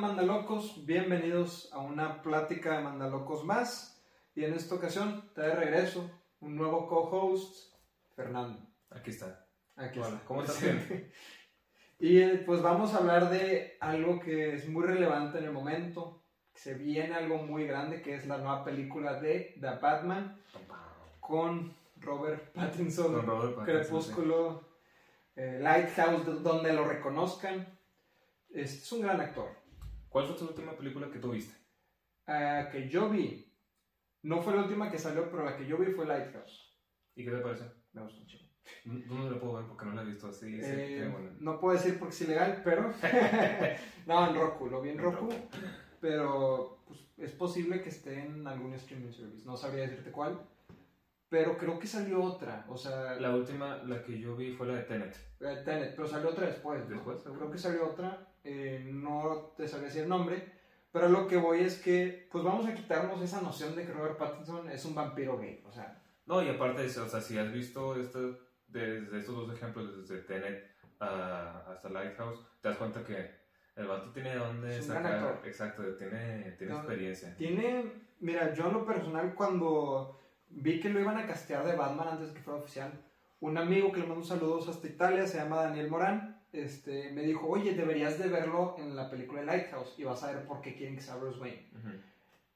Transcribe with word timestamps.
Mandalocos, 0.00 0.84
bienvenidos 0.84 1.70
a 1.72 1.78
una 1.78 2.20
plática 2.20 2.76
de 2.76 2.84
Mandalocos 2.84 3.44
más. 3.44 4.02
Y 4.34 4.44
en 4.44 4.52
esta 4.52 4.74
ocasión 4.74 5.30
te 5.34 5.40
de 5.40 5.54
regreso 5.54 6.10
un 6.40 6.54
nuevo 6.54 6.86
co-host, 6.86 7.74
Fernando. 8.14 8.60
Aquí 8.90 9.10
está. 9.10 9.46
Aquí 9.74 9.98
Hola, 9.98 10.08
está. 10.08 10.24
¿cómo 10.26 10.42
estás? 10.42 10.62
Y 11.98 12.18
eh, 12.18 12.42
pues 12.44 12.60
vamos 12.60 12.92
a 12.92 12.98
hablar 12.98 13.30
de 13.30 13.78
algo 13.80 14.20
que 14.20 14.54
es 14.54 14.68
muy 14.68 14.84
relevante 14.84 15.38
en 15.38 15.44
el 15.44 15.52
momento. 15.52 16.22
Se 16.52 16.74
viene 16.74 17.14
algo 17.14 17.38
muy 17.38 17.66
grande 17.66 18.02
que 18.02 18.14
es 18.14 18.26
la 18.26 18.36
nueva 18.36 18.64
película 18.66 19.18
de 19.18 19.56
The 19.58 19.78
Batman 19.80 20.38
con 21.20 21.74
Robert 21.96 22.52
Pattinson. 22.52 23.14
Con 23.14 23.26
Robert 23.26 23.56
Pattinson, 23.56 23.64
Crepúsculo, 23.64 24.68
eh, 25.36 25.58
Lighthouse, 25.62 26.42
donde 26.42 26.74
lo 26.74 26.84
reconozcan. 26.84 27.66
Es 28.50 28.92
un 28.92 29.00
gran 29.00 29.22
actor. 29.22 29.65
¿Cuál 30.16 30.28
fue 30.28 30.36
tu 30.38 30.46
última 30.46 30.72
película 30.74 31.10
que 31.10 31.18
tú 31.18 31.32
viste? 31.32 31.54
Ah, 32.26 32.70
que 32.72 32.88
yo 32.88 33.10
vi, 33.10 33.52
no 34.22 34.40
fue 34.40 34.56
la 34.56 34.62
última 34.62 34.90
que 34.90 34.98
salió, 34.98 35.30
pero 35.30 35.44
la 35.44 35.58
que 35.58 35.66
yo 35.66 35.76
vi 35.76 35.92
fue 35.92 36.06
Lighthouse. 36.06 36.74
¿Y 37.14 37.22
qué 37.22 37.32
te 37.32 37.36
parece? 37.36 37.64
Me 37.92 38.00
gustó 38.00 38.22
un 38.22 38.26
chingo. 38.26 38.48
¿Dónde 39.08 39.32
la 39.32 39.38
puedo 39.38 39.56
ver? 39.56 39.66
Porque 39.66 39.84
no 39.84 39.92
la 39.92 40.00
he 40.00 40.06
visto 40.06 40.28
así. 40.28 40.46
sí, 40.46 40.70
Eh, 40.72 41.36
no 41.40 41.60
puedo 41.60 41.76
decir 41.76 41.98
porque 41.98 42.14
es 42.14 42.20
ilegal, 42.22 42.62
pero. 42.64 42.94
no, 44.06 44.30
en 44.30 44.34
Roku, 44.36 44.70
lo 44.70 44.80
vi 44.80 44.88
en 44.88 44.96
En 44.96 45.04
Roku. 45.04 45.26
Roku. 45.26 45.34
Pero 46.00 46.82
pues, 46.86 46.98
es 47.18 47.32
posible 47.32 47.82
que 47.82 47.90
esté 47.90 48.20
en 48.20 48.46
algún 48.46 48.72
streaming 48.72 49.12
service. 49.12 49.44
No 49.44 49.54
sabría 49.54 49.82
decirte 49.82 50.12
cuál. 50.12 50.40
Pero 51.28 51.58
creo 51.58 51.78
que 51.78 51.86
salió 51.86 52.22
otra. 52.22 52.64
O 52.70 52.78
sea, 52.78 53.16
La 53.16 53.36
última, 53.36 53.82
la 53.82 54.02
que 54.02 54.18
yo 54.18 54.34
vi 54.34 54.54
fue 54.54 54.66
la 54.66 54.76
de 54.76 54.84
Tenet. 54.84 55.14
eh, 55.40 55.62
Tenet, 55.62 55.94
pero 55.94 56.08
salió 56.08 56.30
otra 56.30 56.46
después. 56.46 56.84
¿no? 56.84 56.94
Después. 56.94 57.22
Creo 57.22 57.50
que 57.50 57.58
salió 57.58 57.90
otra. 57.90 58.26
Eh, 58.46 58.88
no 58.92 59.52
te 59.56 59.66
sabría 59.68 59.88
decir 59.88 60.02
el 60.04 60.08
nombre. 60.08 60.54
Pero 60.92 61.08
lo 61.08 61.26
que 61.26 61.36
voy 61.36 61.60
es 61.60 61.80
que, 61.82 62.28
pues 62.32 62.42
vamos 62.42 62.66
a 62.66 62.74
quitarnos 62.74 63.20
esa 63.20 63.42
noción 63.42 63.76
de 63.76 63.84
que 63.84 63.92
Robert 63.92 64.16
Pattinson 64.16 64.70
es 64.70 64.84
un 64.86 64.94
vampiro 64.94 65.36
gay. 65.38 65.62
O 65.66 65.72
sea, 65.72 66.02
No, 66.24 66.42
y 66.42 66.48
aparte 66.48 66.84
o 66.86 66.88
sea, 67.08 67.20
si 67.20 67.36
has 67.38 67.52
visto 67.52 67.94
esto, 68.00 68.38
desde 68.68 69.18
estos 69.18 69.36
dos 69.36 69.54
ejemplos, 69.54 69.96
desde 70.08 70.22
Tenet 70.22 70.64
a- 71.00 71.64
hasta 71.70 71.88
Lighthouse, 71.90 72.40
te 72.62 72.68
das 72.68 72.78
cuenta 72.78 73.04
que 73.04 73.30
el 73.76 73.86
vato 73.86 74.10
tiene 74.12 74.30
de 74.30 74.36
dónde 74.38 74.78
Es 74.78 74.88
un 74.88 74.94
gran 74.94 75.02
sacar. 75.04 75.42
Exacto, 75.44 75.82
tiene, 75.96 76.52
tiene 76.58 76.72
No, 76.72 76.78
experiencia. 76.78 77.36
Tiene, 77.36 77.92
mira, 78.20 78.54
yo 78.54 78.68
en 78.68 78.72
lo 78.72 78.86
personal 78.86 79.34
cuando 79.34 80.18
vi 80.48 80.80
que 80.80 80.88
lo 80.88 80.98
iban 81.00 81.18
a 81.18 81.26
castear 81.26 81.64
de 81.66 81.76
Batman 81.76 82.08
antes 82.08 82.28
de 82.28 82.34
que 82.34 82.40
fuera 82.40 82.60
oficial, 82.60 82.90
un 83.40 83.58
amigo 83.58 83.92
que 83.92 84.00
le 84.00 84.06
mando 84.06 84.24
saludos 84.24 84.68
hasta 84.68 84.86
Italia, 84.86 85.26
se 85.26 85.36
llama 85.38 85.62
Daniel 85.62 85.90
Morán, 85.90 86.35
este, 86.52 87.10
me 87.12 87.22
dijo, 87.22 87.46
oye, 87.46 87.74
deberías 87.74 88.18
de 88.18 88.28
verlo 88.28 88.76
en 88.78 88.96
la 88.96 89.10
película 89.10 89.40
de 89.40 89.46
Lighthouse 89.46 89.94
y 89.98 90.04
vas 90.04 90.22
a 90.22 90.32
ver 90.32 90.46
por 90.46 90.60
qué 90.60 90.74
quieren 90.74 90.96
que 90.96 91.02
sea 91.02 91.16
Bruce 91.16 91.38
Wayne. 91.38 91.66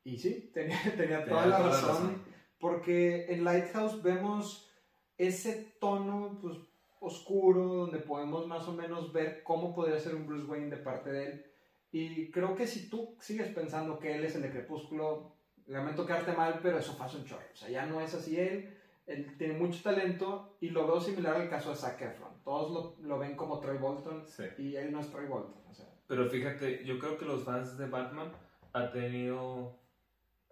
Y 0.04 0.18
sí, 0.18 0.50
tenía, 0.54 0.78
tenía 0.96 0.96
Tenía 0.96 1.24
toda 1.24 1.46
la 1.46 1.58
toda 1.58 1.70
la 1.70 1.80
razón, 1.80 2.22
porque 2.58 3.26
en 3.28 3.44
Lighthouse 3.44 4.02
vemos 4.02 4.70
ese 5.18 5.74
tono 5.78 6.38
pues, 6.40 6.56
oscuro 7.00 7.64
donde 7.64 7.98
podemos 7.98 8.46
más 8.46 8.66
o 8.68 8.72
menos 8.72 9.12
ver 9.12 9.42
cómo 9.42 9.74
podría 9.74 9.98
ser 9.98 10.14
un 10.14 10.26
Bruce 10.26 10.46
Wayne 10.46 10.70
de 10.70 10.76
parte 10.76 11.10
de 11.10 11.24
él. 11.26 11.46
Y 11.92 12.30
creo 12.30 12.54
que 12.54 12.66
si 12.66 12.88
tú 12.88 13.16
sigues 13.20 13.48
pensando 13.48 13.98
que 13.98 14.14
él 14.14 14.24
es 14.24 14.36
el 14.36 14.42
de 14.42 14.50
Crepúsculo, 14.50 15.32
lamento 15.66 16.06
quedarte 16.06 16.32
mal, 16.32 16.60
pero 16.62 16.78
eso 16.78 16.96
pasa 16.96 17.16
un 17.16 17.24
chorro. 17.24 17.44
O 17.52 17.56
sea, 17.56 17.68
ya 17.68 17.86
no 17.86 18.00
es 18.00 18.14
así 18.14 18.38
él. 18.38 18.76
Él 19.06 19.36
tiene 19.36 19.54
mucho 19.54 19.82
talento 19.82 20.56
y 20.60 20.70
lo 20.70 20.86
veo 20.86 21.00
similar 21.00 21.36
al 21.36 21.50
caso 21.50 21.70
de 21.70 21.76
Zac 21.76 22.00
Efron. 22.00 22.29
Todos 22.44 22.70
lo, 23.00 23.06
lo 23.08 23.18
ven 23.18 23.36
como 23.36 23.60
Troy 23.60 23.78
Bolton 23.78 24.24
Sí. 24.26 24.44
y 24.58 24.76
él 24.76 24.92
no 24.92 25.00
es 25.00 25.10
Troy 25.10 25.26
Bolton. 25.26 25.62
O 25.68 25.72
sea, 25.74 25.86
Pero 26.06 26.28
fíjate, 26.28 26.84
yo 26.84 26.98
creo 26.98 27.16
que 27.18 27.24
los 27.24 27.44
fans 27.44 27.76
de 27.78 27.86
Batman 27.88 28.32
han 28.72 28.90
tenido 28.92 29.78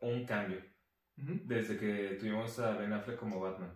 un 0.00 0.24
cambio 0.26 0.60
desde 1.16 1.76
que 1.76 2.16
tuvimos 2.20 2.58
a 2.60 2.72
Ben 2.72 2.92
Affleck 2.92 3.18
como 3.18 3.40
Batman. 3.40 3.72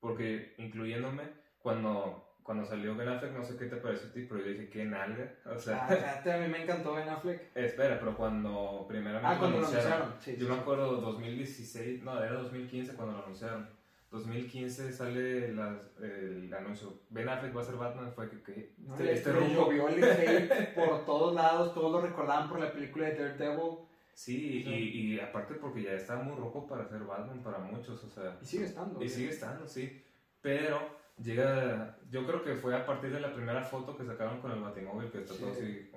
Porque, 0.00 0.54
incluyéndome, 0.58 1.22
cuando, 1.58 2.36
cuando 2.42 2.66
salió 2.66 2.94
Ben 2.94 3.08
Affleck, 3.08 3.32
no 3.32 3.42
sé 3.42 3.56
qué 3.56 3.64
te 3.66 3.76
pareció 3.76 4.10
a 4.10 4.12
ti, 4.12 4.26
pero 4.28 4.40
yo 4.44 4.50
dije, 4.50 4.68
qué 4.68 4.84
nalga. 4.84 5.32
O 5.46 5.58
sea, 5.58 5.86
Ah, 5.88 6.30
a 6.34 6.38
mí 6.38 6.48
me 6.48 6.62
encantó 6.62 6.92
Ben 6.94 7.08
Affleck. 7.08 7.56
espera, 7.56 7.98
pero 7.98 8.14
cuando 8.14 8.84
primeramente 8.86 9.26
Ah, 9.26 9.38
cuando 9.38 9.60
lo 9.60 9.66
anunciaron, 9.66 9.92
anunciaron. 10.02 10.20
Sí, 10.20 10.32
yo 10.32 10.44
sí, 10.44 10.48
me 10.50 10.54
sí. 10.56 10.60
acuerdo 10.60 11.00
2016, 11.00 12.02
no, 12.02 12.22
era 12.22 12.34
2015 12.34 12.94
cuando 12.96 13.16
lo 13.16 13.22
anunciaron. 13.24 13.66
2015 14.14 14.92
sale 14.92 15.52
las- 15.54 15.90
el 16.00 16.52
anuncio, 16.54 17.00
Ben 17.10 17.28
Affleck 17.28 17.56
va 17.56 17.60
a 17.60 17.64
ser 17.64 17.74
Batman, 17.76 18.12
fue 18.14 18.30
que, 18.30 18.42
que 18.42 18.72
No, 18.78 18.94
este, 18.94 19.12
este 19.12 19.32
rumbo- 19.32 19.54
llovió 19.72 19.88
el 19.88 20.02
hate 20.04 20.74
por 20.74 21.04
todos 21.04 21.34
lados, 21.34 21.74
todos 21.74 21.90
lo 21.92 22.00
recordaban 22.00 22.48
por 22.48 22.60
la 22.60 22.72
película 22.72 23.08
de 23.08 23.14
Daredevil 23.16 23.78
Sí, 24.14 24.62
Sí. 24.64 24.70
Y, 24.70 25.14
y 25.16 25.20
aparte 25.20 25.54
porque 25.54 25.82
ya 25.82 25.92
está 25.94 26.14
muy 26.14 26.36
rojo 26.36 26.66
para 26.68 26.86
ser 26.88 27.00
Batman 27.00 27.42
para 27.42 27.58
muchos, 27.58 28.04
o 28.04 28.08
sea, 28.08 28.38
y 28.40 28.44
sigue 28.46 28.66
estando. 28.66 29.02
y 29.02 29.08
sigue 29.08 29.30
estando, 29.30 29.66
sí. 29.66 30.00
Pero 30.40 30.78
llega, 31.20 31.98
yo 32.10 32.24
creo 32.24 32.44
que 32.44 32.54
fue 32.54 32.76
a 32.76 32.86
partir 32.86 33.12
de 33.12 33.18
la 33.20 33.34
primera 33.34 33.64
foto 33.64 33.96
que 33.96 34.04
sacaron 34.04 34.40
con 34.40 34.52
el 34.52 34.60
Batimóvil 34.60 35.10
que 35.10 35.18
está 35.18 35.34
Sí. 35.34 35.40
todo 35.40 35.50
así, 35.50 35.90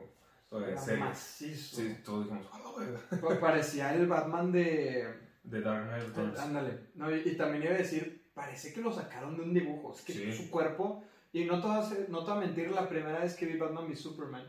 todo 0.49 0.63
en 0.63 0.69
Era 0.71 0.81
serio. 0.81 1.05
macizo. 1.05 1.75
Sí, 1.75 1.97
todos 2.03 2.23
dijimos, 2.23 2.47
"A 2.51 2.59
la 2.59 2.85
verga". 2.85 2.99
Pa- 3.21 3.39
Parecía 3.39 3.93
el 3.93 4.07
Batman 4.07 4.51
de... 4.51 5.26
The 5.49 5.61
Dark 5.61 5.87
Knight 5.87 6.03
Returns. 6.09 6.39
Ándale. 6.39 6.79
No, 6.95 7.15
y, 7.15 7.21
y 7.25 7.35
también 7.35 7.63
iba 7.63 7.73
a 7.73 7.77
decir, 7.77 8.29
parece 8.33 8.73
que 8.73 8.81
lo 8.81 8.91
sacaron 8.91 9.35
de 9.37 9.43
un 9.43 9.53
dibujo. 9.53 9.93
Es 9.93 10.01
que 10.01 10.13
Sí. 10.13 10.31
su 10.33 10.49
cuerpo... 10.49 11.03
Y 11.33 11.43
no 11.45 11.61
te, 11.61 11.67
a 11.67 11.79
hacer- 11.79 12.07
no 12.09 12.23
te 12.23 12.31
voy 12.31 12.37
a 12.43 12.45
mentir, 12.47 12.71
la 12.71 12.87
primera 12.87 13.19
vez 13.19 13.35
que 13.35 13.45
vi 13.45 13.57
Batman 13.57 13.85
v 13.85 13.95
Superman, 13.95 14.47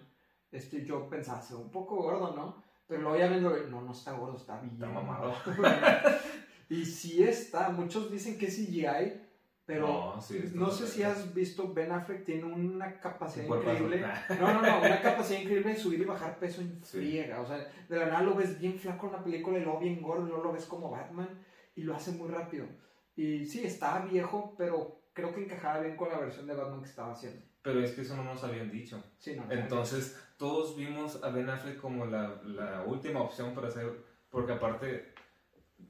este, 0.53 0.85
yo 0.85 1.09
pensaba, 1.11 1.43
se 1.43 1.55
ve 1.55 1.61
un 1.61 1.71
poco 1.71 1.97
gordo, 1.97 2.35
¿no? 2.35 2.63
Pero 2.87 3.03
luego 3.03 3.19
ya 3.19 3.27
viendo, 3.29 3.51
no, 3.69 3.83
no 3.83 3.93
está 3.93 4.13
gordo, 4.13 4.37
está 4.37 4.61
bien. 4.61 4.75
Está 4.75 4.87
mamado. 4.89 5.35
y 6.71 6.85
sí 6.85 7.23
está, 7.23 7.69
muchos 7.71 8.11
dicen 8.11 8.39
que 8.39 8.47
es 8.47 8.57
CGI, 8.57 9.21
pero 9.69 9.87
No, 9.87 10.21
sí, 10.23 10.51
no 10.55 10.71
sé 10.71 10.87
si 10.87 11.03
has 11.03 11.35
visto, 11.35 11.75
Ben 11.75 11.93
Affleck 11.93 12.25
tiene 12.25 12.45
una 12.45 12.99
capacidad 12.99 13.45
increíble. 13.45 14.03
No, 14.41 14.55
no, 14.55 14.63
no, 14.63 14.79
una 14.81 15.03
capacidad 15.03 15.41
increíble 15.43 15.75
de 15.75 15.77
subir 15.79 16.01
y 16.01 16.05
bajar 16.07 16.39
peso 16.39 16.63
en 16.63 16.83
Sí. 16.83 16.97
friega. 16.99 17.43
O 17.43 17.47
sea, 17.47 17.59
de 17.87 17.97
la 17.99 18.07
nada 18.07 18.23
lo 18.23 18.35
ves 18.35 18.59
bien 18.59 18.79
flaco 18.79 19.09
en 19.09 19.13
la 19.13 19.23
película 19.23 19.59
y 19.59 19.63
luego 19.63 19.79
bien 19.79 20.01
gordo 20.01 20.25
y 20.25 20.29
luego 20.31 20.45
lo 20.45 20.53
ves 20.55 20.65
como 20.65 20.91
Batman 20.91 21.29
y 21.77 21.83
lo 21.83 21.95
hace 21.95 22.13
muy 22.13 22.31
rápido. 22.31 22.65
Y 23.15 23.45
sí, 23.45 23.63
estaba 23.63 24.07
viejo, 24.07 24.55
pero 24.57 25.03
creo 25.13 25.35
que 25.35 25.45
encajaba 25.45 25.81
bien 25.81 25.97
con 25.97 26.09
la 26.09 26.19
versión 26.19 26.47
de 26.47 26.55
Batman 26.55 26.81
que 26.81 26.89
estaba 26.89 27.13
haciendo. 27.13 27.43
Pero 27.61 27.81
es 27.85 27.91
que 27.93 28.01
eso 28.01 28.17
no 28.17 28.25
nos 28.25 28.43
habían 28.45 28.71
dicho. 28.71 29.05
Sí, 29.19 29.37
no, 29.37 29.45
no. 29.45 29.53
Entonces, 29.53 30.19
todos 30.39 30.77
vimos 30.79 31.23
a 31.23 31.29
Ben 31.29 31.51
Affleck 31.51 31.79
como 31.79 32.07
la, 32.07 32.41
la 32.45 32.85
última 32.87 33.21
opción 33.21 33.53
para 33.55 33.69
hacer, 33.69 33.93
porque 34.31 34.53
aparte, 34.53 35.13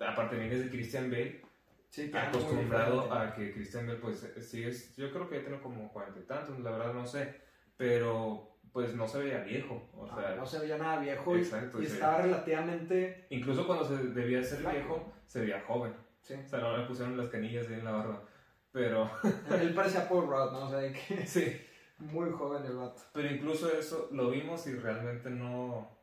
aparte 0.01 0.37
vienes 0.37 0.65
de 0.65 0.71
Christian 0.71 1.11
Bale, 1.13 1.43
sí, 1.89 2.11
acostumbrado 2.15 3.13
a 3.13 3.35
que 3.35 3.53
Christian 3.53 3.99
pues, 4.01 4.27
sí 4.41 4.65
es, 4.65 4.95
yo 4.97 5.11
creo 5.11 5.29
que 5.29 5.37
ya 5.37 5.43
tiene 5.43 5.61
como 5.61 5.93
cuarenta 5.93 6.21
y 6.21 6.25
tantos, 6.25 6.59
la 6.61 6.71
verdad 6.71 6.93
no 6.95 7.07
sé, 7.07 7.41
pero 7.77 8.57
pues 8.73 8.95
no 8.95 9.09
se 9.09 9.19
veía 9.21 9.39
viejo, 9.41 9.89
o 9.95 10.07
Ah, 10.07 10.15
sea, 10.21 10.35
no 10.37 10.47
se 10.47 10.59
veía 10.61 10.77
nada 10.79 11.01
viejo 11.01 11.37
y, 11.37 11.41
Exacto, 11.41 11.81
y 11.83 11.87
sí. 11.87 11.93
estaba 11.95 12.19
relativamente... 12.23 13.27
incluso 13.31 13.67
cuando 13.67 13.85
se 13.85 13.97
debía 14.09 14.43
ser 14.43 14.59
Flaco. 14.61 14.77
viejo, 14.77 15.13
se 15.27 15.41
veía 15.41 15.61
joven, 15.67 15.93
Sí. 16.21 16.35
o 16.35 16.49
sea, 16.49 16.61
no 16.61 16.77
le 16.77 16.85
pusieron 16.87 17.17
las 17.17 17.29
canillas 17.31 17.67
ahí 17.69 17.75
en 17.75 17.85
la 17.85 17.93
barba, 17.93 18.23
pero, 18.71 19.11
Él 19.61 19.75
parecía 19.75 20.09
Paul 20.09 20.27
Rudd, 20.27 20.53
¿no? 20.53 20.67
O 20.67 20.71
sea, 20.71 20.93
que 20.93 21.27
sí, 21.27 21.61
muy 21.99 22.31
joven 22.31 22.65
el 22.67 22.77
vato. 22.77 23.01
pero 23.13 23.31
incluso 23.31 23.73
eso 23.73 24.09
lo 24.13 24.31
vimos 24.31 24.67
y 24.67 24.75
realmente 24.75 25.31
no, 25.31 25.99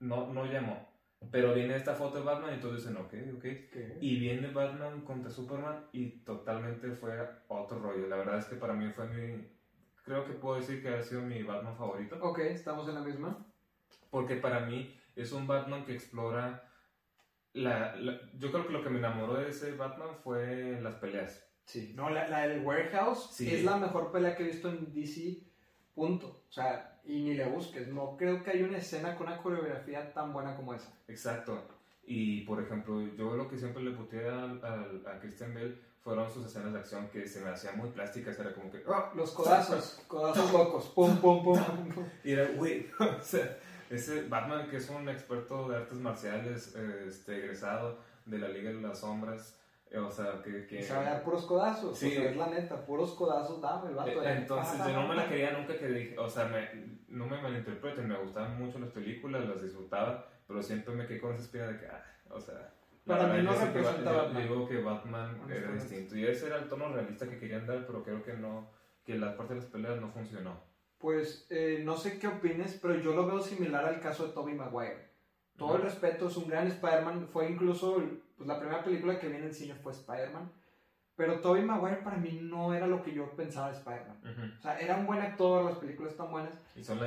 no, 0.00 0.32
no 0.32 0.46
llamó. 0.46 0.89
Pero 1.30 1.54
viene 1.54 1.76
esta 1.76 1.94
foto 1.94 2.18
de 2.18 2.24
Batman 2.24 2.54
y 2.56 2.60
todos 2.60 2.76
dicen, 2.76 2.96
ok, 2.96 3.12
ok. 3.36 3.42
¿Qué? 3.42 3.98
Y 4.00 4.18
viene 4.18 4.48
Batman 4.50 5.02
contra 5.02 5.30
Superman 5.30 5.86
y 5.92 6.20
totalmente 6.24 6.90
fue 6.92 7.12
otro 7.48 7.78
rollo. 7.78 8.06
La 8.08 8.16
verdad 8.16 8.38
es 8.38 8.46
que 8.46 8.56
para 8.56 8.72
mí 8.74 8.88
fue 8.90 9.06
mi... 9.08 9.46
Creo 10.02 10.24
que 10.24 10.32
puedo 10.32 10.56
decir 10.56 10.82
que 10.82 10.88
ha 10.88 11.02
sido 11.02 11.20
mi 11.22 11.42
Batman 11.42 11.76
favorito. 11.76 12.16
Ok, 12.22 12.38
estamos 12.40 12.88
en 12.88 12.94
la 12.94 13.02
misma. 13.02 13.46
Porque 14.10 14.36
para 14.36 14.60
mí 14.60 14.98
es 15.14 15.32
un 15.32 15.46
Batman 15.46 15.84
que 15.84 15.92
explora... 15.94 16.66
La, 17.52 17.96
la- 17.96 18.18
yo 18.38 18.50
creo 18.52 18.66
que 18.66 18.72
lo 18.72 18.82
que 18.82 18.90
me 18.90 18.98
enamoró 18.98 19.34
de 19.34 19.50
ese 19.50 19.72
Batman 19.72 20.16
fue 20.22 20.80
las 20.80 20.94
peleas. 20.96 21.44
Sí. 21.66 21.92
No, 21.96 22.08
la, 22.08 22.28
la 22.28 22.46
del 22.48 22.64
Warehouse 22.64 23.30
Sí. 23.34 23.52
es 23.52 23.64
la 23.64 23.76
mejor 23.76 24.10
pelea 24.10 24.36
que 24.36 24.44
he 24.44 24.46
visto 24.46 24.68
en 24.70 24.92
DC, 24.92 25.38
punto. 26.00 26.26
O 26.48 26.52
sea, 26.52 26.98
y 27.04 27.20
ni 27.22 27.34
le 27.34 27.44
busques. 27.46 27.88
No 27.88 28.16
creo 28.16 28.42
que 28.42 28.50
haya 28.52 28.64
una 28.64 28.78
escena 28.78 29.14
con 29.16 29.26
una 29.26 29.36
coreografía 29.42 30.12
tan 30.14 30.32
buena 30.32 30.56
como 30.56 30.72
esa. 30.74 30.90
Exacto. 31.08 31.62
Y 32.04 32.40
por 32.42 32.60
ejemplo, 32.62 33.00
yo 33.18 33.36
lo 33.36 33.46
que 33.48 33.58
siempre 33.58 33.82
le 33.82 33.90
puteé 33.90 34.26
al- 34.28 34.60
a 35.06 35.18
Christian 35.20 35.52
Bale 35.54 35.76
fueron 36.02 36.30
sus 36.32 36.46
escenas 36.46 36.72
de 36.72 36.78
acción 36.78 37.08
que 37.10 37.28
se 37.28 37.40
me 37.42 37.50
hacían 37.50 37.76
muy 37.76 37.90
plásticas. 37.90 38.38
Era 38.38 38.54
como 38.54 38.70
que... 38.70 38.82
Ah, 38.88 39.12
los 39.14 39.32
codazos, 39.32 40.00
codazos 40.08 40.50
locos. 40.52 40.86
Pum, 40.94 41.18
pum, 41.18 41.44
pum, 41.44 41.62
pum, 41.62 41.88
pum. 41.94 42.04
Y 42.24 42.32
era, 42.32 42.48
güey, 42.56 42.86
o 42.98 43.22
sea, 43.22 43.58
ese 43.90 44.22
Batman 44.26 44.68
que 44.70 44.78
es 44.78 44.88
un 44.88 45.06
experto 45.10 45.68
de 45.68 45.76
artes 45.76 45.98
marciales, 45.98 46.74
eh, 46.76 47.04
este, 47.08 47.36
egresado 47.36 47.98
de 48.24 48.38
la 48.38 48.48
Liga 48.48 48.70
de 48.70 48.80
las 48.80 49.00
Sombras, 49.00 49.59
O 49.98 50.10
sea, 50.10 50.40
que... 50.42 50.66
que... 50.66 50.82
Se 50.82 50.94
va 50.94 51.00
a 51.00 51.04
dar 51.04 51.22
puros 51.24 51.44
codazos. 51.46 51.98
Sí. 51.98 52.08
O 52.08 52.10
sea, 52.10 52.30
es 52.30 52.36
la 52.36 52.46
neta, 52.48 52.84
puros 52.86 53.12
codazos 53.14 53.60
dame 53.60 53.90
el 53.90 53.96
vato. 53.96 54.22
Eh, 54.22 54.32
entonces, 54.38 54.78
yo 54.78 54.92
no 54.92 55.08
me 55.08 55.16
la 55.16 55.28
quería 55.28 55.50
nunca 55.50 55.76
que 55.76 55.88
dije, 55.88 56.18
o 56.18 56.28
sea, 56.28 56.44
me, 56.46 56.98
no 57.08 57.26
me 57.26 57.42
malinterpreten, 57.42 58.06
me 58.06 58.16
gustaban 58.18 58.56
mucho 58.58 58.78
las 58.78 58.90
películas, 58.90 59.48
las 59.48 59.62
disfrutaba, 59.62 60.26
pero 60.46 60.62
siempre 60.62 60.94
me 60.94 61.06
quedé 61.06 61.20
con 61.20 61.34
esa 61.34 61.42
espina 61.42 61.66
de 61.66 61.78
que, 61.78 61.86
ah, 61.86 62.04
o 62.30 62.40
sea... 62.40 62.72
Para 63.04 63.26
mí 63.26 63.42
no 63.42 63.52
representa 63.52 64.12
Batman. 64.12 64.42
Digo 64.42 64.68
que 64.68 64.80
Batman 64.82 65.40
era 65.50 65.72
distinto. 65.72 66.16
Y 66.16 66.26
ese 66.26 66.46
era 66.46 66.58
el 66.58 66.68
tono 66.68 66.92
realista 66.92 67.28
que 67.28 67.38
querían 67.38 67.66
dar, 67.66 67.84
pero 67.86 68.04
creo 68.04 68.22
que 68.22 68.34
no, 68.34 68.70
que 69.04 69.16
la 69.16 69.36
parte 69.36 69.54
de 69.54 69.60
las 69.60 69.68
peleas 69.68 70.00
no 70.00 70.10
funcionó. 70.10 70.62
Pues 70.98 71.46
eh, 71.50 71.80
no 71.82 71.96
sé 71.96 72.18
qué 72.18 72.28
opines, 72.28 72.78
pero 72.80 73.00
yo 73.00 73.14
lo 73.14 73.26
veo 73.26 73.40
similar 73.40 73.86
al 73.86 74.00
caso 74.00 74.26
de 74.26 74.34
Tobey 74.34 74.54
Maguire. 74.54 75.09
Todo 75.56 75.76
el 75.76 75.82
respeto, 75.82 76.28
es 76.28 76.36
un 76.36 76.48
gran 76.48 76.66
Spider-Man. 76.66 77.28
Fue 77.32 77.50
incluso, 77.50 78.02
pues 78.36 78.48
la 78.48 78.58
primera 78.58 78.82
película 78.82 79.18
que 79.18 79.28
vi 79.28 79.36
en 79.36 79.44
el 79.44 79.54
cine 79.54 79.74
fue 79.74 79.92
Spider-Man. 79.92 80.50
Pero 81.16 81.40
Tobey 81.40 81.62
Maguire 81.62 81.98
para 81.98 82.16
mí 82.16 82.38
no 82.42 82.72
era 82.72 82.86
lo 82.86 83.02
que 83.02 83.12
yo 83.12 83.30
pensaba 83.36 83.70
de 83.70 83.76
Spider-Man. 83.76 84.54
O 84.58 84.62
sea, 84.62 84.78
era 84.80 84.96
un 84.96 85.06
buen 85.06 85.20
actor, 85.20 85.64
las 85.66 85.76
películas 85.76 86.12
están 86.12 86.30
buenas. 86.30 86.54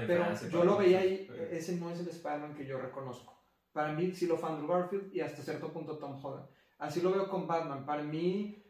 pero 0.05 0.23
yo 0.51 0.63
lo 0.63 0.77
veía 0.77 0.99
ahí, 0.99 1.27
ese 1.49 1.77
no 1.77 1.89
es 1.89 1.99
el 1.99 2.07
Spider-Man 2.09 2.53
que 2.53 2.65
yo 2.67 2.77
reconozco. 2.79 3.33
Para 3.71 3.91
mí 3.91 4.11
sí 4.11 4.27
lo 4.27 4.37
fue 4.37 4.49
Andrew 4.49 4.67
Garfield 4.67 5.15
y 5.15 5.21
hasta 5.21 5.41
cierto 5.41 5.73
punto 5.73 5.97
Tom 5.97 6.23
Holland. 6.23 6.45
Así 6.77 7.01
lo 7.01 7.11
veo 7.11 7.27
con 7.27 7.47
Batman. 7.47 7.87
Para 7.87 8.03
mí, 8.03 8.61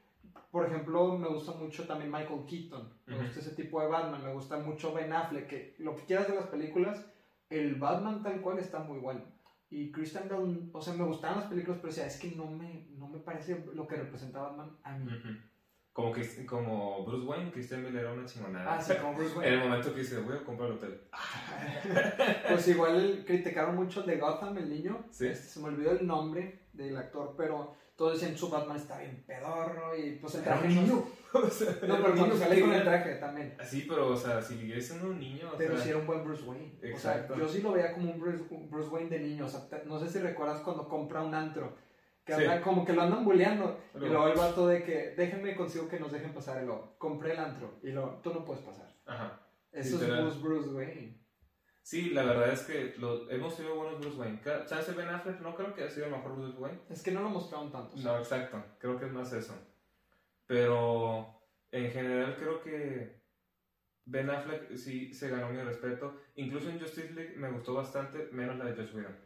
por 0.49 0.65
ejemplo, 0.65 1.17
me 1.17 1.27
gusta 1.27 1.51
mucho 1.51 1.85
también 1.85 2.09
Michael 2.09 2.45
Keaton. 2.47 2.93
Me 3.07 3.17
gusta 3.17 3.39
ese 3.41 3.51
tipo 3.55 3.81
de 3.81 3.87
Batman. 3.87 4.23
Me 4.23 4.31
gusta 4.31 4.59
mucho 4.59 4.93
Ben 4.93 5.11
Affleck. 5.11 5.47
Que 5.47 5.75
lo 5.79 5.95
que 5.95 6.05
quieras 6.05 6.29
de 6.29 6.35
las 6.35 6.47
películas, 6.47 7.05
el 7.49 7.75
Batman 7.75 8.23
tal 8.23 8.39
cual 8.39 8.59
está 8.59 8.79
muy 8.79 8.99
bueno. 8.99 9.21
Y 9.73 9.91
Christian 9.91 10.29
Bale, 10.29 10.69
o 10.71 10.79
sea, 10.79 10.93
me 10.93 11.03
gustaban 11.03 11.39
las 11.39 11.49
películas, 11.49 11.79
pero 11.81 11.91
sea, 11.91 12.05
es 12.05 12.19
que 12.19 12.29
no 12.35 12.45
me, 12.45 12.89
no 12.95 13.07
me 13.07 13.17
parece 13.17 13.65
lo 13.73 13.87
que 13.87 13.95
representa 13.95 14.39
Batman 14.39 14.77
a 14.83 14.95
mí. 14.99 15.09
Como, 15.91 16.11
que, 16.11 16.45
como 16.45 17.03
Bruce 17.03 17.25
Wayne, 17.25 17.51
Christian 17.51 17.83
Bale 17.83 17.99
era 17.99 18.13
una 18.13 18.23
chingonada. 18.27 18.75
Ah, 18.75 18.79
sí, 18.79 18.93
como 19.01 19.15
Bruce 19.15 19.35
Wayne. 19.35 19.47
en 19.47 19.59
el 19.59 19.67
momento 19.67 19.91
que 19.91 20.01
dice, 20.01 20.19
voy 20.19 20.37
a 20.37 20.43
comprar 20.43 20.69
el 20.69 20.75
hotel. 20.75 21.01
pues 22.47 22.67
igual 22.67 23.23
criticaron 23.25 23.75
mucho 23.75 24.03
de 24.03 24.17
Gotham, 24.17 24.59
el 24.59 24.69
niño. 24.69 25.07
¿Sí? 25.09 25.25
Este, 25.25 25.47
se 25.47 25.59
me 25.59 25.69
olvidó 25.69 25.91
el 25.91 26.05
nombre 26.05 26.67
del 26.71 26.95
actor, 26.95 27.33
pero 27.35 27.75
todos 27.95 28.13
decían 28.13 28.37
su 28.37 28.49
Batman 28.49 28.77
está 28.77 28.97
bien 28.97 29.23
pedorro 29.25 29.95
y 29.95 30.15
pues 30.15 30.35
el 30.35 30.43
traje 30.43 30.67
no. 30.69 30.83
no, 31.87 32.03
pero 32.03 32.15
cuando 32.15 32.37
sale 32.37 32.61
con 32.61 32.73
el 32.73 32.83
traje 32.83 33.15
también. 33.15 33.55
Sí, 33.63 33.85
pero 33.87 34.09
o 34.09 34.15
sea, 34.15 34.41
si 34.41 34.57
sigue 34.57 34.81
siendo 34.81 35.07
un 35.07 35.19
niño. 35.19 35.51
pero 35.57 35.77
si 35.77 35.89
era 35.89 35.99
un 35.99 36.07
buen 36.07 36.23
Bruce 36.23 36.43
Wayne. 36.43 36.79
Exacto. 36.81 37.33
O 37.33 37.37
sea, 37.37 37.45
yo 37.45 37.51
sí 37.51 37.61
lo 37.61 37.71
veía 37.71 37.93
como 37.93 38.11
un 38.11 38.19
Bruce, 38.19 38.43
Bruce 38.69 38.89
Wayne 38.89 39.09
de 39.09 39.19
niño. 39.19 39.45
O 39.45 39.49
sea, 39.49 39.61
no 39.85 39.99
sé 39.99 40.09
si 40.09 40.19
recuerdas 40.19 40.61
cuando 40.61 40.87
compra 40.87 41.21
un 41.21 41.33
antro. 41.33 41.75
Que 42.25 42.33
anda, 42.33 42.61
como 42.61 42.85
que 42.85 42.93
lo 42.93 43.01
andan 43.01 43.25
bulleando. 43.25 43.79
Y 43.95 44.05
luego 44.05 44.27
el 44.27 44.37
vato 44.37 44.67
de 44.67 44.83
que 44.83 45.13
déjenme 45.17 45.55
consigo 45.55 45.87
que 45.87 45.99
nos 45.99 46.11
dejen 46.11 46.33
pasar. 46.33 46.63
Y 46.63 46.67
lo 46.67 46.97
compré 46.97 47.33
el 47.33 47.39
antro. 47.39 47.79
Y 47.83 47.91
lo 47.91 48.19
tú 48.21 48.33
no 48.33 48.45
puedes 48.45 48.63
pasar. 48.63 48.87
Ajá. 49.05 49.39
Eso 49.71 50.01
es 50.01 50.41
Bruce 50.41 50.69
Wayne. 50.69 51.22
Sí, 51.83 52.11
la 52.11 52.23
verdad 52.23 52.53
es 52.53 52.61
que 52.61 52.95
lo, 52.97 53.29
hemos 53.29 53.55
sido 53.55 53.75
buenos 53.75 53.99
Bruce 53.99 54.17
Wayne. 54.17 54.39
Chance 54.41 54.93
Ben 54.93 55.09
Affleck 55.09 55.41
no 55.41 55.53
creo 55.53 55.75
que 55.75 55.83
haya 55.83 55.91
sido 55.91 56.05
el 56.05 56.13
mejor 56.13 56.37
Bruce 56.37 56.57
Wayne. 56.57 56.79
Es 56.89 57.03
que 57.03 57.11
no 57.11 57.21
lo 57.21 57.29
mostraron 57.29 57.71
tanto. 57.73 57.97
No, 57.97 58.17
exacto. 58.17 58.63
Creo 58.79 58.97
que 58.97 59.05
es 59.07 59.11
más 59.11 59.33
eso. 59.33 59.53
Pero 60.47 61.41
en 61.71 61.91
general 61.91 62.37
creo 62.37 62.61
que 62.61 63.21
Ben 64.05 64.29
Affleck 64.29 64.73
sí 64.77 65.13
se 65.13 65.29
ganó 65.29 65.49
mi 65.49 65.61
respeto. 65.61 66.21
Incluso 66.35 66.69
en 66.69 66.79
Justice 66.79 67.11
League 67.13 67.35
me 67.35 67.51
gustó 67.51 67.73
bastante, 67.73 68.29
menos 68.31 68.57
la 68.57 68.65
de 68.65 68.75
Josh 68.75 68.95
Whedon. 68.95 69.17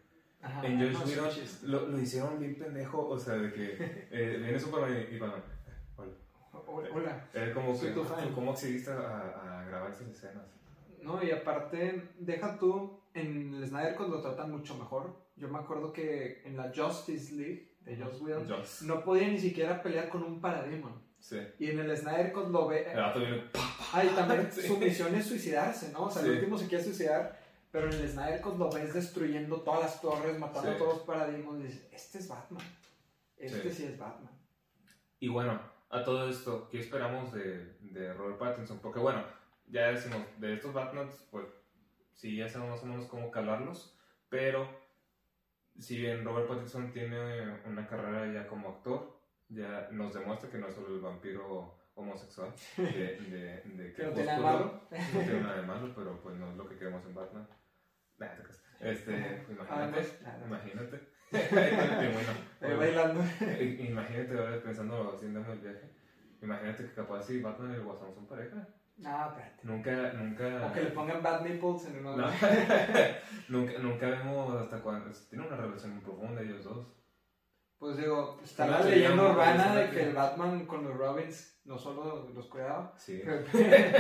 en 0.64 0.80
Josh 0.80 1.08
Whedon 1.08 1.30
lo, 1.64 1.88
lo, 1.90 2.00
hicieron 2.02 2.40
bien 2.40 2.56
pendejo, 2.56 3.08
o 3.08 3.20
sea, 3.20 3.36
de 3.36 3.54
que 3.54 3.76
eh, 4.12 4.38
viene 4.42 4.60
Superman 4.60 5.06
y, 5.12 5.16
y 5.16 5.20
Batman. 5.20 5.44
Hola. 5.96 6.90
Hola. 6.92 7.30
Es 7.34 7.54
como 7.54 7.80
que, 7.80 7.94
¿cómo 8.34 8.52
accediste 8.52 8.90
a, 8.90 9.60
a 9.60 9.66
grabar 9.66 9.92
esas 9.92 10.08
escenas? 10.08 10.58
No, 11.02 11.24
y 11.24 11.32
aparte, 11.32 12.10
deja 12.20 12.58
tú, 12.58 13.00
en 13.14 13.54
el 13.54 13.68
Snyder 13.68 13.96
Cut 13.96 14.10
lo 14.10 14.22
tratan 14.22 14.52
mucho 14.52 14.76
mejor. 14.76 15.16
Yo 15.36 15.48
me 15.48 15.60
acuerdo 15.60 15.94
que 15.94 16.42
en 16.46 16.58
la 16.58 16.72
Justice 16.76 17.36
League 17.36 17.78
de 17.82 17.96
Joss 17.96 18.22
Whedon 18.22 18.48
no 18.84 19.04
podía 19.04 19.28
ni 19.28 19.40
siquiera 19.40 19.82
pelear 19.82 20.10
con 20.10 20.24
un 20.24 20.42
Parademon. 20.42 21.08
Sí. 21.20 21.40
Y 21.60 21.72
en 21.72 21.80
el 21.80 21.98
Snyder 21.98 22.32
Cut 22.32 22.50
lo 22.50 22.68
ve. 22.68 22.88
Ay, 23.94 24.10
también 24.16 24.52
su 24.68 24.78
misión 24.78 25.14
es 25.16 25.26
suicidarse, 25.26 25.92
¿no? 25.92 26.06
O 26.06 26.12
sea, 26.12 26.24
el 26.24 26.32
último 26.32 26.58
se 26.58 26.68
quiere 26.68 26.84
suicidar, 26.84 27.38
pero 27.72 27.88
en 27.88 27.94
el 27.94 28.10
Snyder 28.10 28.42
Cut 28.42 28.58
lo 28.58 28.72
ves 28.72 28.94
destruyendo 28.94 29.62
todas 29.62 29.82
las 29.82 30.02
torres, 30.02 30.38
matando 30.38 30.72
a 30.72 30.78
todos 30.78 30.94
los 30.96 31.04
paradigmas. 31.04 31.60
Y 31.60 31.64
dices, 31.64 31.88
este 31.92 32.18
es 32.20 32.28
Batman. 32.28 32.64
Este 33.38 33.72
sí. 33.72 33.86
es 33.86 33.98
Batman. 33.98 34.32
Y 35.20 35.28
bueno, 35.30 35.60
a 35.90 36.04
todo 36.04 36.30
esto, 36.30 36.68
¿qué 36.70 36.80
esperamos 36.80 37.34
de, 37.34 37.78
de 37.80 38.14
Robert 38.14 38.38
Pattinson? 38.38 38.80
Porque 38.80 39.00
bueno, 39.00 39.24
ya 39.68 39.88
decimos, 39.88 40.22
de 40.40 40.54
estos 40.54 40.74
Batman, 40.74 41.10
pues 41.32 41.48
sí, 42.14 42.36
ya 42.36 42.48
sabemos 42.48 42.76
más 42.76 42.84
o 42.84 42.86
menos 42.88 43.06
cómo 43.08 43.32
calarlos, 43.32 43.98
pero 44.30 44.68
si 45.78 45.98
bien 45.98 46.24
Robert 46.26 46.48
Pattinson 46.48 46.92
tiene 46.92 47.62
una 47.66 47.88
carrera 47.88 48.32
ya 48.34 48.48
como 48.48 48.70
actor, 48.70 49.20
ya 49.50 49.90
nos 49.92 50.14
demuestra 50.14 50.50
que 50.50 50.58
no 50.58 50.68
es 50.68 50.76
solo 50.76 50.96
el 50.96 51.02
vampiro 51.02 51.78
homosexual 51.96 52.54
de, 52.78 52.84
de, 52.84 53.62
de 53.64 53.94
que 53.96 54.04
no 54.04 54.12
tiene 54.12 54.26
nada 54.26 54.38
de 54.38 54.44
malo. 54.44 54.88
No 54.92 55.20
tiene 55.22 55.42
nada 55.42 55.56
de 55.58 55.68
malo, 55.68 55.94
pero 55.96 56.22
pues 56.22 56.36
no 56.36 56.52
es 56.52 56.58
lo 56.58 56.68
que 56.68 56.78
queremos 56.78 57.06
en 57.06 57.16
Batman. 57.16 57.48
Este, 58.80 59.46
imagínate, 59.50 60.08
imagínate. 60.46 61.02
bueno, 62.62 62.78
bailando. 62.80 63.22
Imagínate 63.60 64.38
ahora 64.38 64.62
pensando 64.62 65.14
haciendo 65.14 65.40
el 65.52 65.60
viaje. 65.60 65.90
Imagínate 66.42 66.86
que 66.86 66.94
capaz 66.94 67.24
si 67.24 67.42
Batman 67.42 67.72
y 67.72 67.76
el 67.76 67.84
Guasón 67.84 68.14
son 68.14 68.28
pareja. 68.28 68.68
Ah, 69.06 69.28
espérate. 69.30 69.62
Nunca, 69.64 70.14
nunca. 70.14 70.68
O 70.68 70.74
que 70.74 70.82
le 70.82 70.92
pongan 70.92 71.22
bad 71.22 71.42
nipples 71.42 71.86
en 71.86 72.00
uno 72.00 72.18
no. 72.18 72.28
nunca, 73.50 73.80
nunca 73.80 74.10
vemos 74.10 74.56
hasta 74.56 74.82
cuando. 74.82 75.12
Tienen 75.30 75.48
una 75.48 75.58
relación 75.58 75.94
muy 75.94 76.02
profunda 76.02 76.42
ellos 76.42 76.64
dos. 76.64 76.88
Pues 77.78 77.98
digo, 77.98 78.40
está 78.44 78.66
la 78.66 78.82
leyenda 78.82 79.32
urbana 79.32 79.76
de 79.76 79.90
que 79.92 80.10
el 80.10 80.16
Batman 80.16 80.66
con 80.66 80.84
los 80.84 80.98
Robins 80.98 81.60
no 81.66 81.78
solo 81.78 82.28
los 82.34 82.48
cuidaba. 82.48 82.94
Sí. 82.98 83.22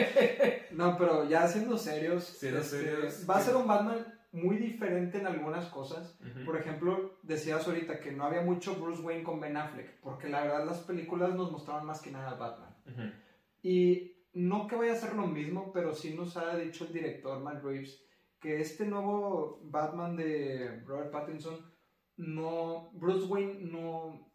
no, 0.71 0.97
pero 0.97 1.29
ya 1.29 1.47
siendo 1.47 1.77
serios. 1.77 2.23
Siendo 2.23 2.61
este, 2.61 2.79
serios. 2.79 3.25
Va 3.29 3.38
a 3.38 3.41
ser 3.41 3.55
un 3.55 3.67
Batman 3.67 4.03
muy 4.31 4.57
diferente 4.57 5.19
en 5.19 5.27
algunas 5.27 5.65
cosas. 5.67 6.17
Por 6.45 6.57
ejemplo, 6.57 7.17
decías 7.21 7.67
ahorita 7.67 7.99
que 7.99 8.11
no 8.11 8.25
había 8.25 8.41
mucho 8.41 8.75
Bruce 8.75 9.01
Wayne 9.01 9.23
con 9.23 9.39
Ben 9.39 9.57
Affleck, 9.57 9.99
porque 10.01 10.27
la 10.27 10.41
verdad 10.41 10.65
las 10.65 10.79
películas 10.79 11.35
nos 11.35 11.51
mostraban 11.51 11.85
más 11.85 12.01
que 12.01 12.11
nada 12.11 12.31
a 12.31 12.35
Batman. 12.35 12.75
Y 13.61 14.17
no 14.37 14.67
que 14.67 14.75
vaya 14.75 14.94
a 14.94 14.97
ser 14.97 15.15
lo 15.15 15.25
mismo, 15.25 15.71
pero 15.73 15.94
sí 15.94 16.13
nos 16.13 16.37
ha 16.37 16.56
dicho 16.56 16.85
el 16.85 16.94
director 16.94 17.41
Matt 17.41 17.63
Reeves 17.63 18.03
que 18.39 18.61
este 18.61 18.85
nuevo 18.85 19.59
Batman 19.63 20.15
de 20.15 20.83
Robert 20.85 21.11
Pattinson, 21.11 21.57
no, 22.17 22.91
Bruce 22.94 23.25
Wayne 23.25 23.61
no, 23.61 24.31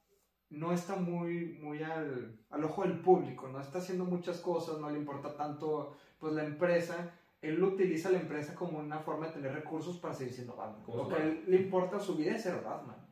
no 0.51 0.73
está 0.73 0.97
muy, 0.97 1.57
muy 1.61 1.85
al, 1.85 2.37
al, 2.51 2.65
ojo 2.65 2.83
del 2.83 3.01
público, 3.01 3.47
no 3.47 3.61
está 3.61 3.79
haciendo 3.79 4.05
muchas 4.05 4.41
cosas, 4.41 4.81
no 4.81 4.91
le 4.91 4.99
importa 4.99 5.37
tanto 5.37 5.97
pues 6.19 6.33
la 6.35 6.45
empresa, 6.45 7.17
él 7.41 7.63
utiliza 7.63 8.11
la 8.11 8.21
empresa 8.21 8.57
como 8.57 8.81
una 8.81 8.99
forma 8.99 9.29
de 9.29 9.35
tener 9.35 9.53
recursos 9.53 9.99
para 9.99 10.15
seguir 10.15 10.33
siendo 10.33 10.57
Batman. 10.57 10.85
Lo 10.97 11.09
que 11.09 11.15
a 11.15 11.25
él 11.25 11.45
le 11.47 11.59
importa 11.59 12.01
su 12.01 12.17
vida 12.17 12.35
es 12.35 12.43
ser 12.43 12.61
Batman. 12.61 13.07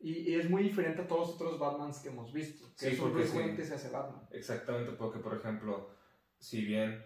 y, 0.00 0.30
y, 0.30 0.34
es 0.34 0.48
muy 0.48 0.62
diferente 0.62 1.02
a 1.02 1.06
todos 1.06 1.28
los 1.28 1.34
otros 1.34 1.58
Batmans 1.58 1.98
que 1.98 2.08
hemos 2.08 2.32
visto, 2.32 2.74
que 2.78 2.88
es 2.88 2.98
Bruce 2.98 3.36
Wayne 3.36 3.54
que 3.54 3.64
se 3.64 3.74
hace 3.74 3.90
Batman. 3.90 4.26
Exactamente, 4.30 4.92
porque 4.92 5.18
por 5.18 5.34
ejemplo 5.34 5.95
si 6.38 6.64
bien 6.64 7.04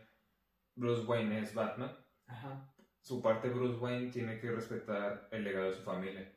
Bruce 0.75 1.05
Wayne 1.05 1.41
es 1.41 1.55
Batman, 1.55 1.97
su 3.01 3.23
parte 3.23 3.49
Bruce 3.49 3.79
Wayne 3.79 4.11
tiene 4.11 4.39
que 4.39 4.51
respetar 4.51 5.29
el 5.31 5.45
legado 5.45 5.71
de 5.71 5.75
su 5.75 5.83
familia. 5.83 6.33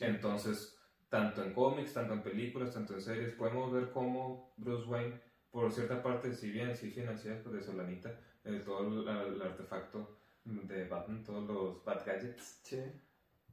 Entonces, 0.00 0.78
tanto 1.08 1.42
en 1.44 1.52
cómics, 1.52 1.94
tanto 1.94 2.12
en 2.12 2.22
películas, 2.22 2.74
tanto 2.74 2.94
en 2.94 3.00
series, 3.00 3.32
podemos 3.34 3.72
ver 3.72 3.90
cómo 3.90 4.52
Bruce 4.56 4.86
Wayne, 4.86 5.20
por 5.50 5.72
cierta 5.72 6.02
parte, 6.02 6.34
si 6.34 6.50
bien 6.50 6.74
sí 6.74 6.90
financia 6.90 7.34
de 7.34 7.62
Solanita, 7.62 8.18
de 8.42 8.60
todo 8.60 9.00
el, 9.00 9.42
artefacto 9.42 10.18
de 10.44 10.86
Batman, 10.88 11.22
todos 11.22 11.48
los 11.48 11.84
Bat 11.84 12.06
Gadgets, 12.06 12.62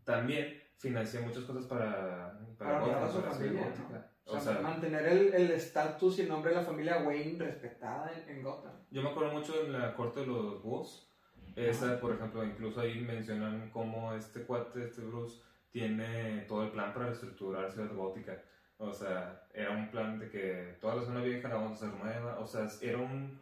también 0.04 0.62
financia 0.78 1.22
muchas 1.22 1.44
cosas 1.44 1.66
para, 1.66 2.40
para, 2.58 2.82
para, 2.82 3.08
familia. 3.08 4.11
O, 4.26 4.40
sea, 4.40 4.62
mantener 4.62 5.06
el 5.08 5.52
estatus 5.52 6.20
y 6.20 6.22
el 6.22 6.30
nombre 6.30 6.52
de 6.52 6.58
la 6.58 6.66
familia 6.66 7.04
Wayne 7.04 7.44
respetada 7.44 8.12
en, 8.28 8.42
Gotham. 8.42 8.74
Yo 8.90 9.02
me 9.02 9.10
acuerdo 9.10 9.34
mucho 9.34 9.66
en 9.66 9.74
la 9.74 9.94
corte 9.94 10.22
de 10.22 10.28
los 10.28 10.62
Búhos. 10.64 11.12
Esa, 11.56 12.00
por 12.00 12.14
ejemplo, 12.14 12.44
incluso 12.46 12.80
ahí 12.80 13.02
mencionan 13.02 13.70
cómo 13.72 14.14
este 14.14 14.44
cuate, 14.44 14.86
este 14.86 15.02
Bruce, 15.02 15.42
tiene 15.72 16.46
todo 16.48 16.64
el 16.64 16.72
plan 16.72 16.94
para 16.94 17.08
reestructurar 17.08 17.72
Ciudad 17.72 17.94
Gótica. 17.94 18.42
O 18.78 18.94
sea, 18.94 19.48
era 19.54 19.72
un 19.72 19.92
plan 19.92 20.18
de 20.18 20.30
que 20.30 20.78
toda 20.80 20.96
la 20.96 21.04
zona 21.04 21.22
vieja 21.22 21.50
la 21.50 21.56
vamos 21.56 21.72
a 21.72 21.86
hacer 21.86 22.00
nueva. 22.00 22.40
O 22.40 22.48
sea, 22.48 22.68
era 22.82 22.98
un 22.98 23.40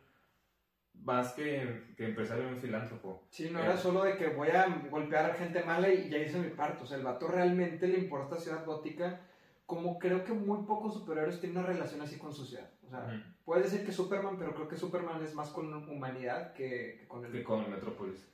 más 0.94 1.34
que, 1.34 1.94
que 1.96 2.06
empresario, 2.06 2.48
un 2.48 2.60
filántropo. 2.60 3.24
Sí, 3.30 3.50
no 3.50 3.60
era 3.60 3.76
eh, 3.76 3.78
solo 3.78 4.04
de 4.04 4.18
que 4.18 4.28
voy 4.28 4.50
a 4.50 4.68
golpear 4.90 5.32
a 5.32 5.36
gente 5.36 5.64
mala 5.64 5.90
y 5.90 6.10
ya 6.10 6.18
hice 6.18 6.40
mi 6.40 6.50
parto. 6.50 6.84
O 6.84 6.88
sea, 6.88 6.98
el 6.98 7.04
vato 7.04 7.28
realmente 7.28 7.88
le 7.88 8.00
importa 8.00 8.38
Ciudad 8.38 8.66
Gótica 8.66 9.22
como 9.70 10.00
creo 10.00 10.24
que 10.24 10.34
muy 10.34 10.66
pocos 10.66 10.96
superhéroes 10.96 11.40
tienen 11.40 11.60
una 11.60 11.68
relación 11.68 12.02
así 12.02 12.18
con 12.18 12.34
su 12.34 12.44
ciudad. 12.44 12.72
O 12.82 12.90
sea, 12.90 13.24
puede 13.46 13.62
decir 13.62 13.86
que 13.86 13.92
Superman, 13.92 14.36
pero 14.40 14.56
creo 14.56 14.68
que 14.68 14.76
Superman 14.76 15.22
es 15.22 15.36
más 15.36 15.50
con 15.50 15.72
humanidad 15.88 16.54
que, 16.54 17.06
con 17.08 17.24
el... 17.24 17.32
Que 17.32 17.44
con 17.44 17.64
el 17.64 17.70
Metrópolis. 17.70 18.28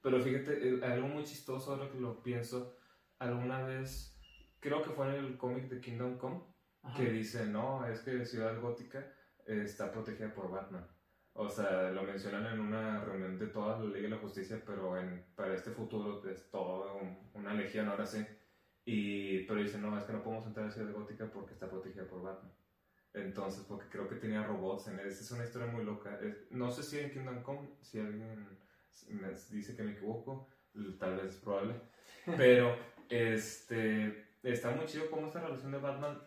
Pero 0.00 0.20
fíjate, 0.20 0.68
eh, 0.68 0.80
algo 0.84 1.08
muy 1.08 1.24
chistoso 1.24 1.72
ahora 1.72 1.90
que 1.90 1.98
lo 1.98 2.22
pienso, 2.22 2.76
alguna 3.18 3.64
vez, 3.64 4.16
creo 4.60 4.80
que 4.80 4.90
fue 4.90 5.08
en 5.08 5.24
el 5.24 5.36
cómic 5.36 5.64
de 5.64 5.80
Kingdom 5.80 6.18
Come, 6.18 6.44
que 6.96 7.10
dice, 7.10 7.46
no, 7.46 7.84
es 7.84 8.02
que 8.02 8.24
Ciudad 8.24 8.60
Gótica 8.60 9.12
está 9.44 9.90
protegida 9.90 10.32
por 10.32 10.52
Batman. 10.52 10.86
O 11.32 11.48
sea, 11.48 11.90
lo 11.90 12.04
mencionan 12.04 12.46
en 12.46 12.60
una 12.60 13.04
reunión 13.04 13.40
de 13.40 13.48
toda 13.48 13.80
la 13.80 13.86
Ley 13.86 14.02
de 14.02 14.10
la 14.10 14.18
Justicia, 14.18 14.62
pero 14.64 14.96
en, 14.96 15.26
para 15.34 15.52
este 15.52 15.72
futuro 15.72 16.22
es 16.30 16.48
toda 16.48 16.92
una 17.34 17.54
legión 17.54 17.88
ahora 17.88 18.06
sí. 18.06 18.24
Y, 18.86 19.40
pero 19.46 19.60
dicen, 19.60 19.82
no, 19.82 19.98
es 19.98 20.04
que 20.04 20.12
no 20.12 20.22
podemos 20.22 20.46
entrar 20.46 20.66
a 20.66 20.70
Ciudad 20.70 20.92
Gótica 20.92 21.28
porque 21.30 21.52
está 21.52 21.68
protegida 21.68 22.06
por 22.06 22.22
Batman. 22.22 22.52
Entonces, 23.12 23.64
porque 23.66 23.88
creo 23.88 24.08
que 24.08 24.14
tenía 24.14 24.46
robots 24.46 24.86
en 24.86 25.00
él. 25.00 25.08
es 25.08 25.30
una 25.32 25.44
historia 25.44 25.66
muy 25.66 25.84
loca. 25.84 26.18
no 26.50 26.70
sé 26.70 26.82
si 26.84 26.98
en 27.00 27.10
Kingdom 27.10 27.42
Come, 27.42 27.68
si 27.82 27.98
alguien 27.98 28.46
me 29.08 29.28
dice 29.50 29.74
que 29.74 29.82
me 29.82 29.92
equivoco, 29.92 30.48
tal 31.00 31.16
vez 31.16 31.34
es 31.34 31.36
probable. 31.36 31.74
Pero, 32.36 32.76
este, 33.08 34.28
está 34.42 34.70
muy 34.70 34.86
chido 34.86 35.10
cómo 35.10 35.26
esta 35.26 35.40
relación 35.40 35.72
de 35.72 35.78
Batman 35.78 36.22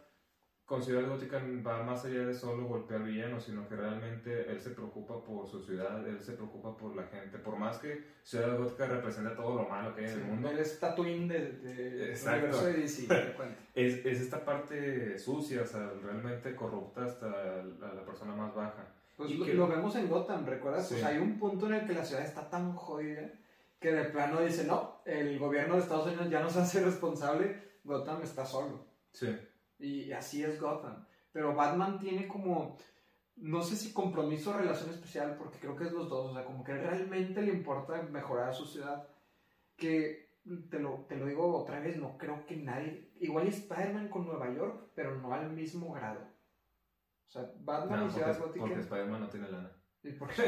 con 0.69 0.83
Ciudad 0.83 1.09
Gótica 1.09 1.41
va 1.65 1.81
más 1.81 2.05
allá 2.05 2.27
de 2.27 2.33
solo 2.35 2.67
golpear 2.67 3.01
villanos, 3.01 3.43
sino 3.43 3.67
que 3.67 3.75
realmente 3.75 4.51
él 4.51 4.61
se 4.61 4.69
preocupa 4.69 5.19
por 5.19 5.47
su 5.47 5.59
ciudad, 5.59 6.07
él 6.07 6.21
se 6.21 6.33
preocupa 6.33 6.77
por 6.77 6.95
la 6.95 7.07
gente. 7.07 7.39
Por 7.39 7.57
más 7.57 7.79
que 7.79 8.03
Ciudad 8.23 8.55
Gótica 8.55 8.85
representa 8.85 9.35
todo 9.35 9.55
lo 9.55 9.67
malo 9.67 9.95
que 9.95 10.05
hay 10.05 10.11
en 10.13 10.19
el 10.19 10.25
mundo. 10.25 10.47
Él 10.47 10.59
es 10.59 10.79
Tatooine 10.79 11.27
del 11.27 11.63
de, 11.63 12.15
universo 12.23 12.65
de 12.65 12.73
DC, 12.73 13.07
es, 13.73 14.05
es 14.05 14.21
esta 14.21 14.45
parte 14.45 15.17
sucia, 15.17 15.63
o 15.63 15.65
sea, 15.65 15.91
realmente 16.03 16.55
corrupta 16.55 17.03
hasta 17.03 17.27
la, 17.27 17.93
la 17.95 18.05
persona 18.05 18.35
más 18.35 18.53
baja. 18.53 18.85
Pues 19.17 19.31
lo, 19.31 19.47
lo, 19.47 19.67
vemos 19.67 19.95
en 19.95 20.07
Gotham, 20.07 20.45
¿recuerdas? 20.45 20.91
hay 21.03 21.17
un 21.17 21.39
punto 21.39 21.65
en 21.65 21.73
el 21.73 21.87
que 21.87 21.95
la 21.95 22.05
ciudad 22.05 22.23
está 22.23 22.47
tan 22.47 22.75
jodida 22.75 23.27
que 23.79 23.91
de 23.91 24.05
plano 24.05 24.41
dice, 24.41 24.65
no, 24.65 25.01
el 25.05 25.39
gobierno 25.39 25.73
de 25.73 25.81
Estados 25.81 26.05
Unidos 26.05 26.29
ya 26.29 26.41
no 26.41 26.49
se 26.51 26.59
hace 26.59 26.85
responsable, 26.85 27.59
Gotham 27.83 28.21
está 28.21 28.45
solo. 28.45 28.85
Sí. 29.11 29.35
Y 29.79 30.11
así 30.11 30.43
es 30.43 30.59
Gotham. 30.59 31.05
Pero 31.31 31.55
Batman 31.55 31.99
tiene 31.99 32.27
como, 32.27 32.77
no 33.37 33.61
sé 33.61 33.75
si 33.75 33.93
compromiso 33.93 34.51
o 34.51 34.57
relación 34.57 34.89
especial, 34.89 35.37
porque 35.37 35.59
creo 35.59 35.75
que 35.75 35.85
es 35.85 35.91
los 35.91 36.09
dos. 36.09 36.31
O 36.31 36.33
sea, 36.33 36.45
como 36.45 36.63
que 36.63 36.73
realmente 36.73 37.41
le 37.41 37.53
importa 37.53 38.01
mejorar 38.03 38.53
su 38.53 38.65
ciudad. 38.65 39.07
Que 39.75 40.29
te 40.69 40.79
lo, 40.79 41.05
te 41.07 41.15
lo 41.15 41.25
digo 41.25 41.55
otra 41.55 41.79
vez, 41.79 41.97
no 41.97 42.17
creo 42.17 42.45
que 42.45 42.57
nadie. 42.57 43.11
Igual 43.19 43.47
Spider-Man 43.47 44.09
con 44.09 44.25
Nueva 44.25 44.53
York, 44.53 44.91
pero 44.95 45.15
no 45.15 45.33
al 45.33 45.51
mismo 45.51 45.93
grado. 45.93 46.21
O 47.27 47.31
sea, 47.31 47.49
Batman 47.59 48.07
y 48.07 48.09
Ciudad 48.09 48.37
Gótica. 48.37 48.65
Porque 48.65 48.81
Spider-Man 48.81 49.21
no 49.21 49.29
tiene 49.29 49.49
lana. 49.49 49.71
¿Y 50.01 50.13
porque 50.13 50.41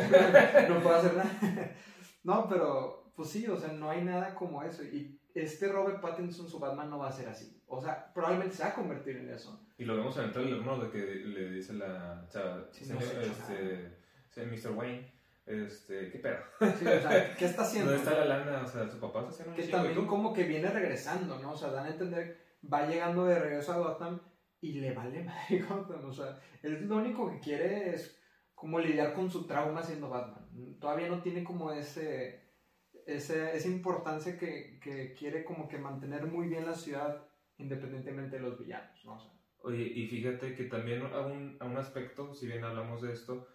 no 0.69 0.81
puede 0.81 0.95
hacer 0.95 1.15
nada. 1.15 1.75
no, 2.23 2.47
pero 2.47 3.11
pues 3.15 3.29
sí, 3.29 3.47
o 3.47 3.57
sea, 3.57 3.71
no 3.73 3.89
hay 3.89 4.03
nada 4.03 4.33
como 4.33 4.63
eso. 4.63 4.83
Y 4.83 5.19
este 5.35 5.67
Robert 5.67 6.01
Pattinson, 6.01 6.47
su 6.47 6.59
Batman, 6.59 6.89
no 6.89 6.99
va 6.99 7.09
a 7.09 7.11
ser 7.11 7.29
así. 7.29 7.60
O 7.73 7.81
sea, 7.81 8.11
probablemente 8.13 8.53
se 8.53 8.63
va 8.63 8.69
a 8.69 8.75
convertir 8.75 9.15
en 9.15 9.29
eso. 9.29 9.65
Y 9.77 9.85
lo 9.85 9.95
vemos 9.95 10.17
en 10.17 10.25
el 10.25 10.31
trailer, 10.33 10.61
¿no? 10.61 10.77
De 10.77 10.91
que 10.91 10.97
le 10.97 11.51
dice 11.51 11.73
la 11.73 12.27
chava, 12.29 12.67
este, 12.69 14.45
Mr. 14.45 14.71
Wayne, 14.75 15.09
este, 15.45 16.11
¿qué 16.11 16.19
pedo? 16.19 16.37
Sí, 16.59 16.85
o 16.85 16.99
sea, 16.99 17.35
¿qué 17.37 17.45
está 17.45 17.61
haciendo? 17.63 17.91
¿Dónde 17.91 18.03
está 18.03 18.25
la 18.25 18.37
lana? 18.37 18.63
O 18.63 18.67
sea, 18.67 18.89
su 18.89 18.99
papá 18.99 19.21
está 19.21 19.31
haciendo 19.31 19.55
Que 19.55 19.67
también 19.69 20.05
como 20.05 20.33
que 20.33 20.43
viene 20.43 20.69
regresando, 20.69 21.39
¿no? 21.39 21.53
O 21.53 21.55
sea, 21.55 21.71
dan 21.71 21.85
a 21.85 21.91
entender, 21.91 22.57
va 22.71 22.85
llegando 22.85 23.23
de 23.23 23.39
regreso 23.39 23.71
a 23.71 23.77
Gotham 23.77 24.19
y 24.59 24.73
le 24.73 24.93
vale 24.93 25.23
madre 25.23 25.61
Gotham. 25.61 26.03
O 26.05 26.13
sea, 26.13 26.37
él 26.61 26.87
lo 26.87 26.97
único 26.97 27.31
que 27.31 27.39
quiere 27.39 27.95
es 27.95 28.19
como 28.53 28.79
lidiar 28.79 29.13
con 29.13 29.31
su 29.31 29.47
trauma 29.47 29.81
siendo 29.81 30.09
Batman. 30.09 30.77
Todavía 30.77 31.07
no 31.07 31.21
tiene 31.21 31.43
como 31.45 31.71
ese 31.71 32.41
esa, 33.05 33.51
esa 33.53 33.67
importancia 33.67 34.37
que, 34.37 34.79
que, 34.79 35.13
quiere 35.13 35.43
como 35.43 35.67
que 35.67 35.77
mantener 35.77 36.27
muy 36.27 36.47
bien 36.47 36.65
la 36.65 36.75
ciudad 36.75 37.30
independientemente 37.61 38.37
de 38.37 38.41
los 38.41 38.59
villanos, 38.59 39.05
¿no? 39.05 39.41
Oye, 39.63 39.83
y 39.83 40.07
fíjate 40.07 40.55
que 40.55 40.63
también 40.63 41.03
a 41.13 41.19
un, 41.21 41.57
a 41.59 41.65
un, 41.65 41.77
aspecto, 41.77 42.33
si 42.33 42.47
bien 42.47 42.63
hablamos 42.63 43.01
de 43.01 43.13
esto, 43.13 43.47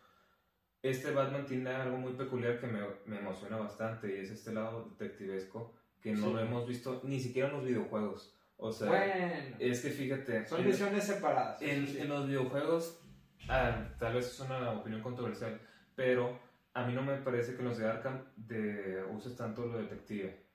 este 0.83 1.11
Batman 1.11 1.47
tiene 1.47 1.71
algo 1.71 1.97
muy 1.97 2.13
peculiar 2.13 2.61
que 2.61 2.69
me, 2.69 2.81
me 3.07 3.19
emociona 3.19 3.57
bastante 3.57 4.17
y 4.17 4.21
es 4.21 4.31
este 4.31 4.53
lado 4.53 4.95
detectivesco 4.99 5.75
que 6.01 6.13
no 6.13 6.33
lo 6.33 6.39
hemos 6.39 6.69
visto 6.69 7.01
ni 7.03 7.19
siquiera 7.19 7.49
en 7.49 7.55
los 7.57 7.65
videojuegos. 7.65 8.37
O 8.57 8.73
sea, 8.73 8.89
bueno, 8.89 9.35
es 9.59 9.81
que 9.81 9.91
fíjate. 9.91 10.47
Son 10.47 10.65
visiones 10.65 11.05
separadas. 11.05 11.61
En, 11.61 11.85
en 11.97 12.09
los 12.09 12.27
videojuegos, 12.27 13.01
ah, 13.49 13.89
tal 13.99 14.15
vez 14.15 14.27
es 14.27 14.41
una 14.41 14.71
opinión 14.71 15.03
controversial, 15.03 15.61
pero 15.95 16.39
a 16.73 16.87
mí 16.87 16.95
no 16.95 17.03
me 17.03 17.17
parece 17.17 17.55
que 17.55 17.63
en 17.63 17.69
los 17.69 17.79
de 17.79 17.89
Arkham 17.89 18.25
de, 18.37 19.05
uses 19.11 19.37
tanto 19.37 19.67
lo 19.67 19.79
detective. 19.79 20.46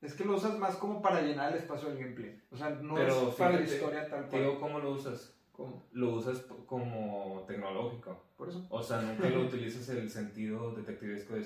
Es 0.00 0.14
que 0.14 0.24
lo 0.24 0.36
usas 0.36 0.58
más 0.58 0.76
como 0.76 1.00
para 1.00 1.22
llenar 1.22 1.52
el 1.52 1.58
espacio 1.58 1.88
del 1.88 1.98
gameplay. 1.98 2.40
O 2.50 2.56
sea, 2.56 2.70
no 2.70 2.98
es 2.98 3.14
para 3.34 3.52
la 3.52 3.62
historia 3.62 4.08
tal 4.08 4.28
cual. 4.28 4.42
Digo, 4.42 4.60
¿cómo 4.60 4.78
lo 4.78 4.90
usas? 4.92 5.34
¿Cómo? 5.52 5.86
Lo 5.92 6.10
usas 6.10 6.38
como 6.66 7.44
tecnológico. 7.46 8.22
Por 8.36 8.50
eso. 8.50 8.66
O 8.68 8.82
sea, 8.82 9.00
nunca 9.00 9.28
lo 9.28 9.40
utilizas 9.46 9.88
el 9.88 10.10
sentido 10.10 10.72
detectivesco 10.72 11.34
de, 11.34 11.40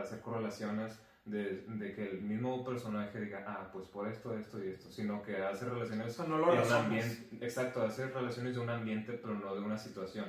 hacer 0.00 0.20
correlaciones, 0.20 0.98
de, 1.24 1.64
de, 1.68 1.94
que 1.94 2.10
el 2.10 2.22
mismo 2.22 2.64
personaje 2.64 3.20
diga, 3.20 3.44
ah, 3.46 3.70
pues 3.72 3.86
por 3.86 4.08
esto, 4.08 4.36
esto 4.36 4.62
y 4.62 4.68
esto, 4.68 4.90
sino 4.90 5.22
que 5.22 5.36
hace 5.36 5.66
relaciones 5.66 6.18
no 6.18 6.38
lo 6.38 6.52
un 6.52 6.72
ambiente. 6.72 7.28
Exacto, 7.40 7.82
hace 7.82 8.08
relaciones 8.08 8.54
de 8.54 8.60
un 8.60 8.70
ambiente, 8.70 9.12
pero 9.12 9.34
no 9.34 9.54
de 9.54 9.60
una 9.60 9.78
situación. 9.78 10.26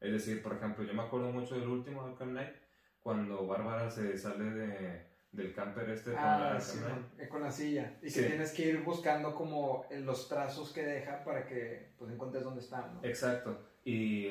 Es 0.00 0.12
decir, 0.12 0.42
por 0.42 0.54
ejemplo, 0.54 0.84
yo 0.84 0.94
me 0.94 1.02
acuerdo 1.02 1.30
mucho 1.30 1.54
del 1.54 1.68
último 1.68 2.02
Arkham 2.02 2.30
Knight, 2.30 2.54
cuando 3.00 3.46
Bárbara 3.46 3.88
se 3.88 4.18
sale 4.18 4.44
de, 4.44 5.07
del 5.32 5.52
camper 5.52 5.90
este 5.90 6.12
con, 6.12 6.22
la, 6.22 6.56
ah, 6.56 7.28
con 7.28 7.42
la 7.42 7.50
silla. 7.50 7.98
Y 8.02 8.12
que 8.12 8.22
tienes 8.22 8.52
que 8.52 8.62
ir 8.62 8.82
buscando 8.82 9.34
como 9.34 9.86
los 9.90 10.28
trazos 10.28 10.72
que 10.72 10.82
deja 10.82 11.22
para 11.24 11.46
que 11.46 11.92
pues 11.98 12.10
encuentres 12.10 12.44
dónde 12.44 12.60
está, 12.60 12.86
¿no? 12.88 13.00
Exacto. 13.02 13.58
Y, 13.84 14.28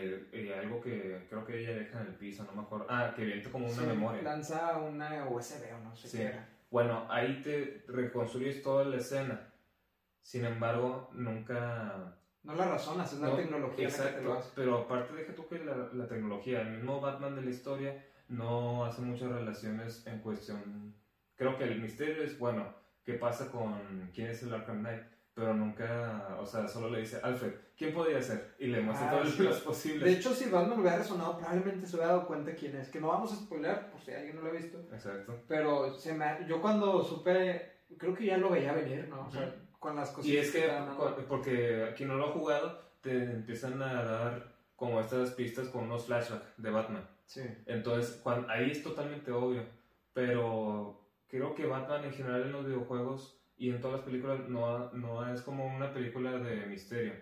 algo 0.56 0.82
que 0.82 1.26
creo 1.30 1.46
que 1.46 1.60
ella 1.60 1.74
deja 1.76 2.02
en 2.02 2.08
el 2.08 2.16
piso, 2.16 2.44
no 2.44 2.54
me 2.54 2.62
acuerdo. 2.62 2.86
Ah, 2.90 3.14
que 3.16 3.26
viene 3.26 3.44
como 3.44 3.68
una 3.68 3.84
memoria. 3.84 4.22
Lanza 4.22 4.78
una 4.78 5.28
USB 5.28 5.74
o 5.74 5.84
no 5.84 5.96
sé 5.96 6.18
qué 6.18 6.24
era. 6.26 6.50
Bueno, 6.70 7.06
ahí 7.10 7.42
te 7.42 7.84
reconstruyes 7.88 8.62
toda 8.62 8.86
la 8.86 8.98
escena. 8.98 9.54
Sin 10.22 10.46
embargo, 10.46 11.10
nunca 11.14 12.18
no 12.44 12.56
la 12.56 12.66
razonas, 12.66 13.12
es 13.12 13.20
la 13.20 13.36
tecnología 13.36 13.88
exacto, 13.88 14.12
que 14.12 14.18
te 14.20 14.24
lo 14.24 14.34
hace. 14.34 14.50
Pero 14.56 14.78
aparte 14.78 15.14
deja 15.14 15.36
tú 15.36 15.48
que 15.48 15.60
la, 15.60 15.90
la, 15.94 16.08
tecnología, 16.08 16.62
el 16.62 16.72
mismo 16.72 17.02
Batman 17.02 17.36
de 17.36 17.42
la 17.42 17.50
historia 17.50 18.06
no 18.30 18.86
hace 18.86 19.02
muchas 19.02 19.30
relaciones 19.30 20.06
en 20.08 20.20
cuestión. 20.20 20.87
Creo 21.38 21.56
que 21.56 21.64
el 21.64 21.80
misterio 21.80 22.24
es, 22.24 22.38
bueno, 22.38 22.74
¿qué 23.06 23.14
pasa 23.14 23.50
con 23.50 24.10
quién 24.14 24.28
es 24.28 24.44
el 24.44 24.54
Arkham 24.54 24.80
Knight? 24.80 25.04
Pero 25.36 25.54
nunca, 25.54 26.36
o 26.40 26.46
sea, 26.48 26.68
solo 26.68 26.90
le 26.90 27.02
dice, 27.02 27.20
Alfred, 27.22 27.54
¿quién 27.78 27.94
podría 27.94 28.20
ser? 28.20 28.56
Y 28.58 28.66
le 28.68 28.82
muestra 28.82 29.08
ah, 29.08 29.12
todos 29.12 29.38
los 29.38 29.62
posibles. 29.62 30.04
De 30.04 30.14
hecho, 30.14 30.34
si 30.34 30.50
Batman 30.50 30.80
hubiera 30.80 30.98
resonado, 30.98 31.38
probablemente 31.38 31.86
se 31.86 31.96
hubiera 31.96 32.14
dado 32.14 32.26
cuenta 32.26 32.56
quién 32.56 32.76
es. 32.76 32.90
Que 32.90 33.00
no 33.00 33.10
vamos 33.10 33.32
a 33.32 33.36
spoiler, 33.36 33.92
por 33.92 34.02
si 34.02 34.12
alguien 34.14 34.36
no 34.36 34.42
lo 34.42 34.50
ha 34.50 34.54
visto. 34.54 34.80
Exacto. 34.92 35.44
Pero 35.48 35.94
se 35.94 36.16
me, 36.16 36.44
yo 36.48 36.60
cuando 36.60 37.04
supe, 37.04 37.84
creo 38.00 38.16
que 38.16 38.26
ya 38.26 38.38
lo 38.38 38.50
veía 38.50 38.74
venir, 38.74 39.08
¿no? 39.10 39.28
O 39.28 39.30
sea, 39.30 39.54
con 39.78 39.96
las 39.96 40.10
cosas. 40.10 40.26
Y 40.26 40.38
es 40.38 40.52
que, 40.52 40.68
porque 41.28 41.84
aquí 41.84 42.04
no 42.04 42.16
lo 42.16 42.30
ha 42.30 42.32
jugado, 42.32 42.90
te 43.02 43.26
empiezan 43.26 43.80
a 43.84 44.04
dar 44.04 44.56
como 44.76 45.00
estas 45.00 45.32
pistas 45.32 45.68
con 45.68 45.84
unos 45.84 46.08
flashbacks 46.08 46.58
de 46.58 46.72
Batman. 46.72 47.08
Sí. 47.28 47.44
Entonces, 47.68 48.20
cuando, 48.24 48.50
ahí 48.50 48.72
es 48.72 48.82
totalmente 48.82 49.32
obvio. 49.32 49.64
Pero 50.14 51.07
creo 51.28 51.56
que 51.56 51.66
Batman 51.66 52.06
en 52.06 52.14
general 52.14 52.44
en 52.44 52.52
los 52.52 52.66
videojuegos 52.66 53.40
y 53.58 53.70
en 53.70 53.82
todas 53.82 53.98
las 53.98 54.06
películas 54.06 54.48
no, 54.48 54.92
no 54.94 55.34
es 55.34 55.42
como 55.42 55.66
una 55.66 55.94
película 55.94 56.38
de 56.40 56.66
misterio. 56.68 57.14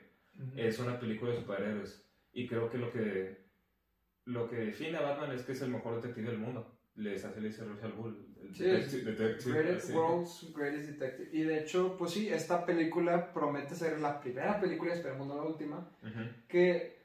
Es 0.55 0.79
una 0.79 0.99
película 0.99 1.31
de 1.31 1.37
superhéroes. 1.37 2.05
Y 2.33 2.47
creo 2.47 2.69
que 2.69 2.77
lo 2.77 2.91
que 2.91 3.45
lo 4.25 4.49
que 4.49 4.57
define 4.57 4.97
a 4.97 5.01
Batman 5.01 5.31
es 5.31 5.43
que 5.43 5.53
es 5.53 5.61
el 5.61 5.69
mejor 5.69 6.01
detective 6.01 6.29
del 6.29 6.39
mundo. 6.39 6.75
Les 6.95 7.23
hace 7.23 7.41
le 7.41 7.49
dice 7.49 7.65
Rachel 7.65 7.91
Bull, 7.91 8.25
sí, 8.53 8.63
Greatest 8.63 9.93
World's 9.93 10.53
Greatest 10.55 10.89
Detective. 10.91 11.29
Y 11.31 11.43
de 11.43 11.59
hecho, 11.59 11.95
pues 11.97 12.11
sí, 12.11 12.29
esta 12.29 12.65
película 12.65 13.33
promete 13.33 13.75
ser 13.75 13.99
la 13.99 14.19
primera 14.21 14.59
película, 14.59 14.93
esperemos 14.93 15.27
no 15.27 15.35
la 15.35 15.43
última, 15.43 15.89
que 16.47 16.95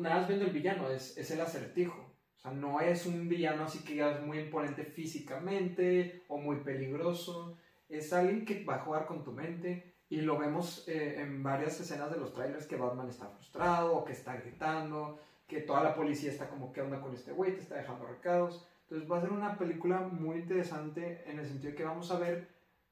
nada 0.00 0.20
más 0.20 0.28
viendo 0.28 0.46
el 0.46 0.52
villano, 0.52 0.90
es, 0.90 1.18
es 1.18 1.30
el 1.32 1.40
acertijo. 1.40 2.07
O 2.38 2.40
sea, 2.40 2.52
no 2.52 2.80
es 2.80 3.04
un 3.04 3.28
villano 3.28 3.64
así 3.64 3.82
que 3.84 4.00
es 4.00 4.22
muy 4.22 4.38
imponente 4.38 4.84
físicamente 4.84 6.22
o 6.28 6.38
muy 6.38 6.56
peligroso. 6.56 7.58
Es 7.88 8.12
alguien 8.12 8.44
que 8.44 8.64
va 8.64 8.76
a 8.76 8.80
jugar 8.80 9.06
con 9.06 9.24
tu 9.24 9.32
mente 9.32 9.96
y 10.08 10.20
lo 10.20 10.38
vemos 10.38 10.86
eh, 10.88 11.20
en 11.20 11.42
varias 11.42 11.80
escenas 11.80 12.10
de 12.12 12.18
los 12.18 12.32
trailers 12.32 12.66
que 12.66 12.76
Batman 12.76 13.08
está 13.08 13.26
frustrado 13.28 13.96
o 13.96 14.04
que 14.04 14.12
está 14.12 14.36
gritando, 14.36 15.18
que 15.46 15.62
toda 15.62 15.82
la 15.82 15.94
policía 15.94 16.30
está 16.30 16.48
como, 16.48 16.72
¿qué 16.72 16.80
onda 16.80 17.00
con 17.00 17.12
este 17.12 17.32
güey? 17.32 17.54
Te 17.54 17.60
está 17.60 17.76
dejando 17.76 18.06
recados. 18.06 18.66
Entonces 18.82 19.10
va 19.10 19.18
a 19.18 19.20
ser 19.20 19.32
una 19.32 19.58
película 19.58 20.00
muy 20.00 20.38
interesante 20.38 21.24
en 21.30 21.38
el 21.38 21.46
sentido 21.46 21.72
de 21.72 21.76
que 21.76 21.84
vamos 21.84 22.10
a 22.10 22.18
ver, 22.18 22.48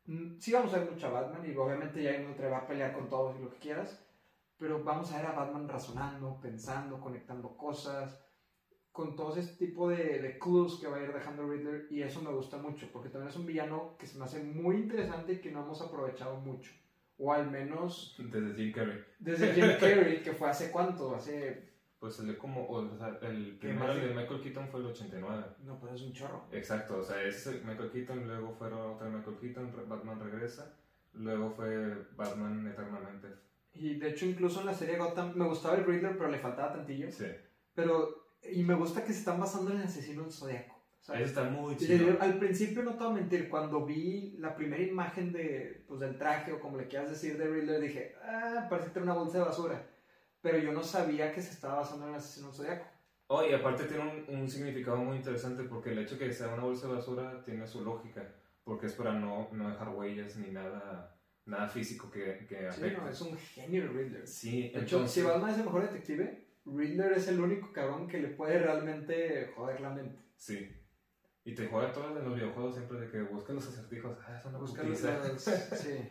mm, 0.07 0.39
sí 0.39 0.53
vamos 0.53 0.75
a 0.75 0.81
ver 0.81 0.91
mucha 0.91 1.09
Batman 1.09 1.49
y 1.49 1.57
obviamente 1.57 2.03
ya 2.03 2.19
no 2.19 2.35
te 2.35 2.49
va 2.49 2.59
a 2.59 2.67
pelear 2.67 2.93
con 2.93 3.09
todos 3.09 3.37
y 3.39 3.43
lo 3.43 3.51
que 3.51 3.59
quieras, 3.59 4.03
pero 4.59 4.83
vamos 4.83 5.13
a 5.13 5.19
ver 5.19 5.27
a 5.27 5.33
Batman 5.33 5.69
razonando, 5.69 6.39
pensando, 6.43 7.01
conectando 7.01 7.57
cosas, 7.57 8.26
con 8.97 9.15
todo 9.15 9.37
ese 9.37 9.53
tipo 9.57 9.91
de, 9.91 10.21
de 10.23 10.39
clues 10.39 10.79
que 10.81 10.87
va 10.87 10.97
a 10.97 11.03
ir 11.03 11.13
dejando 11.13 11.47
Riddler 11.47 11.87
y 11.91 12.01
eso 12.01 12.23
me 12.23 12.31
gusta 12.31 12.57
mucho, 12.57 12.89
porque 12.91 13.11
también 13.11 13.29
es 13.29 13.37
un 13.37 13.45
villano 13.45 13.95
que 13.99 14.07
se 14.07 14.19
me 14.19 14.25
hace 14.25 14.43
muy 14.43 14.77
interesante 14.77 15.35
y 15.35 15.39
que 15.39 15.53
no 15.53 15.63
hemos 15.63 15.83
aprovechado 15.83 16.37
mucho. 16.41 16.73
O 17.19 17.31
al 17.31 17.51
menos... 17.51 18.17
Desde 18.19 18.55
Jim 18.55 18.73
Carrey. 18.73 19.05
Desde 19.19 19.53
Jim 19.53 19.67
Carrey, 19.79 20.23
que 20.23 20.33
fue 20.33 20.49
hace 20.49 20.71
cuánto, 20.71 21.15
hace... 21.15 21.75
Pues 22.01 22.15
salió 22.15 22.39
como, 22.39 22.67
o 22.67 22.97
sea, 22.97 23.19
el 23.21 23.59
primero 23.59 23.95
de 23.95 24.15
Michael 24.15 24.41
Keaton 24.41 24.69
fue 24.69 24.81
el 24.81 24.87
89. 24.87 25.45
No, 25.65 25.79
pero 25.79 25.95
es 25.95 26.01
un 26.01 26.13
chorro. 26.15 26.45
Exacto, 26.53 26.99
o 26.99 27.03
sea, 27.03 27.23
es 27.23 27.47
Michael 27.65 27.91
Keaton, 27.91 28.27
luego 28.27 28.55
fue 28.55 28.69
otro 28.69 29.11
Michael 29.11 29.37
Keaton, 29.39 29.89
Batman 29.89 30.21
regresa, 30.21 30.75
luego 31.13 31.51
fue 31.51 32.07
Batman 32.17 32.67
eternamente. 32.67 33.29
Y 33.75 33.97
de 33.97 34.09
hecho 34.09 34.25
incluso 34.25 34.61
en 34.61 34.67
la 34.67 34.75
serie 34.75 34.97
Gotham 34.97 35.35
me 35.37 35.47
gustaba 35.47 35.77
el 35.77 35.85
Riddler, 35.85 36.17
pero 36.17 36.31
le 36.31 36.39
faltaba 36.39 36.73
tantillo. 36.73 37.11
Sí. 37.11 37.27
Pero, 37.75 38.26
y 38.43 38.63
me 38.63 38.75
gusta 38.75 39.05
que 39.05 39.13
se 39.13 39.21
están 39.21 39.41
basando 39.41 39.73
en 39.73 39.79
el 39.79 39.87
asesino 39.87 40.23
del 40.23 40.33
Zodíaco. 40.33 40.77
Eso 41.15 41.25
está 41.25 41.45
muy 41.45 41.77
chido. 41.77 42.17
Al 42.21 42.39
principio, 42.39 42.83
no 42.83 42.95
te 42.95 43.05
voy 43.05 43.13
a 43.13 43.21
mentir, 43.21 43.49
cuando 43.49 43.87
vi 43.87 44.37
la 44.39 44.57
primera 44.57 44.83
imagen 44.83 45.33
de, 45.33 45.85
pues, 45.87 46.01
del 46.01 46.19
traje 46.19 46.53
o 46.53 46.61
como 46.61 46.77
le 46.77 46.89
quieras 46.89 47.11
decir 47.11 47.39
de 47.39 47.47
Riddler, 47.47 47.81
dije, 47.81 48.17
ah, 48.25 48.67
parece 48.69 48.91
que 48.91 48.99
una 48.99 49.15
bolsa 49.15 49.39
de 49.39 49.45
basura. 49.45 49.87
Pero 50.41 50.59
yo 50.59 50.73
no 50.73 50.83
sabía 50.83 51.33
que 51.33 51.43
se 51.43 51.53
estaba 51.53 51.77
basando 51.77 52.07
en 52.07 52.11
el 52.13 52.19
asesino 52.19 52.53
zodiaco. 52.53 52.87
Oh, 53.29 53.45
y 53.45 53.53
aparte 53.53 53.85
tiene 53.85 54.25
un, 54.29 54.37
un, 54.37 54.49
significado 54.49 54.99
muy 54.99 55.17
interesante 55.17 55.65
porque 55.65 55.91
el 55.91 55.99
hecho 55.99 56.17
que 56.17 56.33
sea 56.33 56.49
una 56.49 56.63
bolsa 56.63 56.87
de 56.87 56.95
basura 56.95 57.43
tiene 57.43 57.67
su 57.67 57.85
lógica, 57.85 58.23
porque 58.63 58.87
es 58.87 58.93
para 58.93 59.13
no, 59.13 59.49
no 59.51 59.69
dejar 59.69 59.89
huellas 59.89 60.37
ni 60.37 60.53
nada, 60.53 61.19
nada 61.45 61.69
físico 61.69 62.09
que, 62.09 62.47
que 62.49 62.69
afecte. 62.69 62.91
Sí, 62.91 62.97
no, 63.03 63.09
es 63.09 63.21
un 63.21 63.37
genio 63.37 63.89
Riddler. 63.89 64.27
Sí, 64.27 64.71
de 64.71 64.81
hecho, 64.81 65.07
si 65.09 65.23
Batman 65.23 65.51
es 65.51 65.59
el 65.59 65.65
mejor 65.65 65.83
detective, 65.83 66.46
Riddler 66.67 67.13
es 67.13 67.29
el 67.29 67.41
único 67.41 67.73
cabrón 67.73 68.09
que 68.09 68.19
le 68.19 68.29
puede 68.29 68.59
realmente 68.59 69.53
joder 69.55 69.81
la 69.81 69.91
mente. 69.91 70.21
Sí. 70.37 70.69
Y 71.45 71.55
te 71.55 71.69
juega 71.69 71.93
todo 71.93 72.19
en 72.19 72.25
los 72.25 72.35
videojuegos 72.35 72.75
siempre 72.75 72.99
de 72.99 73.09
que 73.09 73.23
buscas 73.23 73.55
los 73.55 73.69
acertijos. 73.69 74.19
Ah, 74.27 74.41
son 74.43 74.59
Busca 74.59 74.83
los, 74.83 74.99
sí. 75.41 76.11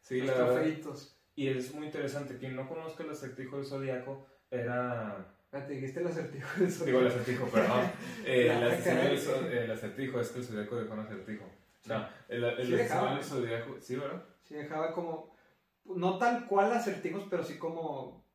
sí, 0.00 0.20
los 0.20 0.34
trofeitos. 0.34 1.20
Y 1.34 1.48
es 1.48 1.74
muy 1.74 1.86
interesante. 1.86 2.38
Quien 2.38 2.54
no 2.54 2.68
conozca 2.68 3.02
el 3.02 3.10
acertijo 3.10 3.56
del 3.56 3.66
zodiaco 3.66 4.26
era. 4.48 5.34
Ah, 5.50 5.66
te 5.66 5.72
dijiste 5.72 6.00
el 6.00 6.06
acertijo 6.06 6.60
del 6.60 6.70
zodiaco. 6.70 6.86
Digo 6.86 7.00
el 7.00 7.06
acertijo, 7.08 7.46
perdón. 7.46 7.90
eh, 8.24 8.42
el, 8.42 9.52
el, 9.52 9.70
acertijo 9.72 10.20
es 10.20 10.30
que 10.30 10.38
el 10.38 10.44
zodiaco 10.44 10.76
dejó 10.76 10.94
un 10.94 11.00
acertijo. 11.00 11.44
No, 11.86 12.08
el, 12.28 12.44
el, 12.44 12.66
sí 12.66 13.28
zodiaco. 13.28 13.76
Sí, 13.80 13.96
¿verdad? 13.96 14.24
Sí, 14.44 14.54
dejaba 14.54 14.92
como. 14.92 15.36
No 15.84 16.18
tal 16.18 16.46
cual 16.46 16.72
acertijos, 16.72 17.26
pero 17.28 17.42
sí 17.42 17.58
como. 17.58 18.25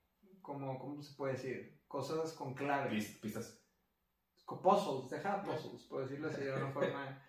Como 0.41 0.79
¿Cómo 0.79 1.01
se 1.01 1.15
puede 1.15 1.33
decir? 1.33 1.79
Cosas 1.88 2.33
con 2.33 2.53
claves. 2.53 3.17
Pistas 3.21 3.62
puzzles, 4.60 5.10
dejaba 5.10 5.43
puzzles, 5.43 5.83
por 5.83 6.01
decirlo 6.01 6.27
así 6.27 6.43
de 6.43 6.53
una 6.53 6.67
forma. 6.74 7.21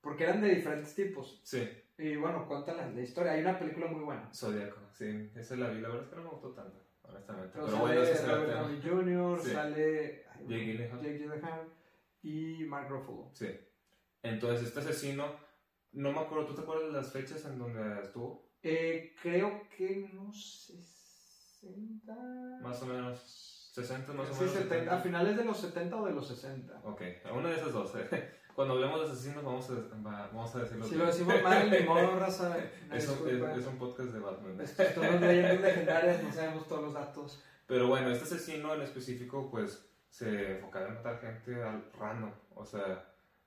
Porque 0.00 0.24
eran 0.24 0.40
de 0.40 0.54
diferentes 0.54 0.94
tipos. 0.94 1.40
Sí. 1.42 1.68
Y 1.98 2.16
bueno, 2.16 2.46
cuéntala 2.46 2.88
la 2.88 3.00
historia. 3.00 3.32
Hay 3.32 3.40
una 3.40 3.58
película 3.58 3.86
muy 3.88 4.04
buena. 4.04 4.30
Zodíaco, 4.32 4.78
sí. 4.92 5.30
Esa 5.34 5.56
la 5.56 5.70
vi. 5.70 5.80
La 5.80 5.88
verdad 5.88 6.04
es 6.04 6.10
que 6.10 6.16
no 6.16 6.22
me 6.22 6.30
gustó 6.30 6.50
tanto, 6.50 6.80
honestamente. 7.02 7.50
Pero, 7.54 7.66
Pero 7.66 7.78
bueno, 7.78 8.04
sale 8.04 8.34
Robert 8.34 8.52
Downey 8.52 8.82
Jr., 8.82 9.42
sale 9.42 10.24
Jake 10.46 11.18
Gyllenhaal 11.18 11.72
y 12.22 12.64
Mark 12.64 12.88
Ruffalo. 12.88 13.30
Sí. 13.32 13.48
Entonces, 14.22 14.68
este 14.68 14.80
asesino, 14.80 15.26
no 15.92 16.12
me 16.12 16.20
acuerdo, 16.20 16.46
¿tú 16.46 16.54
te 16.54 16.60
acuerdas 16.60 16.86
de 16.86 16.92
las 16.92 17.12
fechas 17.12 17.44
en 17.44 17.58
donde 17.58 18.02
estuvo? 18.02 18.48
Eh, 18.62 19.14
creo 19.20 19.68
que 19.76 20.10
no 20.12 20.32
60. 21.60 22.14
Más 22.62 22.82
o 22.82 22.86
menos 22.86 23.48
60 23.74 24.12
más 24.12 24.30
o 24.30 24.34
menos. 24.34 24.52
Sí, 24.52 24.58
70, 24.58 24.94
a 24.94 25.00
finales 25.00 25.36
de 25.36 25.44
los 25.44 25.58
70 25.58 25.96
o 25.96 26.06
de 26.06 26.12
los 26.12 26.28
60. 26.28 26.80
Ok, 26.84 27.02
una 27.34 27.48
de 27.48 27.56
esas 27.56 27.72
dos. 27.72 27.94
¿eh? 27.96 28.34
Cuando 28.54 28.74
hablemos 28.74 29.00
de 29.00 29.06
asesinos 29.06 29.44
vamos 29.44 29.70
a, 29.70 29.74
vamos 30.32 30.54
a 30.54 30.58
decirlo. 30.58 30.84
Si 30.84 30.96
lo 30.96 31.06
decimos 31.06 31.42
mal, 31.44 31.70
ni 31.80 31.86
modo, 31.86 32.18
raza. 32.18 32.56
Es 32.92 33.08
un, 33.08 33.28
es, 33.28 33.66
un 33.66 33.78
podcast 33.78 34.10
de 34.10 34.18
Batman. 34.18 34.66
Son 34.66 35.20
leyendas 35.20 35.60
legendarias, 35.60 36.22
no 36.24 36.32
sabemos 36.32 36.66
todos 36.66 36.82
los 36.82 36.94
datos. 36.94 37.44
Pero 37.66 37.86
bueno, 37.86 38.10
este 38.10 38.24
asesino 38.24 38.74
en 38.74 38.82
específico, 38.82 39.48
pues, 39.50 39.88
se 40.08 40.56
enfocaba 40.56 40.88
en 40.88 40.94
matar 40.94 41.20
gente 41.20 41.62
al 41.62 41.84
random. 41.92 42.32
O 42.56 42.64
sea, 42.64 43.04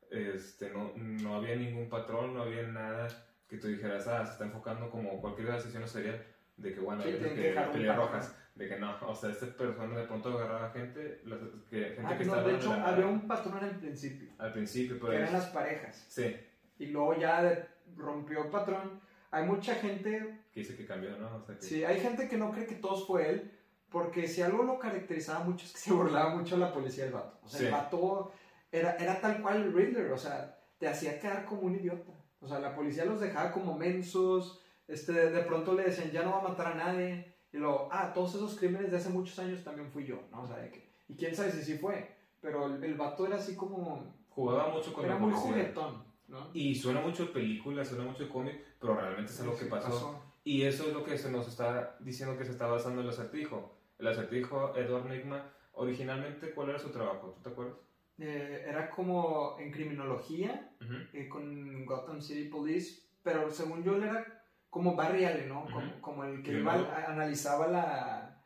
este, 0.10 0.70
no, 0.70 0.94
no 0.96 1.36
había 1.36 1.58
ningún 1.58 1.90
patrón, 1.90 2.34
no 2.34 2.44
había 2.44 2.64
nada 2.64 3.10
que 3.50 3.58
tú 3.58 3.68
dijeras, 3.68 4.08
ah, 4.08 4.26
se 4.26 4.32
está 4.32 4.46
enfocando 4.46 4.90
como 4.90 5.20
cualquier 5.20 5.52
asesino 5.52 5.86
sería 5.86 6.26
de 6.62 6.74
que, 6.74 6.80
bueno, 6.80 7.04
hay 7.04 7.14
que, 7.14 7.34
que 7.34 7.94
rojas 7.94 8.36
de 8.56 8.68
que 8.68 8.78
no, 8.78 8.96
o 9.08 9.16
sea, 9.16 9.32
esta 9.32 9.48
persona 9.48 9.98
de 9.98 10.06
pronto 10.06 10.30
agarraba 10.38 10.70
gente, 10.72 11.22
que, 11.70 11.78
gente 11.96 12.02
ah, 12.06 12.18
que 12.18 12.26
no, 12.26 12.44
De 12.44 12.56
hecho, 12.56 12.74
había 12.74 13.08
un 13.08 13.28
patrón 13.28 13.64
al 13.64 13.78
principio. 13.78 14.30
Al 14.38 14.52
principio, 14.52 14.98
pero. 15.00 15.12
Que 15.12 15.18
eran 15.18 15.34
las 15.34 15.48
parejas. 15.48 16.06
Sí. 16.10 16.36
Y 16.80 16.88
luego 16.88 17.18
ya 17.18 17.68
rompió 17.96 18.44
el 18.44 18.50
patrón. 18.50 19.00
Hay 19.32 19.46
mucha 19.46 19.76
gente. 19.76 20.42
Que 20.54 20.60
dice 20.60 20.76
que 20.76 20.86
cambió, 20.86 21.18
¿no? 21.18 21.38
O 21.38 21.42
sea, 21.42 21.56
que... 21.56 21.62
Sí, 21.62 21.84
hay 21.84 22.00
gente 22.00 22.28
que 22.28 22.38
no 22.38 22.52
cree 22.52 22.68
que 22.68 22.76
todos 22.76 23.08
fue 23.08 23.30
él, 23.30 23.52
porque 23.90 24.28
si 24.28 24.42
algo 24.42 24.64
lo 24.64 24.78
caracterizaba 24.78 25.46
mucho 25.46 25.66
es 25.66 25.72
que 25.72 25.80
se 25.90 25.94
burlaba 25.94 26.36
mucho 26.36 26.58
la 26.58 26.74
policía 26.74 27.06
del 27.06 27.14
vato. 27.14 27.40
O 27.44 27.48
sea, 27.48 27.66
el 27.66 27.72
vato 27.72 28.34
era, 28.72 28.96
era 28.98 29.20
tal 29.22 29.42
cual 29.42 29.64
el 29.64 29.74
Riddler, 29.74 30.12
o 30.12 30.18
sea, 30.18 30.60
te 30.78 30.88
hacía 30.88 31.20
quedar 31.20 31.46
como 31.46 31.62
un 31.62 31.76
idiota. 31.76 32.12
O 32.42 32.48
sea, 32.48 32.60
la 32.60 32.76
policía 32.76 33.06
los 33.06 33.22
dejaba 33.22 33.52
como 33.52 33.78
mensos, 33.78 34.62
este, 34.92 35.14
de 35.14 35.44
pronto 35.44 35.74
le 35.74 35.84
decían, 35.84 36.12
ya 36.12 36.24
no 36.24 36.32
va 36.32 36.40
a 36.40 36.50
matar 36.50 36.74
a 36.74 36.76
nadie 36.76 37.34
y 37.54 37.58
luego, 37.58 37.88
ah, 37.92 38.12
todos 38.14 38.36
esos 38.36 38.58
crímenes 38.58 38.92
de 38.92 38.98
hace 38.98 39.10
muchos 39.10 39.38
años 39.40 39.64
también 39.64 39.90
fui 39.90 40.06
yo, 40.06 40.22
¿no? 40.32 40.42
O 40.44 40.48
sea, 40.48 40.58
de 40.58 40.70
que, 40.70 40.90
y 41.08 41.16
quién 41.16 41.36
sabe 41.36 41.52
si 41.52 41.64
sí 41.64 41.78
fue, 41.78 42.16
pero 42.42 42.66
el, 42.66 42.84
el 42.84 42.96
vato 42.96 43.26
era 43.26 43.38
así 43.38 43.56
como... 43.56 44.20
Jugaba 44.30 44.70
mucho 44.70 44.94
con 44.94 45.06
Era 45.06 45.18
muy 45.18 45.34
juguetón, 45.34 46.04
¿no? 46.28 46.50
Y 46.54 46.76
suena 46.76 47.02
mucho 47.02 47.26
de 47.26 47.34
película, 47.34 47.84
suena 47.84 48.06
mucho 48.06 48.24
de 48.24 48.30
cómic, 48.30 48.62
pero 48.80 48.96
realmente 48.96 49.32
es 49.32 49.46
lo 49.46 49.58
que 49.58 49.66
pasó. 49.66 50.22
Y 50.44 50.64
eso 50.64 50.88
es 50.88 50.94
lo 50.94 51.04
que 51.04 51.18
se 51.18 51.32
nos 51.32 51.48
está 51.48 51.98
diciendo 52.00 52.38
que 52.38 52.46
se 52.46 52.52
está 52.52 52.68
basando 52.68 53.02
en 53.02 53.08
el 53.08 53.14
acertijo. 53.14 53.78
El 54.00 54.08
acertijo, 54.08 54.76
Edward 54.76 55.10
Nigma, 55.10 55.54
originalmente, 55.74 56.52
¿cuál 56.52 56.70
era 56.70 56.80
su 56.80 56.90
trabajo? 56.90 57.34
¿Tú 57.36 57.42
te 57.44 57.50
acuerdas? 57.50 57.76
Eh, 58.18 58.66
era 58.68 58.90
como 58.90 59.58
en 59.60 59.72
criminología, 59.72 60.74
eh, 61.14 61.28
con 61.28 61.86
Gotham 61.86 62.22
City 62.22 62.50
Police, 62.50 63.04
pero 63.24 63.50
según 63.52 63.84
yo 63.84 63.96
él 63.96 64.04
era 64.04 64.41
como 64.72 64.96
Barry 64.96 65.26
Allen, 65.26 65.50
¿no? 65.50 65.68
como, 66.00 66.24
el 66.24 66.42
que 66.42 66.66
analizaba 67.08 67.68
la, 67.68 68.42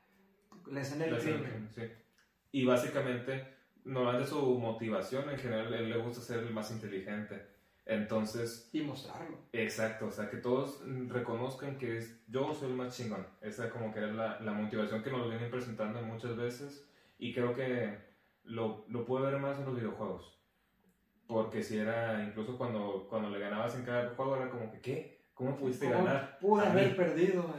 la 0.65 0.81
escena 0.81 1.05
del 1.05 1.19
crimen. 1.19 1.69
Sí. 1.73 1.83
Y 2.51 2.65
básicamente, 2.65 3.47
normalmente 3.85 4.27
su 4.27 4.41
motivación 4.59 5.29
en 5.29 5.37
general, 5.37 5.71
él 5.73 5.89
le 5.89 5.97
gusta 5.97 6.21
ser 6.21 6.39
el 6.39 6.51
más 6.51 6.71
inteligente. 6.71 7.45
Entonces... 7.85 8.71
Y 8.73 8.81
mostrarlo. 8.81 9.37
Exacto, 9.53 10.07
o 10.07 10.11
sea, 10.11 10.27
que 10.27 10.37
todos 10.37 10.81
reconozcan 11.07 11.77
que 11.77 11.99
es, 11.99 12.19
yo 12.27 12.55
soy 12.55 12.71
el 12.71 12.75
más 12.75 12.97
chingón. 12.97 13.27
Esa 13.41 13.69
como 13.69 13.93
que 13.93 13.99
era 13.99 14.11
la, 14.11 14.39
la 14.39 14.53
motivación 14.53 15.03
que 15.03 15.11
nos 15.11 15.29
vienen 15.29 15.51
presentando 15.51 16.01
muchas 16.01 16.35
veces. 16.35 16.89
Y 17.19 17.35
creo 17.35 17.53
que 17.53 17.99
lo, 18.45 18.85
lo 18.89 19.05
puede 19.05 19.29
ver 19.29 19.39
más 19.39 19.59
en 19.59 19.65
los 19.65 19.75
videojuegos. 19.75 20.39
Porque 21.27 21.61
si 21.61 21.77
era, 21.77 22.23
incluso 22.23 22.57
cuando, 22.57 23.05
cuando 23.07 23.29
le 23.29 23.39
ganabas 23.39 23.75
en 23.75 23.85
cada 23.85 24.09
juego, 24.15 24.37
era 24.37 24.49
como 24.49 24.71
que, 24.71 24.81
¿qué? 24.81 25.14
¿Cómo 25.35 25.55
pudiste 25.57 25.89
ganar? 25.89 26.39
Pude 26.39 26.65
haber 26.65 26.95
perdido. 26.95 27.53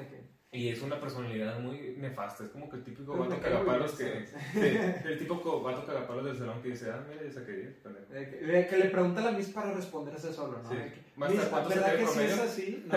Y 0.51 0.71
es 0.71 0.81
una 0.81 0.99
personalidad 0.99 1.61
muy 1.61 1.97
nefasta. 1.99 2.45
Es 2.45 2.51
como 2.51 2.71
que 2.71 2.77
el 2.77 2.85
típico 2.85 3.15
pues 3.15 3.29
vato 3.29 3.43
cagapalos 3.43 3.93
que. 3.93 4.27
el 5.05 5.19
típico 5.19 5.61
vato 5.61 5.85
cagapalos 5.85 6.25
del 6.25 6.39
salón 6.39 6.63
que 6.63 6.71
dice, 6.71 6.91
ah, 6.91 7.05
mira, 7.07 7.23
ya 7.23 7.31
saqué 7.31 7.77
que, 8.09 8.67
que 8.71 8.77
le 8.79 8.87
pregunta 8.87 9.21
a 9.21 9.25
la 9.25 9.33
Miss 9.33 9.51
para 9.51 9.75
responder 9.75 10.15
ese 10.15 10.33
solo, 10.33 10.63
¿no? 10.63 10.71
Sí. 10.71 10.77
Miss, 11.17 11.51
¿verdad 11.69 11.97
que 11.97 12.07
sí 12.07 12.21
es 12.21 12.39
así? 12.39 12.87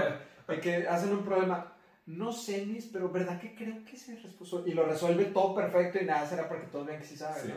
No. 0.50 0.56
de 0.56 0.62
que 0.62 0.88
hacen 0.88 1.12
un 1.12 1.24
problema. 1.24 1.76
No 2.06 2.32
sé, 2.32 2.66
Miss, 2.66 2.90
pero 2.92 3.10
¿verdad 3.12 3.40
que 3.40 3.54
creo 3.54 3.84
que 3.86 3.98
se 3.98 4.16
respuso? 4.16 4.66
Y 4.66 4.72
lo 4.72 4.86
resuelve 4.86 5.26
todo 5.26 5.54
perfecto 5.54 6.00
y 6.02 6.06
nada 6.06 6.26
será 6.26 6.48
para 6.48 6.62
que 6.62 6.68
todos 6.68 6.88
vean 6.88 7.00
que 7.00 7.06
sí 7.06 7.18
sabe, 7.18 7.42
sí. 7.42 7.54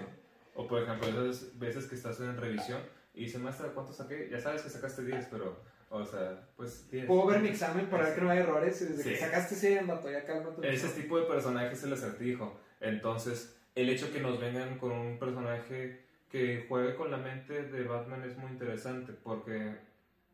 O 0.55 0.67
por 0.67 0.83
ejemplo, 0.83 1.09
esas 1.09 1.59
veces 1.59 1.87
que 1.87 1.95
estás 1.95 2.21
en 2.21 2.37
revisión 2.37 2.81
y 3.15 3.25
dice, 3.25 3.39
maestra, 3.39 3.69
¿cuánto 3.69 3.93
saqué? 3.93 4.29
Ya 4.31 4.41
sabes 4.41 4.63
que 4.63 4.69
sacaste 4.69 5.05
10, 5.05 5.29
pero 5.31 5.63
o 5.93 6.07
sea, 6.07 6.49
pues 6.57 6.89
Puedo 7.07 7.27
ver 7.27 7.41
mi 7.41 7.49
examen 7.49 7.87
para 7.87 8.05
ver 8.05 8.15
que 8.15 8.23
no 8.23 8.31
hay 8.31 8.39
errores 8.39 8.81
y 8.81 8.87
desde 8.87 9.11
que 9.11 9.17
sacaste 9.19 9.55
100, 9.55 9.87
vato, 9.87 10.11
ya 10.11 10.25
cálmate. 10.25 10.73
Ese 10.73 10.89
tipo 10.89 11.19
de 11.19 11.27
personaje 11.27 11.73
es 11.73 11.85
el 11.85 11.93
acertijo. 11.93 12.59
Entonces, 12.81 13.61
el 13.75 13.91
hecho 13.91 14.11
que 14.11 14.21
nos 14.21 14.41
vengan 14.41 14.79
con 14.79 14.93
un 14.93 15.19
personaje 15.19 16.07
que 16.31 16.65
juegue 16.67 16.95
con 16.95 17.11
la 17.11 17.19
mente 17.19 17.65
de 17.65 17.85
Batman 17.85 18.25
es 18.25 18.39
muy 18.39 18.53
interesante 18.53 19.13
porque 19.13 19.77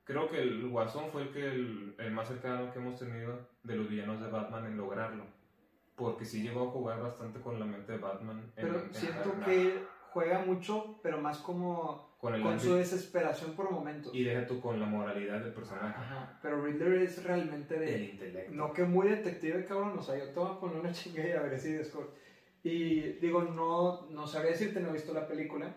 creo 0.04 0.30
que 0.30 0.40
el 0.40 0.68
Guasón 0.68 1.10
fue 1.10 1.22
el, 1.22 1.32
que 1.32 1.44
el, 1.44 2.12
más 2.12 2.28
cercano 2.28 2.72
que 2.72 2.78
hemos 2.78 2.96
tenido 2.96 3.48
de 3.64 3.74
los 3.74 3.88
villanos 3.88 4.20
de 4.20 4.30
Batman 4.30 4.64
en 4.66 4.76
lograrlo. 4.76 5.24
Porque 5.96 6.24
sí 6.24 6.40
llegó 6.42 6.68
a 6.68 6.70
jugar 6.70 7.02
bastante 7.02 7.40
con 7.40 7.58
la 7.58 7.66
mente 7.66 7.92
de 7.92 7.98
Batman. 7.98 8.52
Pero 8.54 8.80
siento 8.92 9.34
que 9.44 9.82
juega 10.12 10.38
mucho, 10.38 11.00
pero 11.02 11.20
más 11.20 11.38
como 11.38 12.07
con, 12.18 12.58
su 12.58 12.74
desesperación 12.74 13.54
por 13.54 13.70
momentos. 13.70 14.12
Y 14.14 14.24
deja 14.24 14.46
tú 14.46 14.60
con 14.60 14.80
la 14.80 14.86
moralidad 14.86 15.40
del 15.40 15.52
personaje. 15.52 15.94
Ajá, 15.96 16.38
pero 16.42 16.62
Riddler 16.64 17.02
es 17.02 17.22
realmente 17.22 17.78
de... 17.78 17.94
El 17.94 18.04
intelecto. 18.10 18.54
No 18.54 18.72
que 18.72 18.82
muy 18.84 19.08
detective, 19.08 19.64
cabrón, 19.64 19.98
o 19.98 20.02
sea, 20.02 20.18
yo 20.18 20.28
te 20.30 20.38
voy 20.38 20.50
a 20.50 20.58
poner 20.60 20.78
una 20.78 20.92
chingada 20.92 21.28
y 21.28 21.32
a 21.32 21.42
ver 21.42 21.58
si 21.58 21.72
descubro. 21.72 22.12
Y 22.64 23.12
digo, 23.20 23.42
no, 23.42 24.08
no 24.10 24.26
sabría 24.26 24.50
decirte, 24.50 24.80
no 24.80 24.88
he 24.88 24.92
visto 24.92 25.14
la 25.14 25.28
película, 25.28 25.76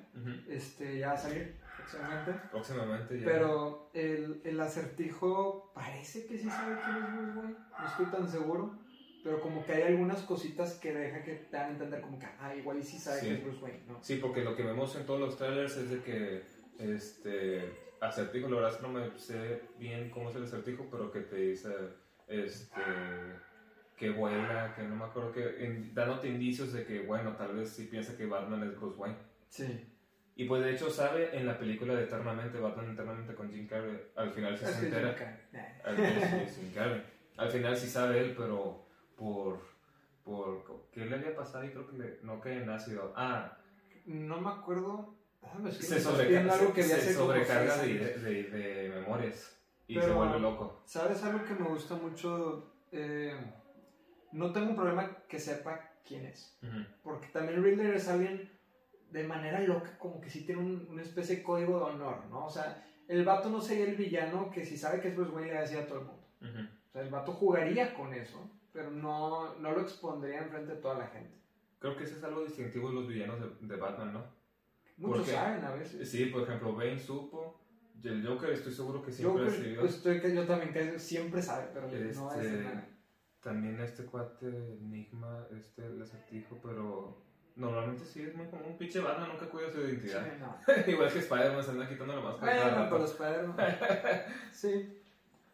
este, 0.49 0.97
ya 0.97 1.10
va 1.10 1.13
a 1.13 1.17
salir 1.17 1.60
próximamente. 1.77 2.34
Próximamente, 2.49 3.19
ya. 3.19 3.25
Pero 3.25 3.91
el, 3.93 4.41
el 4.43 4.60
acertijo 4.60 5.71
parece 5.75 6.25
que 6.25 6.39
sí 6.39 6.49
sabe 6.49 6.75
quién 6.84 6.97
es 6.97 7.13
Bruce 7.13 7.39
Wayne, 7.39 7.56
no 7.80 7.88
estoy 7.88 8.06
tan 8.08 8.27
seguro 8.27 8.80
pero 9.23 9.39
como 9.39 9.65
que 9.65 9.73
hay 9.73 9.84
algunas 9.84 10.21
cositas 10.21 10.73
que 10.79 10.93
deja 10.93 11.23
que 11.23 11.34
te 11.36 11.57
hagan 11.57 11.71
entender 11.71 12.01
como 12.01 12.17
que, 12.17 12.27
ah, 12.39 12.55
igual 12.55 12.79
y 12.79 12.84
sí 12.84 12.97
sabe 12.97 13.21
que 13.21 13.34
es 13.34 13.43
Bruce 13.43 13.63
Wayne, 13.63 13.81
¿no? 13.88 14.03
Sí, 14.03 14.17
porque 14.17 14.43
lo 14.43 14.55
que 14.55 14.63
vemos 14.63 14.95
en 14.95 15.05
todos 15.05 15.19
los 15.19 15.38
trailers 15.38 15.77
es 15.77 15.89
de 15.89 16.01
que, 16.01 16.43
este, 16.79 17.71
acertijo, 17.99 18.49
la 18.49 18.55
verdad 18.55 18.71
es 18.71 18.77
que 18.77 18.84
no 18.84 18.93
me 18.93 19.19
sé 19.19 19.62
bien 19.77 20.10
cómo 20.10 20.29
es 20.29 20.36
el 20.36 20.43
acertijo, 20.43 20.88
pero 20.89 21.12
que 21.12 21.21
te 21.21 21.36
dice, 21.36 21.69
este, 22.27 22.81
que 23.95 24.10
vuela, 24.10 24.73
que 24.75 24.84
no 24.84 24.95
me 24.95 25.05
acuerdo, 25.05 25.31
que 25.31 25.89
dándote 25.93 26.27
indicios 26.27 26.73
de 26.73 26.86
que, 26.86 27.01
bueno, 27.01 27.36
tal 27.36 27.55
vez 27.55 27.69
sí 27.69 27.86
piensa 27.86 28.17
que 28.17 28.25
Batman 28.25 28.63
es 28.63 28.75
Bruce 28.75 28.97
Wayne. 28.97 29.17
Sí. 29.49 29.88
Y 30.36 30.45
pues 30.45 30.63
de 30.63 30.71
hecho 30.71 30.89
sabe 30.89 31.38
en 31.38 31.45
la 31.45 31.60
película 31.60 31.93
de 31.93 32.03
Eternamente, 32.03 32.57
Batman 32.60 32.93
Eternamente 32.93 33.36
con 33.36 33.51
Jim 33.51 33.67
Carrey, 33.67 34.01
al 34.15 34.31
final 34.31 34.57
sí 34.57 34.65
se 34.65 34.86
entera. 34.86 35.15
Al, 35.84 37.05
al 37.38 37.49
final 37.51 37.77
sí 37.77 37.88
sabe 37.88 38.19
él, 38.19 38.34
pero 38.36 38.80
por, 39.21 39.60
por 40.23 40.89
¿qué 40.91 41.05
le 41.05 41.15
había 41.15 41.36
pasado? 41.36 41.63
Y 41.63 41.69
creo 41.69 41.88
que 41.88 42.19
no 42.23 42.41
que 42.41 42.57
en 42.57 42.69
ácido. 42.69 43.13
Ah, 43.15 43.55
no 44.05 44.41
me 44.41 44.49
acuerdo. 44.49 45.13
Ah, 45.43 45.57
se, 45.69 45.99
sobrecarga, 45.99 46.53
algo 46.53 46.73
que 46.73 46.84
se, 46.84 47.13
sobrecarga 47.13 47.77
de, 47.77 47.93
de, 47.93 48.43
de, 48.43 48.89
memorias 48.89 49.57
y 49.88 49.99
se 49.99 50.12
vuelve 50.12 50.39
loco. 50.39 50.81
¿Sabes 50.86 51.23
algo 51.23 51.45
que 51.45 51.53
me 51.53 51.67
gusta 51.67 51.95
mucho? 51.95 52.73
Eh, 52.91 53.36
no 54.31 54.51
tengo 54.51 54.69
un 54.69 54.75
problema 54.75 55.17
que 55.27 55.39
sepa 55.39 55.91
quién 56.05 56.25
es. 56.25 56.60
Porque 57.03 57.27
también 57.27 57.63
Riddler 57.63 57.95
es 57.95 58.07
alguien 58.07 58.49
de 59.12 59.23
manera 59.23 59.60
loca, 59.62 59.97
como 59.99 60.19
que 60.21 60.29
sí 60.29 60.45
tiene 60.45 60.62
un, 60.62 60.88
una 60.89 61.01
especie 61.01 61.38
de 61.38 61.43
código 61.43 61.77
de 61.77 61.84
honor, 61.86 62.25
¿no? 62.29 62.45
O 62.45 62.49
sea, 62.49 62.88
el 63.07 63.25
vato 63.25 63.49
no 63.49 63.62
sería 63.62 63.86
el 63.86 63.95
villano 63.95 64.49
que 64.49 64.65
si 64.65 64.77
sabe 64.77 64.99
que 64.99 65.10
es 65.10 65.15
Bruce 65.15 65.31
Wayne 65.31 65.53
le 65.53 65.60
decía 65.60 65.81
a 65.81 65.88
todo 65.88 65.99
el 65.99 66.05
mundo. 66.05 66.27
O 66.88 66.91
sea, 66.91 67.01
el 67.01 67.10
vato 67.10 67.34
jugaría 67.34 67.93
con 67.93 68.13
eso 68.13 68.49
pero 68.73 68.91
no, 68.91 69.55
no 69.55 69.71
lo 69.71 69.81
expondría 69.81 70.43
enfrente 70.43 70.75
de 70.75 70.81
toda 70.81 70.97
la 70.97 71.07
gente. 71.07 71.38
Creo 71.79 71.97
que 71.97 72.03
ese 72.03 72.15
es 72.17 72.23
algo 72.23 72.43
distintivo 72.43 72.89
de 72.89 72.95
los 72.95 73.07
villanos 73.07 73.39
de, 73.60 73.75
Batman, 73.75 74.13
¿no? 74.13 74.23
Muchos 74.97 75.27
saben 75.27 75.63
a 75.63 75.71
veces. 75.71 76.10
Sí, 76.10 76.25
por 76.25 76.43
ejemplo, 76.43 76.75
Bane 76.75 76.99
supo. 76.99 77.60
El 78.03 78.25
Joker 78.25 78.49
estoy 78.51 78.71
seguro 78.71 79.01
que 79.01 79.12
siempre 79.12 79.43
Joker, 79.43 79.60
recibió. 79.60 79.86
Estoy 79.86 80.21
que 80.21 80.34
yo 80.34 80.45
también 80.45 80.73
que 80.73 80.99
siempre 80.99 81.41
sabe, 81.41 81.69
pero 81.73 81.88
no 81.88 81.95
es 81.95 82.17
este, 82.45 82.63
nada. 82.63 82.88
También 83.41 83.79
este 83.79 84.05
cuate 84.05 84.47
Enigma, 84.47 85.47
este 85.55 85.86
el 85.86 86.01
acertijo, 86.01 86.60
pero 86.63 87.23
normalmente 87.55 88.05
sí 88.05 88.23
es 88.23 88.36
muy 88.36 88.47
como 88.47 88.65
un 88.65 88.77
pinche 88.77 88.99
Batman, 88.99 89.29
nunca 89.29 89.49
cuida 89.49 89.71
su 89.71 89.81
identidad. 89.81 90.23
Sí, 90.23 90.39
no. 90.39 90.57
Igual 90.91 91.12
que 91.12 91.19
Spider-Man 91.19 91.63
se 91.63 91.71
anda 91.71 91.89
quitando 91.89 92.15
la 92.15 92.21
máscara. 92.21 92.69
Bueno, 92.69 92.89
pero 92.89 93.05
Spider-Man. 93.05 93.77
sí. 94.51 95.00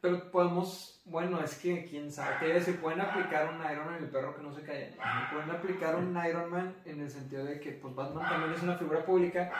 Pero 0.02 0.30
podemos, 0.32 1.02
bueno, 1.06 1.42
es 1.42 1.58
que 1.58 1.86
quién 1.86 2.12
sabe, 2.12 2.62
si 2.62 2.74
pueden 2.74 3.02
aplicar 3.02 3.54
un 3.54 3.60
Iron 3.72 3.86
Man, 3.88 3.96
el 3.96 4.10
perro 4.10 4.36
que 4.36 4.44
no 4.44 4.54
se 4.54 4.62
cae, 4.62 4.96
pueden 5.32 5.50
aplicar 5.50 5.96
un 5.96 6.18
Iron 6.26 6.52
Man 6.52 6.76
en 6.86 7.02
el 7.02 7.10
sentido 7.10 7.46
de 7.46 7.60
que 7.60 7.72
pues 7.72 7.96
Batman 7.96 8.30
también 8.30 8.54
es 8.54 8.62
una 8.62 8.78
figura 8.78 9.04
pública, 9.04 9.52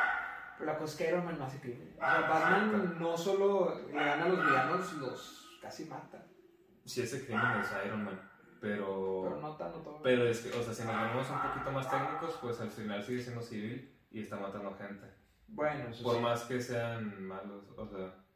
pero 0.58 0.72
la 0.72 0.78
cosa 0.78 0.92
es 0.92 0.98
que 0.98 1.08
Iron 1.10 1.26
Man 1.26 1.40
no 1.40 1.46
hace 1.46 1.60
crimen. 1.60 1.94
O 1.98 2.00
sea, 2.00 2.22
Batman 2.22 2.96
no 3.00 3.18
solo 3.18 3.82
le 3.88 3.94
gana 3.94 4.26
a 4.26 4.28
los 4.30 4.46
villanos, 4.46 4.94
los 4.94 5.58
casi 5.62 5.86
mata. 5.86 6.24
Sí, 6.86 7.02
ese 7.02 7.26
crimen 7.26 7.60
es 7.60 7.72
Iron 7.86 8.06
Man. 8.06 8.22
Pero, 8.60 9.22
pero 9.24 9.42
no 9.42 9.56
tanto 9.56 9.80
todo. 9.80 10.02
Pero 10.02 10.28
es 10.28 10.42
que, 10.42 10.50
o 10.58 10.64
sea, 10.64 10.74
si 10.74 10.84
nos 10.84 10.96
vemos 10.96 11.30
un 11.30 11.42
poquito 11.42 11.72
más 11.72 11.90
técnicos, 11.90 12.38
pues 12.42 12.60
al 12.60 12.72
final 12.72 13.04
sigue 13.04 13.22
siendo 13.22 13.42
civil 13.42 13.96
y 14.10 14.22
está 14.22 14.38
matando 14.38 14.74
gente. 14.76 15.06
Bueno, 15.48 15.90
eso 15.90 16.04
Por 16.04 16.20
más 16.22 16.44
que 16.44 16.60
sean 16.60 17.24
malos, 17.24 17.66
o 17.76 17.88
sea. 17.88 18.27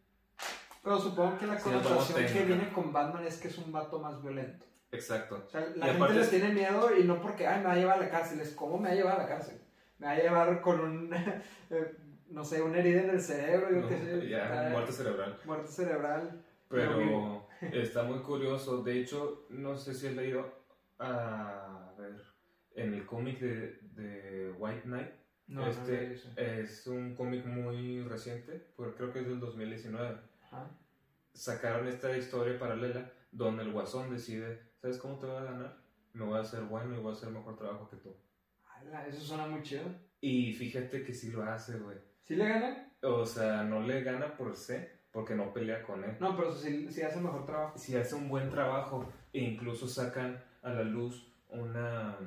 Pero 0.83 0.99
supongo 0.99 1.37
que 1.37 1.45
la 1.45 1.59
connotación 1.59 2.25
que 2.25 2.45
viene 2.45 2.71
con 2.73 2.91
Batman 2.91 3.25
es 3.25 3.39
que 3.39 3.49
es 3.49 3.57
un 3.59 3.71
vato 3.71 3.99
más 3.99 4.21
violento. 4.21 4.65
Exacto. 4.91 5.43
O 5.47 5.49
sea, 5.49 5.71
la 5.75 5.93
gente 5.93 6.13
les 6.13 6.29
tiene 6.29 6.53
miedo 6.53 6.89
y 6.97 7.03
no 7.03 7.21
porque, 7.21 7.47
ay, 7.47 7.59
me 7.59 7.67
va 7.67 7.73
a 7.73 7.77
llevar 7.77 7.97
a 7.97 8.03
la 8.03 8.09
cárcel, 8.09 8.39
es 8.39 8.53
cómo 8.53 8.77
me 8.77 8.89
va 8.89 8.93
a 8.93 8.95
llevar 8.95 9.15
a 9.15 9.23
la 9.23 9.27
cárcel. 9.27 9.61
Me 9.99 10.07
va 10.07 10.13
a 10.13 10.17
llevar 10.17 10.61
con 10.61 10.79
un, 10.79 11.13
eh, 11.69 11.97
no 12.29 12.43
sé, 12.43 12.61
una 12.61 12.79
herida 12.79 13.03
en 13.03 13.09
el 13.11 13.21
cerebro, 13.21 13.71
yo 13.71 13.87
qué 13.87 13.97
sé. 13.97 14.27
Ya, 14.27 14.69
muerte 14.71 14.91
cerebral. 14.91 15.39
Muerte 15.45 15.71
cerebral. 15.71 16.43
Pero 16.67 17.47
está 17.61 18.03
muy 18.03 18.19
curioso. 18.19 18.81
De 18.81 18.99
hecho, 18.99 19.45
no 19.49 19.77
sé 19.77 19.93
si 19.93 20.07
has 20.07 20.15
leído, 20.15 20.51
a 20.97 21.93
ver, 21.97 22.21
en 22.75 22.95
el 22.95 23.05
cómic 23.05 23.39
de, 23.39 23.79
de 23.93 24.51
White 24.57 24.83
Knight. 24.83 25.11
No, 25.47 25.67
este 25.67 26.13
es 26.37 26.87
un 26.87 27.13
cómic 27.13 27.45
muy 27.45 28.03
reciente, 28.03 28.67
porque 28.75 28.95
creo 28.95 29.13
que 29.13 29.19
es 29.19 29.27
del 29.27 29.39
2019 29.39 30.30
sacaron 31.33 31.87
esta 31.87 32.15
historia 32.15 32.59
paralela 32.59 33.11
donde 33.31 33.63
el 33.63 33.71
guasón 33.71 34.11
decide, 34.11 34.61
¿sabes 34.81 34.97
cómo 34.97 35.17
te 35.17 35.25
voy 35.25 35.37
a 35.37 35.43
ganar? 35.43 35.77
Me 36.13 36.25
voy 36.25 36.37
a 36.37 36.41
hacer 36.41 36.61
bueno 36.63 36.95
y 36.95 36.99
voy 36.99 37.11
a 37.11 37.15
hacer 37.15 37.29
mejor 37.29 37.57
trabajo 37.57 37.89
que 37.89 37.97
tú. 37.97 38.15
eso 39.07 39.21
suena 39.21 39.47
muy 39.47 39.61
chido. 39.63 39.85
Y 40.19 40.53
fíjate 40.53 41.03
que 41.03 41.13
sí 41.13 41.31
lo 41.31 41.43
hace, 41.43 41.77
güey. 41.79 41.97
¿Sí 42.25 42.35
le 42.35 42.47
gana? 42.47 42.93
O 43.01 43.25
sea, 43.25 43.63
no 43.63 43.81
le 43.81 44.03
gana 44.03 44.35
por 44.35 44.55
C, 44.55 44.99
porque 45.11 45.35
no 45.35 45.53
pelea 45.53 45.83
con 45.83 46.03
él. 46.03 46.17
No, 46.19 46.35
pero 46.35 46.53
si 46.53 46.91
sí 46.91 47.01
hace 47.01 47.19
mejor 47.19 47.45
trabajo. 47.45 47.77
Si 47.77 47.95
hace 47.95 48.15
un 48.15 48.29
buen 48.29 48.49
trabajo 48.49 49.11
e 49.33 49.39
incluso 49.39 49.87
sacan 49.87 50.43
a 50.61 50.69
la 50.69 50.83
luz 50.83 51.27
una 51.49 52.17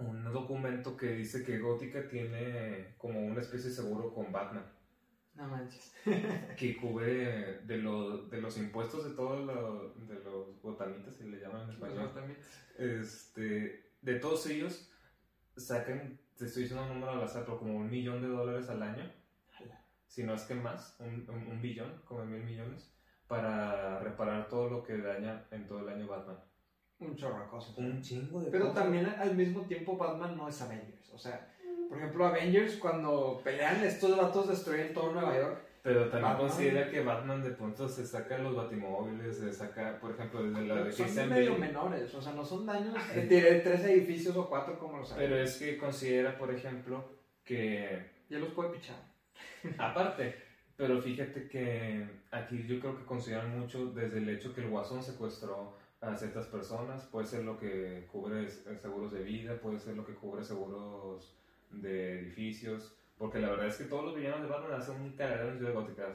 un 0.00 0.24
documento 0.32 0.96
que 0.96 1.12
dice 1.12 1.44
que 1.44 1.58
Gótica 1.58 2.08
tiene 2.08 2.94
como 2.96 3.20
una 3.20 3.40
especie 3.40 3.68
de 3.68 3.76
seguro 3.76 4.14
con 4.14 4.32
Batman. 4.32 4.64
No 5.34 5.48
manches. 5.48 5.94
que 6.58 6.76
cubre 6.76 7.60
de, 7.62 7.78
lo, 7.78 8.26
de 8.28 8.40
los 8.40 8.58
impuestos 8.58 9.04
de 9.04 9.14
todos 9.14 9.46
los 9.46 10.08
de 10.08 10.14
los 10.24 10.60
botanitas, 10.60 11.14
si 11.14 11.24
le 11.24 11.40
llaman 11.40 11.62
en 11.62 11.70
español. 11.70 12.10
Este, 12.76 13.92
de 14.02 14.14
todos 14.16 14.46
ellos, 14.46 14.90
sacan, 15.56 16.18
te 16.36 16.46
estoy 16.46 16.62
diciendo 16.62 16.84
un 16.84 16.94
número 16.94 17.12
al 17.12 17.22
azar, 17.22 17.44
pero 17.44 17.58
como 17.58 17.76
un 17.76 17.90
millón 17.90 18.22
de 18.22 18.28
dólares 18.28 18.68
al 18.68 18.82
año. 18.82 19.10
Si 20.06 20.24
no 20.24 20.34
es 20.34 20.42
que 20.42 20.56
más, 20.56 20.96
un, 20.98 21.24
un, 21.28 21.62
billón, 21.62 22.02
como 22.04 22.24
mil 22.24 22.42
millones, 22.42 22.92
para 23.28 24.00
reparar 24.00 24.48
todo 24.48 24.68
lo 24.68 24.82
que 24.82 24.98
daña 24.98 25.46
en 25.52 25.68
todo 25.68 25.80
el 25.80 25.88
año 25.88 26.08
Batman. 26.08 26.38
Un 26.98 27.14
chorro 27.14 27.44
de 27.44 27.48
cosas. 27.48 27.78
Un 27.78 28.02
chingo 28.02 28.40
de 28.40 28.50
Pero 28.50 28.72
también 28.72 29.06
al 29.06 29.36
mismo 29.36 29.62
tiempo 29.66 29.96
Batman 29.96 30.36
no 30.36 30.48
es 30.48 30.60
Avengers. 30.60 31.10
O 31.10 31.18
sea, 31.18 31.54
por 31.90 31.98
ejemplo, 31.98 32.24
Avengers, 32.24 32.76
cuando 32.76 33.40
pelean, 33.42 33.82
estos 33.82 34.16
vatos 34.16 34.48
destruyen 34.48 34.94
todo 34.94 35.10
Nueva 35.10 35.36
York. 35.36 35.58
Pero 35.82 36.08
también 36.08 36.36
considera 36.36 36.88
que 36.88 37.02
Batman 37.02 37.42
de 37.42 37.50
pronto 37.50 37.88
se 37.88 38.06
saca 38.06 38.38
los 38.38 38.54
batimóviles, 38.54 39.38
se 39.38 39.52
saca, 39.52 39.98
por 39.98 40.12
ejemplo, 40.12 40.44
desde 40.44 40.68
la 40.68 40.84
de 40.84 40.92
Son 40.92 41.28
medio 41.28 41.56
menores, 41.56 42.14
o 42.14 42.22
sea, 42.22 42.32
no 42.32 42.44
son 42.44 42.64
daños. 42.64 42.94
Que 43.12 43.22
tiré 43.22 43.58
tres 43.58 43.84
edificios 43.86 44.36
o 44.36 44.48
cuatro 44.48 44.78
como 44.78 44.98
los 44.98 45.12
Pero 45.14 45.36
es 45.36 45.56
que 45.56 45.76
considera, 45.78 46.38
por 46.38 46.54
ejemplo, 46.54 47.04
que... 47.42 48.08
Ya 48.28 48.38
los 48.38 48.50
puede 48.50 48.70
pichar. 48.70 49.02
Aparte, 49.78 50.36
pero 50.76 51.02
fíjate 51.02 51.48
que 51.48 52.06
aquí 52.30 52.62
yo 52.68 52.78
creo 52.78 52.96
que 52.96 53.04
consideran 53.04 53.58
mucho 53.58 53.86
desde 53.86 54.18
el 54.18 54.28
hecho 54.28 54.54
que 54.54 54.60
el 54.60 54.70
Guasón 54.70 55.02
secuestró 55.02 55.76
a 56.00 56.14
ciertas 56.14 56.46
personas, 56.46 57.04
puede 57.06 57.26
ser 57.26 57.42
lo 57.42 57.58
que 57.58 58.06
cubre 58.12 58.48
seguros 58.48 59.10
de 59.10 59.24
vida, 59.24 59.58
puede 59.60 59.80
ser 59.80 59.96
lo 59.96 60.06
que 60.06 60.14
cubre 60.14 60.44
seguros 60.44 61.39
de 61.70 62.20
edificios. 62.20 62.96
Porque 63.16 63.38
la 63.38 63.50
verdad 63.50 63.66
es 63.66 63.76
que 63.76 63.84
todos 63.84 64.06
los 64.06 64.16
villanos 64.16 64.40
de 64.42 64.48
Batman 64.48 64.80
hacen 64.80 64.98
un 64.98 65.12
cagadero 65.12 65.50
en 65.50 65.58
Ciudad 65.58 65.74
Gótica. 65.74 66.14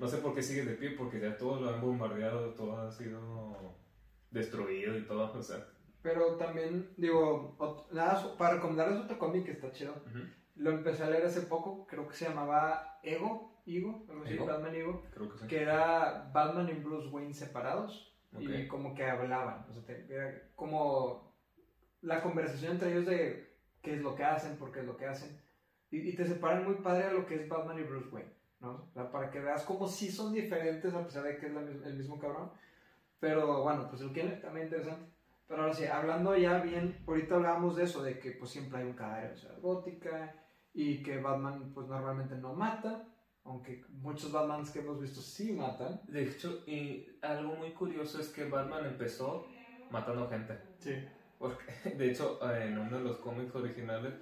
no 0.00 0.08
sé 0.08 0.18
por 0.18 0.34
qué 0.34 0.42
sigue 0.42 0.64
de 0.64 0.74
pie, 0.74 0.90
porque 0.90 1.20
ya 1.20 1.36
todo 1.36 1.60
lo 1.60 1.70
han 1.70 1.80
bombardeado, 1.80 2.54
todo 2.54 2.76
ha 2.76 2.90
sido 2.90 3.76
destruido 4.30 4.96
y 4.96 5.02
todo. 5.02 5.32
O 5.32 5.42
sea. 5.42 5.64
Pero 6.02 6.36
también, 6.36 6.90
digo, 6.96 7.56
nada, 7.92 8.36
para 8.36 8.54
recomendarles 8.54 9.00
otro 9.00 9.18
cómic 9.18 9.44
que 9.44 9.52
está 9.52 9.70
chido. 9.70 9.94
Lo 10.56 10.70
empecé 10.70 11.04
a 11.04 11.10
leer 11.10 11.26
hace 11.26 11.42
poco, 11.42 11.86
creo 11.86 12.08
que 12.08 12.16
se 12.16 12.28
llamaba 12.28 12.98
Ego, 13.02 13.62
Ego, 13.64 14.04
Batman 14.46 14.74
Ego, 14.74 15.04
que, 15.48 15.62
era 15.62 16.30
Batman 16.32 16.68
y 16.68 16.80
Bruce 16.80 17.08
Wayne 17.08 17.32
separados 17.32 18.10
y 18.38 18.66
como 18.68 18.94
que 18.94 19.04
hablaban, 19.04 19.66
o 19.68 19.72
sea, 19.72 19.96
era 20.08 20.42
como 20.54 21.34
la 22.02 22.22
conversación 22.22 22.72
entre 22.72 22.92
ellos 22.92 23.06
de 23.06 23.49
qué 23.82 23.94
es 23.94 24.02
lo 24.02 24.14
que 24.14 24.24
hacen, 24.24 24.56
por 24.56 24.72
qué 24.72 24.80
es 24.80 24.86
lo 24.86 24.96
que 24.96 25.06
hacen. 25.06 25.40
Y, 25.90 26.14
te 26.14 26.24
separan 26.24 26.64
muy 26.64 26.76
padre 26.76 27.04
a 27.04 27.12
lo 27.12 27.26
que 27.26 27.34
es 27.34 27.48
Batman 27.48 27.78
y 27.78 27.82
Bruce 27.82 28.08
Wayne, 28.10 28.32
¿no? 28.60 28.90
para 29.10 29.30
que 29.30 29.40
veas 29.40 29.64
cómo 29.64 29.88
sí 29.88 30.10
son 30.10 30.32
diferentes 30.32 30.94
a 30.94 31.04
pesar 31.04 31.24
de 31.24 31.36
que 31.36 31.46
es 31.46 31.52
el 31.84 31.96
mismo 31.96 32.18
cabrón. 32.18 32.50
Pero 33.18 33.62
bueno, 33.62 33.88
pues 33.88 34.00
el 34.02 34.12
que 34.12 34.22
también 34.22 34.66
interesante. 34.66 35.10
Pero 35.46 35.62
ahora 35.62 35.74
sí, 35.74 35.84
hablando 35.84 36.36
ya 36.36 36.60
bien, 36.60 36.96
ahorita 37.06 37.34
hablábamos 37.34 37.74
de 37.74 37.82
eso, 37.82 38.02
de 38.02 38.20
que 38.20 38.30
pues 38.30 38.52
siempre 38.52 38.78
hay 38.78 38.86
un 38.86 38.92
cadáver 38.92 39.32
en 39.32 39.36
Ciudad 39.36 39.60
Gótica 39.60 40.34
y 40.72 41.02
que 41.02 41.20
Batman 41.20 41.72
pues 41.74 41.88
normalmente 41.88 42.36
no 42.36 42.54
mata, 42.54 43.04
aunque 43.44 43.84
muchos 43.88 44.30
Batmans 44.30 44.70
que 44.70 44.78
hemos 44.78 45.00
visto 45.00 45.20
sí 45.20 45.52
matan. 45.52 46.00
De 46.06 46.22
hecho, 46.22 46.62
y 46.66 47.18
algo 47.20 47.56
muy 47.56 47.72
curioso 47.72 48.20
es 48.20 48.28
que 48.28 48.48
Batman 48.48 48.86
empezó 48.86 49.44
matando 49.90 50.28
gente. 50.28 50.56
Sí. 50.78 50.94
Porque, 51.40 51.64
de 51.96 52.10
hecho, 52.10 52.38
en 52.54 52.76
uno 52.76 52.98
de 52.98 53.02
los 53.02 53.16
cómics 53.16 53.54
originales, 53.54 54.12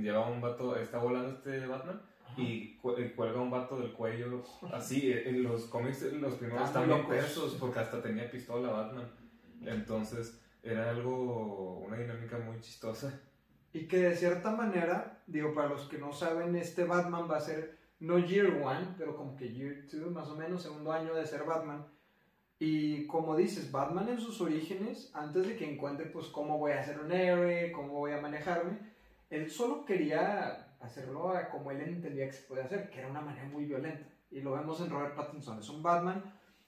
lleva 0.00 0.28
un 0.28 0.40
vato, 0.40 0.76
está 0.76 0.98
volando 0.98 1.30
este 1.30 1.66
Batman 1.66 2.00
y 2.36 2.76
cuelga 2.76 3.40
un 3.40 3.50
vato 3.50 3.80
del 3.80 3.92
cuello. 3.92 4.44
Así, 4.72 5.12
en 5.24 5.42
los 5.42 5.64
cómics, 5.64 6.02
los 6.12 6.34
primeros 6.34 6.68
están 6.68 6.86
bien 6.86 7.04
persos 7.08 7.56
porque 7.58 7.80
hasta 7.80 8.00
tenía 8.00 8.30
pistola 8.30 8.70
Batman. 8.70 9.10
Entonces, 9.60 10.40
era 10.62 10.90
algo, 10.90 11.80
una 11.80 11.96
dinámica 11.96 12.38
muy 12.38 12.60
chistosa. 12.60 13.20
Y 13.72 13.88
que 13.88 13.98
de 13.98 14.16
cierta 14.16 14.52
manera, 14.52 15.20
digo, 15.26 15.52
para 15.52 15.70
los 15.70 15.88
que 15.88 15.98
no 15.98 16.12
saben, 16.12 16.54
este 16.54 16.84
Batman 16.84 17.28
va 17.28 17.38
a 17.38 17.40
ser 17.40 17.76
no 17.98 18.20
Year 18.20 18.62
One, 18.62 18.94
pero 18.96 19.16
como 19.16 19.34
que 19.36 19.52
Year 19.52 19.84
Two, 19.90 20.12
más 20.12 20.28
o 20.28 20.36
menos, 20.36 20.62
segundo 20.62 20.92
año 20.92 21.12
de 21.12 21.26
ser 21.26 21.42
Batman. 21.42 21.84
Y 22.58 23.06
como 23.06 23.36
dices, 23.36 23.70
Batman 23.70 24.08
en 24.08 24.20
sus 24.20 24.40
orígenes, 24.40 25.12
antes 25.14 25.46
de 25.46 25.56
que 25.56 25.70
encuentre 25.70 26.06
pues 26.06 26.26
cómo 26.26 26.58
voy 26.58 26.72
a 26.72 26.82
ser 26.82 26.98
un 26.98 27.12
héroe, 27.12 27.70
cómo 27.70 27.94
voy 27.94 28.12
a 28.12 28.20
manejarme, 28.20 28.78
él 29.30 29.48
solo 29.48 29.84
quería 29.84 30.74
hacerlo 30.80 31.32
como 31.52 31.70
él 31.70 31.80
entendía 31.80 32.26
que 32.26 32.32
se 32.32 32.48
puede 32.48 32.62
hacer, 32.62 32.90
que 32.90 32.98
era 32.98 33.08
una 33.08 33.20
manera 33.20 33.46
muy 33.46 33.64
violenta. 33.64 34.08
Y 34.30 34.40
lo 34.40 34.52
vemos 34.52 34.80
en 34.80 34.90
Robert 34.90 35.14
Pattinson, 35.14 35.60
es 35.60 35.68
un 35.68 35.82
Batman 35.82 36.22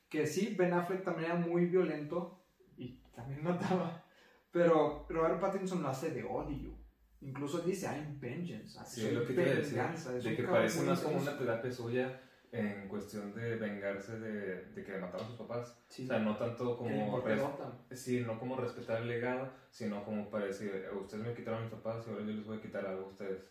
que 0.08 0.26
sí, 0.26 0.54
Ben 0.56 0.72
Affleck 0.72 1.04
también 1.04 1.30
era 1.30 1.40
muy 1.40 1.66
violento 1.66 2.42
y 2.76 3.00
también 3.14 3.42
mataba, 3.44 4.04
pero 4.50 5.06
Robert 5.08 5.40
Pattinson 5.40 5.82
lo 5.82 5.88
hace 5.88 6.10
de 6.10 6.22
odio. 6.24 6.78
Incluso 7.22 7.58
dice, 7.60 7.86
I'm 7.86 8.18
vengeance. 8.18 8.78
Sí, 8.86 9.10
lo 9.10 9.26
que 9.26 9.34
te 9.34 9.44
venganza. 9.44 10.12
de 10.12 10.36
que 10.36 10.42
parece 10.44 10.82
más 10.82 11.00
como 11.00 11.18
una 11.18 11.36
terapia 11.36 11.70
suya 11.70 12.18
en 12.52 12.88
cuestión 12.88 13.32
de 13.34 13.56
vengarse 13.56 14.18
de, 14.18 14.64
de 14.66 14.84
que 14.84 14.98
mataron 14.98 15.26
a 15.26 15.28
sus 15.28 15.38
papás. 15.38 15.78
O 15.88 16.06
sea, 16.06 16.18
no 16.18 16.36
tanto 16.36 16.76
como, 16.76 17.22
sí, 17.92 18.20
no 18.20 18.38
como 18.38 18.56
respetar 18.56 19.02
el 19.02 19.08
legado, 19.08 19.50
sino 19.70 20.04
como 20.04 20.28
para 20.28 20.46
decir, 20.46 20.72
eh, 20.74 20.94
ustedes 20.94 21.24
me 21.24 21.34
quitaron 21.34 21.60
a 21.60 21.62
mis 21.62 21.72
papás 21.72 22.06
y 22.06 22.10
ahora 22.10 22.24
yo 22.24 22.32
les 22.32 22.46
voy 22.46 22.58
a 22.58 22.62
quitar 22.62 22.86
algo 22.86 23.04
a 23.04 23.08
ustedes. 23.08 23.44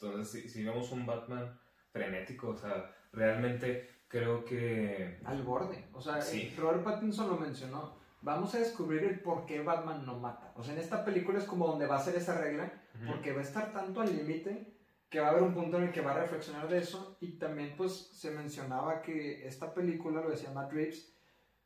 Entonces, 0.00 0.30
si, 0.30 0.48
si 0.48 0.64
vemos 0.64 0.90
un 0.92 1.04
Batman 1.04 1.58
frenético, 1.90 2.48
o 2.50 2.56
sea, 2.56 2.94
realmente 3.12 3.88
creo 4.08 4.44
que... 4.44 5.20
Al 5.24 5.42
borde. 5.42 5.84
O 5.92 6.00
sea, 6.00 6.20
sí. 6.20 6.54
Robert 6.56 6.82
Pattinson 6.82 7.28
lo 7.28 7.36
mencionó. 7.36 7.98
Vamos 8.22 8.54
a 8.54 8.58
descubrir 8.58 9.04
el 9.04 9.20
por 9.20 9.44
qué 9.44 9.62
Batman 9.62 10.04
no 10.06 10.18
mata. 10.18 10.52
O 10.56 10.62
sea, 10.64 10.74
en 10.74 10.80
esta 10.80 11.04
película 11.04 11.38
es 11.38 11.44
como 11.44 11.66
donde 11.66 11.86
va 11.86 11.96
a 11.96 12.02
ser 12.02 12.16
esa 12.16 12.40
regla, 12.40 12.72
porque 13.06 13.32
va 13.32 13.40
a 13.40 13.44
estar 13.44 13.72
tanto 13.72 14.00
al 14.00 14.16
límite 14.16 14.77
que 15.10 15.20
va 15.20 15.28
a 15.28 15.30
haber 15.30 15.42
un 15.42 15.54
punto 15.54 15.78
en 15.78 15.84
el 15.84 15.92
que 15.92 16.02
va 16.02 16.12
a 16.12 16.20
reflexionar 16.20 16.68
de 16.68 16.78
eso 16.78 17.16
y 17.20 17.38
también 17.38 17.74
pues 17.76 17.92
se 18.12 18.30
mencionaba 18.30 19.00
que 19.00 19.46
esta 19.46 19.72
película, 19.72 20.20
lo 20.20 20.30
decía 20.30 20.52
Matt 20.52 20.72
Reeves, 20.72 21.14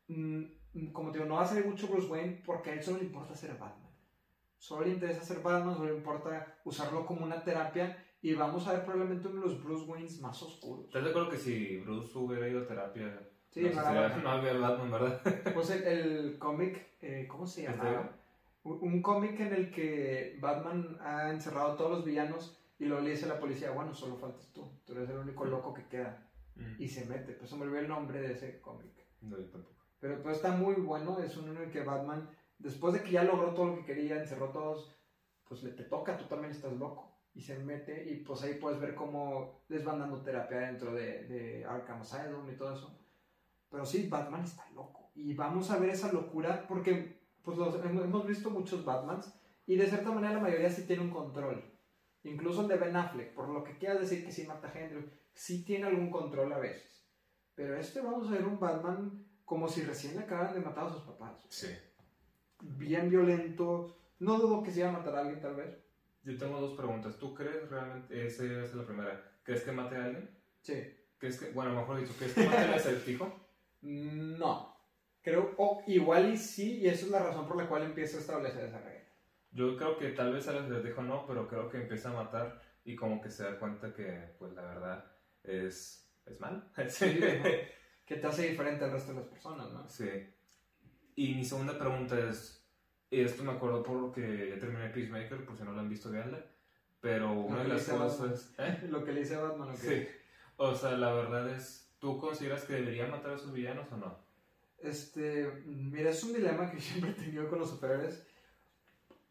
mm, 0.09 0.44
como 0.92 1.11
te 1.11 1.18
digo, 1.18 1.28
no 1.28 1.37
va 1.37 1.42
a 1.42 1.46
ser 1.46 1.66
mucho 1.66 1.88
Bruce 1.88 2.09
Wayne 2.09 2.42
porque 2.46 2.70
a 2.70 2.74
él 2.74 2.83
solo 2.83 2.98
le 2.98 3.05
importa 3.05 3.35
ser 3.35 3.50
Batman. 3.59 3.90
Solo 4.59 4.87
le 4.87 4.92
interesa 4.92 5.24
ser 5.24 5.40
Batman, 5.40 5.74
solo 5.74 5.90
le 5.90 5.96
importa 5.96 6.61
usarlo 6.64 7.05
como 7.05 7.24
una 7.24 7.42
terapia 7.42 7.96
y 8.22 8.35
vamos 8.35 8.66
a 8.68 8.74
ver 8.74 8.85
probablemente 8.85 9.26
uno 9.26 9.40
de 9.40 9.48
los 9.48 9.62
Bruce 9.62 9.90
Waynes 9.90 10.20
más 10.20 10.40
oscuros. 10.40 10.87
¿Estás 10.87 11.02
de 11.02 11.11
acuerdo 11.11 11.31
que 11.31 11.38
si 11.38 11.78
Bruce 11.78 12.16
hubiera 12.16 12.48
ido 12.48 12.61
a 12.61 12.66
terapia, 12.68 13.28
sí, 13.50 13.62
no, 13.74 14.22
no 14.22 14.31
había 14.31 14.52
Batman, 14.52 14.90
verdad? 14.92 15.20
Pues 15.52 15.70
el, 15.70 15.83
el 15.83 16.38
cómic, 16.38 16.81
eh, 17.00 17.26
¿cómo 17.28 17.44
se 17.44 17.64
llama? 17.64 18.12
Un 18.62 19.02
cómic 19.02 19.40
en 19.40 19.52
el 19.52 19.72
que 19.72 20.38
Batman 20.40 20.96
ha 21.00 21.31
encerrado 21.31 21.72
a 21.72 21.76
todos 21.76 21.90
los 21.90 22.05
villanos 22.05 22.62
y 22.83 22.87
luego 22.87 23.05
le 23.05 23.11
dice 23.11 23.27
a 23.27 23.29
la 23.29 23.38
policía, 23.38 23.71
bueno, 23.71 23.95
solo 23.95 24.16
faltas 24.16 24.53
tú, 24.53 24.68
tú 24.85 24.92
eres 24.92 25.09
el 25.09 25.18
único 25.18 25.45
loco 25.45 25.73
que 25.73 25.87
queda. 25.87 26.29
Y 26.81 26.88
se 26.88 27.07
mete, 27.07 27.33
pues 27.35 27.49
se 27.49 27.55
me 27.55 27.62
olvidó 27.62 27.79
el 27.79 27.88
nombre 27.88 28.21
de 28.21 28.33
ese 28.33 28.61
cómic. 28.61 28.92
No, 29.21 29.38
yo 29.38 29.49
tampoco. 29.51 29.77
Pero 30.01 30.21
pues 30.21 30.37
está 30.37 30.51
muy 30.51 30.75
bueno, 30.75 31.21
es 31.21 31.37
uno 31.37 31.53
en 31.53 31.59
el 31.59 31.71
que 31.71 31.85
Batman, 31.85 32.29
después 32.59 32.92
de 32.95 33.05
que 33.05 33.12
ya 33.12 33.23
logró 33.23 33.55
todo 33.55 33.66
lo 33.66 33.77
que 33.77 33.85
quería, 33.85 34.21
encerró 34.21 34.47
a 34.47 34.53
todos, 34.53 34.97
pues 35.49 35.62
le 35.62 35.71
te 35.71 35.85
toca, 35.85 36.18
tú 36.18 36.25
también 36.25 36.51
estás 36.51 36.73
loco. 36.73 37.21
Y 37.33 37.40
se 37.40 37.57
mete 37.57 38.11
y 38.11 38.16
pues 38.16 38.42
ahí 38.42 38.55
puedes 38.55 38.81
ver 38.81 38.97
cómo 38.97 39.62
les 39.68 39.85
van 39.85 40.01
dando 40.01 40.21
terapia 40.21 40.59
dentro 40.59 40.92
de, 40.92 41.29
de 41.29 41.64
Arkham 41.64 42.01
Asylum 42.01 42.51
y 42.51 42.57
todo 42.57 42.75
eso. 42.75 42.99
Pero 43.71 43.87
sí, 43.87 44.09
Batman 44.09 44.42
está 44.42 44.68
loco. 44.71 45.12
Y 45.14 45.35
vamos 45.35 45.71
a 45.71 45.79
ver 45.79 45.90
esa 45.90 46.12
locura 46.12 46.66
porque 46.66 47.23
pues 47.42 47.57
los, 47.57 47.77
hemos 47.85 48.27
visto 48.27 48.51
muchos 48.51 48.85
Batmans 48.85 49.33
y 49.66 49.77
de 49.77 49.87
cierta 49.87 50.11
manera 50.11 50.35
la 50.35 50.40
mayoría 50.40 50.68
sí 50.68 50.85
tiene 50.85 51.03
un 51.03 51.11
control 51.11 51.71
Incluso 52.24 52.62
el 52.62 52.68
de 52.68 52.76
Ben 52.76 52.96
Affleck, 52.96 53.35
por 53.35 53.48
lo 53.48 53.64
que 53.64 53.76
quieras 53.78 54.00
decir 54.00 54.24
que 54.24 54.32
sí 54.32 54.46
mata 54.46 54.68
gente, 54.68 55.08
sí 55.35 55.64
tiene 55.64 55.87
algún 55.87 56.11
control 56.11 56.52
a 56.52 56.58
veces. 56.58 57.04
Pero 57.54 57.76
este 57.76 58.00
vamos 58.00 58.28
a 58.28 58.32
ver 58.32 58.46
un 58.46 58.61
Batman 58.61 59.26
como 59.44 59.68
si 59.68 59.82
recién 59.82 60.16
le 60.16 60.22
acabaran 60.22 60.54
de 60.54 60.61
matar 60.61 60.87
a 60.87 60.92
sus 60.92 61.02
papás. 61.02 61.44
Sí. 61.48 61.68
Bien 62.61 63.11
violento. 63.11 63.96
No 64.20 64.38
dudo 64.38 64.62
que 64.62 64.70
se 64.70 64.80
iba 64.80 64.88
a 64.88 64.92
matar 64.92 65.16
a 65.16 65.20
alguien, 65.20 65.40
tal 65.40 65.56
vez. 65.56 65.76
Yo 66.22 66.38
tengo 66.38 66.61
dos 66.61 66.74
preguntas. 66.76 67.18
¿Tú 67.18 67.35
crees 67.35 67.68
realmente, 67.68 68.26
esa 68.26 68.44
es 68.44 68.74
la 68.74 68.87
primera, 68.87 69.32
¿crees 69.42 69.62
que 69.62 69.72
mate 69.72 69.96
a 69.96 70.04
alguien? 70.04 70.30
Sí. 70.61 70.74
¿Crees 71.18 71.38
que, 71.38 71.50
bueno, 71.50 71.74
mejor 71.74 72.00
dicho, 72.00 72.14
¿crees 72.16 72.32
que 72.32 72.44
mate 72.44 72.58
al 72.58 72.74
acertijo? 72.74 73.32
No. 73.82 74.76
Creo, 75.22 75.54
o 75.56 75.82
igual 75.87 76.32
y 76.32 76.37
sí, 76.37 76.78
y 76.78 76.88
esa 76.88 77.06
es 77.06 77.11
la 77.11 77.22
razón 77.22 77.46
por 77.46 77.56
la 77.56 77.68
cual 77.68 77.82
empieza 77.82 78.16
a 78.16 78.20
establecer 78.20 78.64
esa 78.64 78.80
regla. 78.80 78.91
Yo 79.52 79.76
creo 79.76 79.98
que 79.98 80.10
tal 80.10 80.32
vez 80.32 80.48
a 80.48 80.52
les 80.52 80.84
dijo 80.84 81.02
no, 81.02 81.26
pero 81.26 81.46
creo 81.46 81.68
que 81.68 81.78
empieza 81.78 82.10
a 82.10 82.24
matar 82.24 82.60
y 82.84 82.96
como 82.96 83.20
que 83.20 83.30
se 83.30 83.44
da 83.44 83.58
cuenta 83.58 83.92
que, 83.92 84.34
pues 84.38 84.52
la 84.54 84.62
verdad, 84.62 85.04
es, 85.44 86.10
es 86.26 86.40
mal. 86.40 86.70
Sí, 86.88 87.20
que 88.04 88.16
te 88.16 88.26
hace 88.26 88.50
diferente 88.50 88.84
al 88.84 88.92
resto 88.92 89.12
de 89.12 89.20
las 89.20 89.28
personas, 89.28 89.70
¿no? 89.72 89.88
Sí. 89.88 90.08
Y 91.14 91.34
mi 91.34 91.44
segunda 91.44 91.78
pregunta 91.78 92.18
es, 92.18 92.64
esto 93.10 93.44
me 93.44 93.52
acuerdo 93.52 93.82
por 93.82 93.96
lo 93.96 94.12
que 94.12 94.50
ya 94.50 94.58
terminé 94.58 94.88
Peacemaker, 94.88 95.44
por 95.44 95.56
si 95.56 95.64
no 95.64 95.72
lo 95.72 95.80
han 95.80 95.88
visto, 95.88 96.10
veanla, 96.10 96.44
pero 97.00 97.32
una 97.32 97.62
de 97.62 97.68
las 97.68 97.84
cosas... 97.84 98.54
¿eh? 98.58 98.86
Lo 98.88 99.04
que 99.04 99.12
le 99.12 99.20
dice 99.20 99.36
Batman, 99.36 99.70
¿ok? 99.70 99.76
Sí. 99.76 100.08
O 100.56 100.74
sea, 100.74 100.92
la 100.92 101.12
verdad 101.12 101.48
es, 101.50 101.94
¿tú 101.98 102.18
consideras 102.18 102.64
que 102.64 102.74
debería 102.74 103.06
matar 103.06 103.32
a 103.32 103.38
sus 103.38 103.52
villanos 103.52 103.90
o 103.92 103.96
no? 103.98 104.18
Este, 104.78 105.62
mira, 105.64 106.10
es 106.10 106.24
un 106.24 106.32
dilema 106.32 106.70
que 106.70 106.80
siempre 106.80 107.10
he 107.10 107.14
tenido 107.14 107.48
con 107.48 107.58
los 107.58 107.70
superhéroes 107.70 108.26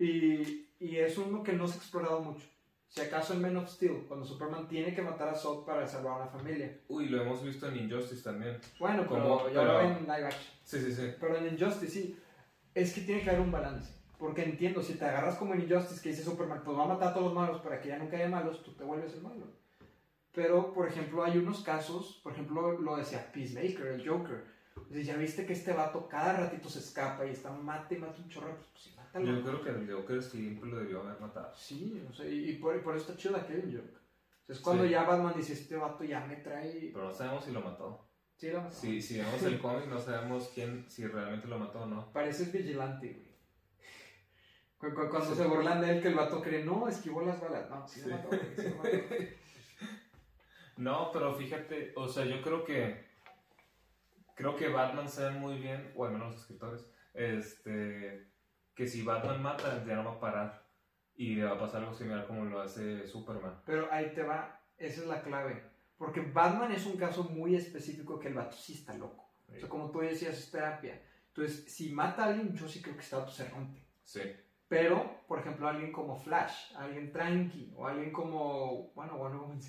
y, 0.03 0.67
y, 0.79 0.97
es 0.97 1.17
uno 1.17 1.43
que 1.43 1.53
no 1.53 1.67
se 1.67 1.75
ha 1.75 1.77
explorado 1.77 2.21
mucho. 2.21 2.47
Si 2.89 3.01
acaso 3.01 3.33
en 3.33 3.41
Men 3.41 3.55
of 3.57 3.69
Steel, 3.69 4.03
cuando 4.07 4.25
Superman 4.25 4.67
tiene 4.67 4.93
que 4.93 5.01
matar 5.01 5.29
a 5.29 5.35
Zod 5.35 5.63
para 5.65 5.87
salvar 5.87 6.13
a 6.13 6.23
una 6.23 6.27
familia. 6.27 6.79
Uy, 6.89 7.07
lo 7.07 7.21
hemos 7.21 7.43
visto 7.43 7.67
en 7.69 7.77
Injustice 7.77 8.23
también. 8.23 8.59
Bueno, 8.79 9.05
como 9.07 9.47
ya 9.49 9.63
lo 9.63 9.81
en 9.81 10.01
live 10.01 10.25
action. 10.25 10.53
Sí, 10.63 10.79
sí, 10.81 10.93
sí. 10.93 11.13
Pero 11.19 11.37
en 11.37 11.53
Injustice 11.53 11.91
sí. 11.91 12.19
Es 12.73 12.93
que 12.93 13.01
tiene 13.01 13.21
que 13.21 13.29
haber 13.29 13.41
un 13.41 13.51
balance. 13.51 13.93
Porque 14.17 14.43
entiendo, 14.43 14.81
si 14.81 14.95
te 14.95 15.05
agarras 15.05 15.35
como 15.35 15.53
en 15.53 15.61
Injustice 15.61 16.01
que 16.01 16.09
dice 16.09 16.23
Superman, 16.23 16.61
pues 16.65 16.77
va 16.77 16.83
a 16.83 16.87
matar 16.87 17.09
a 17.09 17.13
todos 17.13 17.27
los 17.27 17.33
malos 17.33 17.61
para 17.61 17.79
que 17.79 17.89
ya 17.89 17.97
nunca 17.97 18.17
haya 18.17 18.27
malos, 18.27 18.63
tú 18.63 18.73
te 18.73 18.83
vuelves 18.83 19.13
el 19.13 19.21
malo. 19.21 19.45
Pero, 20.33 20.73
por 20.73 20.87
ejemplo, 20.87 21.23
hay 21.23 21.37
unos 21.37 21.63
casos, 21.63 22.19
por 22.23 22.33
ejemplo, 22.33 22.79
lo 22.79 22.97
decía 22.97 23.31
Peacemaker, 23.33 23.87
el 23.87 24.07
Joker. 24.07 24.43
O 24.77 24.93
ya 24.93 25.15
viste 25.15 25.45
que 25.45 25.53
este 25.53 25.73
vato 25.73 26.07
cada 26.07 26.33
ratito 26.33 26.69
se 26.69 26.79
escapa 26.79 27.25
y 27.25 27.31
está 27.31 27.51
mate 27.51 27.95
y 27.95 27.99
mate 27.99 28.21
un 28.21 28.29
chorro, 28.29 28.57
pues, 28.71 28.91
yo 29.19 29.43
creo 29.43 29.61
que 29.61 29.69
el 29.69 29.91
Joker 29.91 30.21
siempre 30.21 30.69
lo 30.69 30.77
debió 30.77 31.01
haber 31.01 31.19
matado. 31.19 31.53
Sí, 31.55 32.01
o 32.09 32.13
sea, 32.13 32.25
y, 32.27 32.53
por, 32.57 32.81
por, 32.81 32.95
eso 32.95 33.11
está 33.11 33.17
chido 33.17 33.35
aquel 33.35 33.63
Joker. 33.65 34.01
es 34.47 34.59
cuando 34.59 34.85
ya 34.85 35.03
Batman 35.03 35.33
dice, 35.35 35.53
este 35.53 35.75
vato 35.75 36.03
ya 36.03 36.25
me 36.25 36.37
trae... 36.37 36.91
Pero 36.93 37.05
no 37.05 37.13
sabemos 37.13 37.43
si 37.43 37.51
lo 37.51 37.61
mató. 37.61 38.07
Sí, 38.37 38.49
lo 38.49 38.61
mató. 38.61 38.75
Si, 38.75 39.01
si 39.01 39.17
vemos 39.17 39.43
el 39.43 39.59
cómic, 39.59 39.87
no 39.87 39.99
sabemos 39.99 40.51
quién, 40.53 40.89
si 40.89 41.05
realmente 41.05 41.47
lo 41.47 41.59
mató 41.59 41.81
o 41.81 41.85
no. 41.87 42.11
Pareces 42.13 42.51
vigilante, 42.53 43.13
güey. 44.79 44.95
Cuando 45.11 45.35
se 45.35 45.45
burlan 45.45 45.81
de 45.81 45.91
él, 45.91 46.01
que 46.01 46.07
el 46.07 46.15
vato 46.15 46.41
cree, 46.41 46.63
no, 46.63 46.87
esquivó 46.87 47.21
las 47.21 47.39
balas. 47.41 47.69
No, 47.69 47.87
sí, 47.87 48.01
Lo 48.05 48.15
mató, 48.15 48.29
sí 48.31 48.63
lo 48.63 48.75
mató. 48.77 48.97
no, 50.77 51.11
pero 51.11 51.35
fíjate, 51.35 51.91
o 51.95 52.07
sea, 52.07 52.25
yo 52.25 52.41
creo 52.41 52.63
que... 52.63 53.11
Creo 54.35 54.55
que 54.55 54.69
Batman 54.69 55.07
sabe 55.07 55.37
muy 55.37 55.59
bien, 55.59 55.91
o 55.95 56.05
al 56.05 56.13
menos 56.13 56.31
los 56.31 56.41
escritores, 56.41 56.89
este 57.13 58.30
que 58.75 58.87
si 58.87 59.03
Batman 59.03 59.41
mata, 59.41 59.83
ya 59.85 59.95
no 59.95 60.05
va 60.05 60.11
a 60.11 60.19
parar. 60.19 60.65
Y 61.15 61.35
le 61.35 61.43
va 61.43 61.51
a 61.51 61.59
pasar 61.59 61.81
algo 61.81 61.93
similar 61.93 62.25
como 62.25 62.45
lo 62.45 62.61
hace 62.61 63.05
Superman. 63.05 63.61
Pero 63.65 63.91
ahí 63.91 64.13
te 64.13 64.23
va, 64.23 64.61
esa 64.77 65.01
es 65.01 65.07
la 65.07 65.21
clave. 65.21 65.63
Porque 65.97 66.21
Batman 66.21 66.71
es 66.71 66.85
un 66.85 66.97
caso 66.97 67.25
muy 67.25 67.55
específico 67.55 68.19
que 68.19 68.29
el 68.29 68.33
vato 68.33 68.55
sí 68.55 68.73
está 68.73 68.93
loco. 68.95 69.29
O 69.47 69.59
sea, 69.59 69.69
como 69.69 69.91
tú 69.91 69.99
decías, 69.99 70.37
es 70.37 70.49
terapia. 70.49 70.99
Entonces, 71.27 71.65
si 71.71 71.91
mata 71.91 72.23
a 72.23 72.27
alguien, 72.27 72.55
yo 72.55 72.67
sí 72.67 72.81
creo 72.81 72.95
que 72.95 73.03
está 73.03 73.27
se 73.27 73.47
rompe. 73.49 73.85
Sí. 74.03 74.21
Pero, 74.71 75.19
por 75.27 75.39
ejemplo, 75.39 75.67
alguien 75.67 75.91
como 75.91 76.15
Flash, 76.15 76.73
alguien 76.77 77.11
tranqui, 77.11 77.73
o 77.75 77.85
alguien 77.85 78.09
como. 78.13 78.93
Bueno, 78.95 79.17
Wonder 79.17 79.41
Woman. 79.41 79.59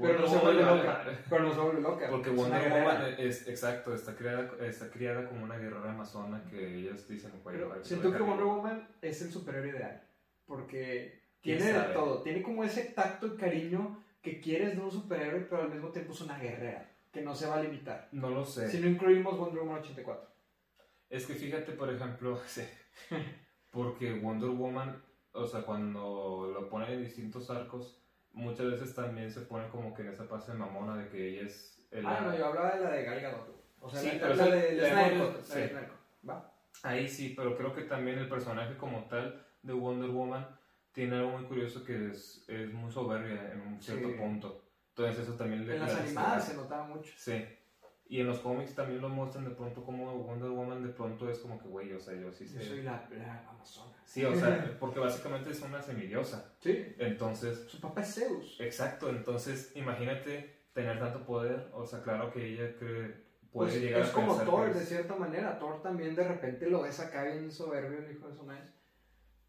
Pero 0.00 0.18
no 0.18 0.26
se 0.26 0.38
vuelve 0.38 0.64
loca. 0.64 1.04
Pero 1.30 1.44
no 1.44 1.54
se 1.54 1.60
vuelve 1.60 1.80
loca. 1.80 2.10
Porque 2.10 2.30
Wonder 2.30 2.68
Woman 2.68 3.14
es, 3.16 3.46
exacto, 3.46 3.94
está 3.94 4.16
criada, 4.16 4.50
está 4.66 4.90
criada 4.90 5.24
como 5.28 5.44
una 5.44 5.56
guerrera 5.56 5.92
amazona 5.92 6.42
que 6.50 6.80
ellos 6.80 7.06
dicen. 7.06 7.30
Pero 7.44 7.72
siento 7.84 8.10
que 8.12 8.20
Wonder 8.20 8.44
Woman 8.44 8.88
es 9.00 9.22
el 9.22 9.30
superhéroe 9.30 9.68
ideal. 9.68 10.02
Porque 10.46 11.22
Tiene 11.40 11.72
de 11.72 11.80
todo. 11.94 12.20
Tiene 12.22 12.42
como 12.42 12.64
ese 12.64 12.86
tacto 12.86 13.28
y 13.28 13.36
cariño 13.36 14.02
que 14.20 14.40
quieres 14.40 14.74
de 14.74 14.82
un 14.82 14.90
superhéroe, 14.90 15.42
pero 15.42 15.62
al 15.62 15.70
mismo 15.70 15.90
tiempo 15.90 16.12
es 16.12 16.20
una 16.22 16.36
guerrera, 16.36 16.90
que 17.12 17.20
no 17.20 17.36
se 17.36 17.46
va 17.46 17.58
a 17.58 17.62
limitar. 17.62 18.08
No 18.10 18.30
lo 18.30 18.44
sé. 18.44 18.68
Si 18.68 18.80
no 18.80 18.88
incluimos 18.88 19.38
Wonder 19.38 19.60
Woman 19.60 19.78
84. 19.78 20.28
Es 21.08 21.24
que 21.24 21.34
fíjate, 21.34 21.70
por 21.70 21.94
ejemplo, 21.94 22.40
porque 23.78 24.18
Wonder 24.18 24.50
Woman, 24.50 25.00
o 25.30 25.46
sea, 25.46 25.62
cuando 25.62 26.50
lo 26.52 26.68
pone 26.68 26.92
en 26.92 27.04
distintos 27.04 27.48
arcos, 27.48 28.02
muchas 28.32 28.66
veces 28.72 28.92
también 28.92 29.30
se 29.30 29.42
pone 29.42 29.68
como 29.68 29.94
que 29.94 30.02
en 30.02 30.08
esa 30.08 30.24
fase 30.24 30.52
mamona 30.52 30.96
de 30.96 31.08
que 31.08 31.28
ella 31.28 31.42
es... 31.42 31.86
El 31.92 32.04
ah, 32.04 32.22
no, 32.22 32.36
yo 32.36 32.46
hablaba 32.46 32.74
de 32.74 32.82
la 32.82 32.90
de 32.90 33.04
Gal 33.04 33.20
Gadot. 33.20 33.64
O 33.80 33.88
sea, 33.88 34.00
sí, 34.00 34.18
la, 34.18 34.34
la, 34.34 34.46
de, 34.48 35.88
¿Va? 36.28 36.52
Ahí 36.82 37.08
sí, 37.08 37.34
pero 37.36 37.56
creo 37.56 37.72
que 37.72 37.82
también 37.82 38.18
el 38.18 38.28
personaje 38.28 38.76
como 38.76 39.04
tal 39.04 39.46
de 39.62 39.72
Wonder 39.72 40.10
Woman 40.10 40.44
tiene 40.90 41.14
algo 41.14 41.38
muy 41.38 41.44
curioso 41.44 41.84
que 41.84 42.08
es, 42.10 42.44
es 42.48 42.72
muy 42.72 42.90
soberbia 42.90 43.52
en 43.52 43.60
un 43.60 43.80
cierto 43.80 44.16
punto. 44.16 44.64
Entonces 44.88 45.22
eso 45.22 45.36
también 45.36 45.64
le... 45.64 45.76
En 45.76 45.82
las 45.82 45.94
animadas 45.94 46.44
se 46.48 46.56
notaba 46.56 46.84
mucho. 46.84 47.12
Sí. 47.16 47.46
Y 48.08 48.20
en 48.20 48.26
los 48.26 48.38
cómics 48.38 48.74
también 48.74 49.02
lo 49.02 49.10
muestran 49.10 49.44
de 49.44 49.50
pronto 49.50 49.84
como 49.84 50.16
Wonder 50.16 50.48
Woman 50.48 50.82
de 50.82 50.88
pronto 50.88 51.28
es 51.30 51.38
como 51.40 51.58
que, 51.58 51.68
güey, 51.68 51.92
o 51.92 52.00
sea, 52.00 52.14
yo 52.14 52.32
sí 52.32 52.48
sé... 52.48 52.58
Yo 52.58 52.64
soy 52.64 52.82
la, 52.82 53.06
la 53.10 53.46
amazona. 53.50 53.94
Sí, 54.04 54.24
o 54.24 54.34
sea, 54.34 54.76
porque 54.80 54.98
básicamente 54.98 55.50
es 55.50 55.60
una 55.60 55.82
semidiosa. 55.82 56.54
Sí. 56.58 56.94
Entonces... 56.98 57.66
Su 57.68 57.80
papá 57.80 58.00
es 58.00 58.14
Zeus. 58.14 58.58
Exacto, 58.60 59.10
entonces 59.10 59.72
imagínate 59.76 60.58
tener 60.72 60.98
tanto 60.98 61.26
poder, 61.26 61.68
o 61.74 61.84
sea, 61.84 62.02
claro 62.02 62.30
que 62.30 62.46
ella 62.46 62.74
cree, 62.78 63.28
puede 63.52 63.72
pues 63.72 63.82
llegar 63.82 64.02
es 64.02 64.08
como 64.10 64.34
Thor, 64.36 64.72
de 64.72 64.84
cierta 64.86 65.14
manera. 65.14 65.58
Thor 65.58 65.82
también 65.82 66.14
de 66.14 66.26
repente 66.26 66.70
lo 66.70 66.82
ves 66.82 67.00
acá 67.00 67.24
bien 67.24 67.50
soberbio, 67.50 67.98
el 67.98 68.12
hijo 68.12 68.28
de 68.28 68.34
su 68.34 68.44
maíz. 68.44 68.72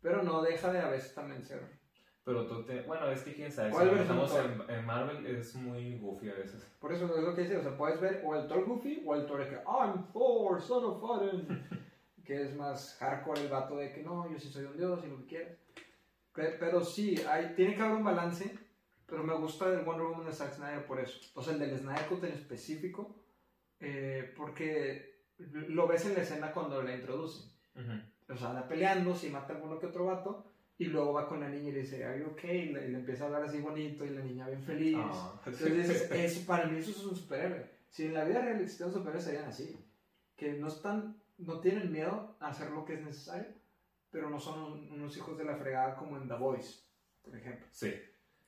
Pero 0.02 0.24
no 0.24 0.42
deja 0.42 0.72
de 0.72 0.80
a 0.80 0.90
veces 0.90 1.14
también 1.14 1.44
ser. 1.44 1.79
Pero 2.30 2.46
tú 2.46 2.62
te. 2.62 2.84
Bueno, 2.84 3.10
es 3.10 3.24
que 3.24 3.34
quién 3.34 3.52
sabe. 3.52 3.74
Si 3.74 4.02
estamos 4.02 4.36
en, 4.36 4.62
en, 4.70 4.86
Marvel 4.86 5.26
es 5.26 5.56
muy 5.56 5.98
goofy 5.98 6.30
a 6.30 6.36
veces. 6.36 6.64
Por 6.80 6.94
eso 6.94 7.06
es 7.18 7.24
lo 7.24 7.34
que 7.34 7.42
dice. 7.42 7.58
O 7.58 7.64
sea, 7.64 7.76
puedes 7.76 8.00
ver 8.00 8.22
o 8.24 8.36
el 8.36 8.48
Thor 8.48 8.66
goofy 8.66 9.02
o 9.04 9.16
el 9.16 9.26
Thor 9.26 9.50
que 9.50 9.56
I'm 9.56 10.12
Thor, 10.14 10.62
son 10.62 10.86
of 10.86 11.04
Odin. 11.04 11.48
que 12.24 12.44
es 12.44 12.56
más 12.56 12.98
hardcore 13.00 13.42
el 13.42 13.50
vato 13.50 13.78
de 13.78 13.92
que 13.92 14.04
no, 14.04 14.32
yo 14.32 14.38
sí 14.38 14.48
soy 14.48 14.66
un 14.66 14.78
dios 14.78 15.04
y 15.04 15.10
lo 15.10 15.18
que 15.18 15.26
quieras. 15.26 15.58
Pero 16.36 16.86
sí, 16.86 17.20
hay, 17.28 17.56
tiene 17.56 17.74
que 17.74 17.82
haber 17.82 17.96
un 17.96 18.04
balance. 18.04 18.56
Pero 19.08 19.24
me 19.24 19.34
gusta 19.34 19.74
el 19.74 19.84
Wonder 19.84 20.06
Woman 20.06 20.28
de 20.28 20.32
Zack 20.32 20.54
Snyder 20.54 20.86
por 20.86 21.00
eso. 21.00 21.20
O 21.34 21.42
sea, 21.42 21.54
el 21.54 21.60
del 21.60 21.80
Snyder 21.80 22.06
Cut 22.06 22.24
en 22.26 22.34
específico. 22.34 23.16
Eh, 23.80 24.36
porque 24.38 25.24
lo 25.40 25.88
ves 25.88 26.06
en 26.06 26.14
la 26.14 26.22
escena 26.22 26.52
cuando 26.52 26.84
la 26.84 26.94
introducen. 26.94 27.52
O 28.30 28.38
sea, 28.38 28.50
anda 28.50 28.68
peleando, 28.68 29.16
si 29.16 29.32
mata 29.32 29.54
a 29.54 29.56
alguno 29.56 29.80
que 29.80 29.88
otro 29.88 30.06
vato, 30.06 30.49
y 30.80 30.86
luego 30.86 31.12
va 31.12 31.28
con 31.28 31.42
la 31.42 31.50
niña 31.50 31.70
y 31.70 31.72
le 31.74 31.82
dice, 31.82 32.06
¿Are 32.06 32.18
you 32.18 32.28
okay? 32.28 32.70
Y 32.70 32.72
le, 32.72 32.86
empieza 32.86 33.26
a 33.26 33.28
hablar 33.28 33.44
así 33.44 33.60
bonito, 33.60 34.06
y 34.06 34.12
la 34.12 34.22
niña 34.22 34.48
bien 34.48 34.64
feliz. 34.64 34.96
Ah. 34.98 35.34
Entonces, 35.46 36.10
es, 36.10 36.40
para 36.40 36.68
mí 36.68 36.80
eso 36.80 36.92
es 36.92 37.06
un 37.06 37.16
superhéroe. 37.16 37.70
Si 37.90 38.06
en 38.06 38.14
la 38.14 38.24
vida 38.24 38.42
real 38.42 38.62
existieran 38.62 38.94
superhéroes, 38.94 39.26
serían 39.26 39.46
así. 39.46 39.78
Que 40.38 40.54
no 40.54 40.70
están, 40.70 41.22
no 41.38 41.60
tienen 41.60 41.92
miedo 41.92 42.38
a 42.40 42.48
hacer 42.48 42.72
lo 42.72 42.86
que 42.86 42.94
es 42.94 43.02
necesario, 43.02 43.48
pero 44.10 44.30
no 44.30 44.40
son 44.40 44.90
unos 44.90 45.18
hijos 45.18 45.38
de 45.38 45.44
la 45.44 45.58
fregada 45.58 45.98
como 45.98 46.16
en 46.16 46.30
The 46.30 46.36
Voice, 46.36 46.80
por 47.24 47.36
ejemplo. 47.36 47.68
Sí. 47.72 47.94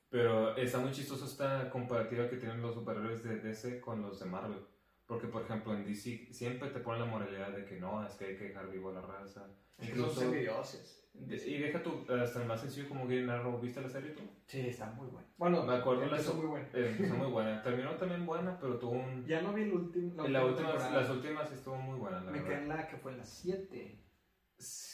Pero 0.08 0.56
está 0.56 0.78
muy 0.78 0.90
chistoso 0.90 1.26
esta 1.26 1.68
comparativa 1.68 2.30
que 2.30 2.38
tienen 2.38 2.62
los 2.62 2.74
superhéroes 2.74 3.22
de 3.22 3.40
DC 3.40 3.78
con 3.78 4.00
los 4.00 4.18
de 4.18 4.24
Marvel. 4.24 4.66
Porque, 5.06 5.26
por 5.26 5.42
ejemplo, 5.42 5.74
en 5.74 5.84
DC 5.84 6.28
siempre 6.32 6.70
te 6.70 6.80
ponen 6.80 7.00
la 7.00 7.06
moralidad 7.06 7.50
de 7.50 7.64
que 7.64 7.78
no, 7.78 8.06
es 8.06 8.14
que 8.14 8.26
hay 8.26 8.36
que 8.36 8.44
dejar 8.44 8.70
vivo 8.70 8.90
a 8.90 8.94
la 8.94 9.02
raza. 9.02 9.46
Incluso, 9.78 10.14
son 10.14 10.24
semidioses. 10.24 11.02
Y 11.14 11.58
deja 11.58 11.82
tu, 11.82 12.06
hasta 12.10 12.40
el 12.40 12.48
más 12.48 12.60
sencillo 12.60 12.88
como 12.88 13.06
Green 13.06 13.28
Arrow, 13.28 13.60
¿viste 13.60 13.80
la 13.82 13.88
serie 13.88 14.12
tú? 14.12 14.22
Sí, 14.46 14.60
está 14.60 14.86
muy 14.92 15.08
buena. 15.08 15.28
Bueno, 15.36 15.62
me 15.62 15.74
acuerdo 15.74 16.04
empezó 16.04 16.34
muy 16.34 16.46
buena. 16.46 16.68
Empezó 16.72 17.14
muy 17.14 17.30
buena. 17.30 17.62
Terminó 17.62 17.90
también 17.96 18.24
buena, 18.24 18.58
pero 18.58 18.78
tuvo 18.78 18.92
un... 18.92 19.26
Ya 19.26 19.42
no 19.42 19.52
vi 19.52 19.62
el 19.62 19.72
último, 19.72 20.26
la, 20.26 20.44
última 20.44 20.72
Las 20.74 21.10
últimas 21.10 21.52
estuvo 21.52 21.76
muy 21.76 21.98
buena, 21.98 22.20
Me 22.20 22.42
quedé 22.42 22.54
en 22.54 22.68
la 22.68 22.88
que 22.88 22.96
fue 22.96 23.12
en 23.12 23.18
la 23.18 23.24
7. 23.24 23.98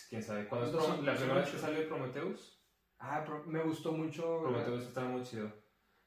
¿Quién 0.08 0.22
sabe? 0.22 0.48
¿Cuándo 0.48 0.66
estuvo? 0.66 1.02
¿La 1.02 1.14
primera 1.14 1.40
vez 1.40 1.50
que 1.50 1.58
salió 1.58 1.86
Prometheus? 1.88 2.60
Ah, 2.98 3.24
me 3.46 3.62
gustó 3.62 3.92
mucho. 3.92 4.40
Prometheus 4.40 4.84
estaba 4.84 5.08
muy 5.08 5.22
chido. 5.22 5.52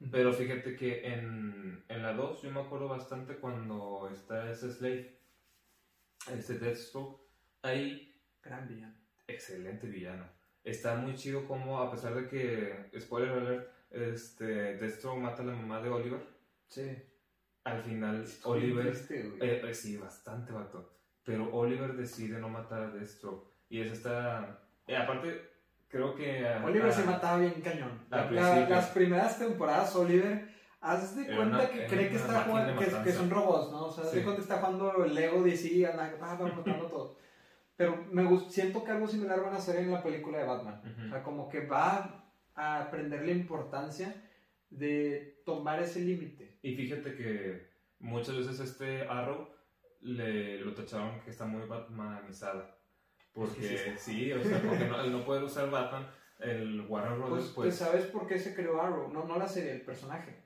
Pero 0.10 0.34
fíjate 0.34 0.76
que 0.76 1.06
en, 1.06 1.84
en 1.88 2.02
la 2.02 2.14
2 2.14 2.42
yo 2.42 2.52
me 2.52 2.62
acuerdo 2.62 2.88
bastante 2.88 3.36
cuando 3.36 4.10
está 4.12 4.50
ese 4.50 4.72
Slave, 4.72 5.20
ese 6.34 6.58
Deathstroke, 6.58 7.22
ahí... 7.62 8.08
Gran 8.42 8.68
villano. 8.68 8.96
Excelente 9.28 9.88
villano. 9.88 10.26
Está 10.64 10.96
muy 10.96 11.14
chido 11.14 11.48
como, 11.48 11.80
a 11.80 11.92
pesar 11.92 12.16
de 12.16 12.28
que, 12.28 13.00
spoiler 13.00 13.30
alert, 13.30 13.72
este, 13.92 14.78
Deathstroke 14.78 15.20
mata 15.20 15.44
a 15.44 15.46
la 15.46 15.54
mamá 15.54 15.82
de 15.82 15.90
Oliver. 15.90 16.22
Sí. 16.68 16.98
Al 17.64 17.84
final, 17.84 18.26
Oliver... 18.44 18.88
eh, 19.10 19.62
eh, 19.64 19.74
sí, 19.74 19.98
bastante 19.98 20.52
vato. 20.52 20.98
Pero 21.24 21.54
Oliver 21.54 21.94
decide 21.96 22.40
no 22.40 22.50
matar 22.50 22.82
a 22.82 22.92
Deathstroke. 22.92 23.48
Y 23.70 23.82
eso 23.82 23.94
está... 23.94 24.68
Eh, 24.88 24.96
aparte, 24.96 25.51
creo 25.91 26.15
que... 26.15 26.45
Oliver 26.63 26.91
se 26.91 27.04
mataba 27.04 27.39
bien 27.39 27.62
cañón. 27.62 27.99
las 28.10 28.88
primeras 28.88 29.38
temporadas, 29.38 29.95
Oliver, 29.95 30.49
haz 30.80 31.15
de 31.15 31.27
cuenta 31.36 31.69
que 31.69 31.86
cree 31.86 32.10
que, 32.10 32.15
está 32.15 32.43
jugando, 32.43 32.80
que, 33.04 33.12
son 33.12 33.30
robots, 33.30 33.71
¿no? 33.71 33.86
O 33.86 33.91
sea, 33.91 34.06
haz 34.06 34.13
de 34.13 34.23
cuenta 34.23 34.38
que 34.38 34.43
está 34.43 34.58
jugando 34.58 35.06
Lego 35.06 35.43
DC, 35.43 35.86
anda, 35.86 36.15
va, 36.21 36.36
matando 36.36 36.88
todo. 36.88 37.17
Pero 37.75 38.06
me 38.12 38.23
gusta, 38.23 38.51
siento 38.51 38.84
que 38.84 38.91
algo 38.91 39.08
similar 39.08 39.41
van 39.41 39.54
a 39.54 39.58
hacer 39.58 39.77
en 39.77 39.91
la 39.91 40.04
película 40.04 40.39
de 40.39 40.45
Batman. 40.45 40.82
O 41.08 41.10
sea, 41.10 41.23
como 41.23 41.49
que 41.49 41.65
va 41.65 42.25
a 42.56 42.82
aprender 42.82 43.25
la 43.25 43.32
importancia 43.32 44.15
de 44.69 45.41
tomar 45.45 45.82
ese 45.82 45.99
límite. 45.99 46.60
Y 46.62 46.75
fíjate 46.75 47.15
que 47.15 47.69
muchas 47.99 48.38
veces 48.38 48.60
este 48.60 49.01
Arrow 49.04 49.49
le 50.01 50.60
lo 50.60 50.73
tacharon 50.73 51.21
que 51.21 51.32
está 51.32 51.45
muy 51.45 51.67
batmanizada. 51.67 52.77
Porque 53.34 53.96
sí, 53.98 54.32
o 54.34 54.44
sea, 54.44 54.62
porque 54.62 54.86
no, 54.86 55.04
no 55.08 55.26
poder 55.26 55.44
usar 55.44 55.70
Batman, 55.70 56.08
el 56.39 56.82
Warner 56.88 57.17
Brothers, 57.17 57.46
pues, 57.46 57.54
pues, 57.54 57.76
¿Sabes 57.76 58.06
por 58.08 58.28
qué 58.28 58.38
se 58.38 58.54
creó 58.54 58.82
Arrow? 58.82 59.12
No, 59.12 59.26
no 59.26 59.38
la 59.38 59.48
serie, 59.48 59.72
el 59.72 59.82
personaje. 59.82 60.44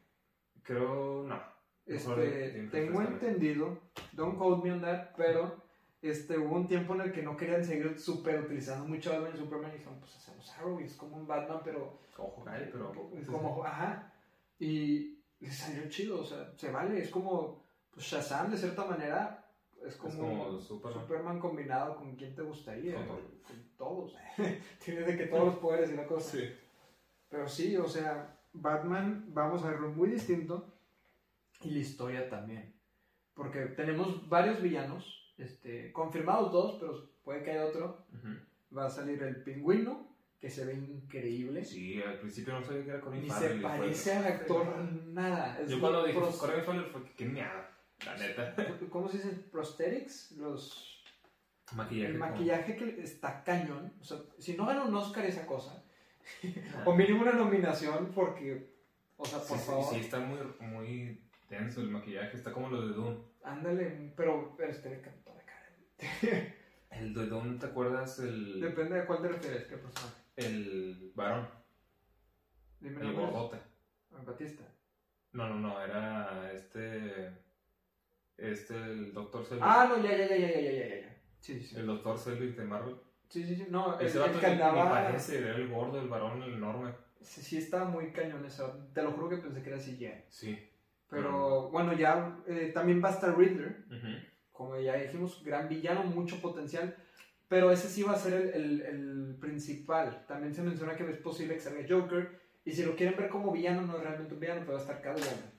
Creo, 0.62 1.24
no. 1.24 1.42
Este, 1.86 2.68
tengo 2.72 3.02
entendido, 3.02 3.80
don't 4.14 4.38
quote 4.38 4.64
me 4.64 4.74
on 4.74 4.82
that, 4.82 5.10
pero 5.16 5.64
este, 6.02 6.38
hubo 6.38 6.56
un 6.56 6.68
tiempo 6.68 6.96
en 6.96 7.02
el 7.02 7.12
que 7.12 7.22
no 7.22 7.38
querían 7.38 7.64
seguir 7.64 8.00
super 8.00 8.42
utilizando 8.42 8.88
mucho 8.88 9.12
Batman 9.12 9.32
y 9.36 9.38
Superman 9.38 9.72
y 9.72 9.78
dijeron, 9.78 10.00
pues 10.00 10.16
hacemos 10.16 10.52
Arrow 10.58 10.80
y 10.80 10.86
es 10.86 10.96
como 10.96 11.18
un 11.18 11.28
Batman, 11.28 11.62
pero... 11.64 12.00
Ojo, 12.18 12.44
pero... 12.46 12.92
Como, 13.28 13.64
ajá. 13.64 14.12
Y 14.58 15.20
le 15.40 15.52
salió 15.52 15.88
chido, 15.90 16.22
o 16.22 16.24
sea, 16.24 16.52
se 16.56 16.72
vale, 16.72 17.00
es 17.00 17.10
como, 17.10 17.68
pues 17.92 18.06
Shazam 18.06 18.50
de 18.50 18.58
cierta 18.58 18.86
manera 18.86 19.45
es 19.88 19.96
como, 19.96 20.60
Superman. 20.60 21.40
combinado 21.40 21.96
con 21.96 22.16
quién 22.16 22.36
te 22.36 22.42
gustaría. 22.42 22.96
Con, 23.08 23.20
todos. 23.78 24.16
Tienes 24.84 25.06
de 25.06 25.18
que 25.18 25.26
todos 25.26 25.46
los 25.46 25.56
poderes 25.58 25.92
y 25.92 25.96
la 25.96 26.06
cosa. 26.06 26.38
Sí. 26.38 26.50
Pero 27.30 27.48
sí, 27.48 27.76
o 27.78 27.88
sea, 27.88 28.38
Batman, 28.54 29.26
vamos 29.34 29.64
a 29.64 29.70
verlo 29.70 29.90
muy 29.90 30.10
distinto. 30.10 30.72
Y 31.62 31.72
la 31.72 31.80
historia 31.80 32.30
también. 32.30 32.74
Porque 33.34 33.62
tenemos 33.68 34.28
varios 34.30 34.62
villanos, 34.62 35.34
este, 35.38 35.92
confirmados 35.92 36.52
dos, 36.52 36.78
pero 36.80 37.10
puede 37.24 37.44
que 37.44 37.52
haya 37.52 37.66
otro. 37.66 38.06
Va 38.76 38.86
a 38.86 38.90
salir 38.90 39.22
el 39.24 39.44
pingüino, 39.44 40.08
que 40.40 40.50
se 40.50 40.66
ve 40.66 40.74
increíble. 40.74 41.64
Sí, 41.64 42.02
al 42.02 42.20
principio 42.20 42.54
no 42.54 42.64
sabía 42.64 42.84
que 42.84 42.90
era 42.92 43.02
con 43.02 43.20
Ni 43.20 43.30
se 43.30 43.50
parece 43.56 44.14
al 44.14 44.26
actor 44.26 44.68
nada. 45.08 45.66
Yo 45.66 45.80
cuando 45.80 46.06
dije 46.06 46.20
Corbin 46.20 46.64
Farrell 46.64 46.86
fue 46.86 47.04
que 47.16 47.26
mierda. 47.26 47.75
La 48.04 48.18
neta. 48.18 48.56
¿Cómo 48.90 49.08
se 49.08 49.18
dice? 49.18 49.30
Prosthetics, 49.52 50.32
los... 50.34 51.04
Maquillaje. 51.74 52.12
El 52.12 52.18
maquillaje 52.20 52.76
que 52.76 53.02
está 53.02 53.44
cañón. 53.44 53.94
O 54.00 54.04
sea, 54.04 54.18
si 54.38 54.56
no 54.56 54.66
gana 54.66 54.84
un 54.84 54.96
Oscar 54.96 55.26
esa 55.26 55.46
cosa, 55.48 55.84
o 56.86 56.94
mínimo 56.94 57.24
una 57.24 57.34
nominación 57.34 58.12
porque, 58.14 58.76
o 59.18 59.26
sea, 59.26 59.40
por 59.40 59.58
favor. 59.58 59.94
Sí, 59.94 60.02
está 60.02 60.20
muy, 60.20 60.40
muy 60.60 61.22
tenso 61.48 61.82
el 61.82 61.90
maquillaje, 61.90 62.38
está 62.38 62.52
como 62.52 62.70
lo 62.70 62.88
de 62.88 62.94
Dune. 62.94 63.18
Ándale, 63.44 64.14
pero, 64.16 64.54
pero 64.56 64.72
este 64.72 64.90
le 64.92 65.02
cantó 65.02 65.34
la 65.34 65.44
cara. 65.44 66.54
el 66.92 67.14
de 67.14 67.58
¿te 67.60 67.66
acuerdas? 67.66 68.20
El... 68.20 68.62
Depende 68.62 69.00
de 69.00 69.06
cuál 69.06 69.22
te 69.22 69.28
refieres, 69.30 69.64
qué 69.66 69.78
persona. 69.78 70.14
El 70.36 71.12
varón. 71.16 71.48
Dime 72.80 73.02
el 73.02 73.14
gordote. 73.14 73.58
Batista. 74.26 74.64
No, 75.34 75.50
no, 75.50 75.56
no, 75.56 75.84
era 75.84 76.52
este 76.54 77.45
este, 78.38 78.76
el 78.76 79.14
Doctor 79.14 79.46
Selvig. 79.46 79.64
Ah, 79.64 79.88
no, 79.90 80.04
ya, 80.04 80.18
ya, 80.18 80.28
ya, 80.28 80.38
ya, 80.38 80.62
ya, 80.62 80.72
ya, 80.72 81.02
ya. 81.02 81.18
Sí, 81.40 81.60
sí. 81.62 81.76
El 81.78 81.88
Doctor 81.88 82.18
Selvig 82.18 82.56
de 82.56 82.64
Marvel. 82.64 82.96
Sí, 83.30 83.44
sí, 83.44 83.56
sí. 83.56 83.68
No, 83.70 84.00
Ese 84.00 84.18
el, 84.24 84.32
el 84.32 84.40
que 84.40 84.46
andaba... 84.46 84.90
parece, 84.90 85.40
era 85.40 85.56
el 85.56 85.68
gordo, 85.70 86.00
el 86.00 86.08
varón, 86.08 86.42
el 86.44 86.54
enorme. 86.54 86.92
Sí, 87.22 87.42
sí, 87.42 87.58
estaba 87.58 87.86
muy 87.86 88.12
cañón 88.12 88.46
eso. 88.46 88.88
Te 88.94 89.02
lo 89.02 89.12
juro 89.12 89.30
que 89.30 89.38
pensé 89.38 89.62
que 89.62 89.70
era 89.70 89.78
así 89.78 89.98
Sí. 90.30 90.70
Pero 91.10 91.70
bueno, 91.70 91.94
ya 91.94 92.38
eh, 92.48 92.72
también 92.74 93.04
va 93.04 93.10
a 93.10 93.14
estar 93.14 93.38
Riddler. 93.38 93.84
Como 94.52 94.80
ya 94.80 94.96
dijimos, 94.96 95.44
gran 95.44 95.68
villano, 95.68 96.04
mucho 96.04 96.42
potencial. 96.42 96.96
pero 97.48 97.72
ese 97.72 97.90
sí 97.90 98.04
va 98.04 98.14
a 98.14 98.18
ser 98.18 98.34
el, 98.34 98.50
el, 98.54 98.82
el, 98.82 99.36
principal. 99.40 100.26
También 100.28 100.54
se 100.54 100.62
menciona 100.62 100.96
que 100.96 101.10
es 101.10 101.18
posible 101.18 101.56
que 101.56 101.60
salga 101.60 101.86
Joker, 101.88 102.40
y 102.64 102.72
si 102.72 102.84
lo 102.84 102.96
quieren 102.96 103.18
ver 103.18 103.30
como 103.30 103.52
villano, 103.52 103.82
no 103.82 103.98
es 103.98 104.04
realmente 104.04 104.34
un 104.34 104.40
villano, 104.40 104.62
pero 104.62 104.74
va 104.74 104.80
a 104.80 104.82
estar 104.82 105.02
Catwoman. 105.02 105.55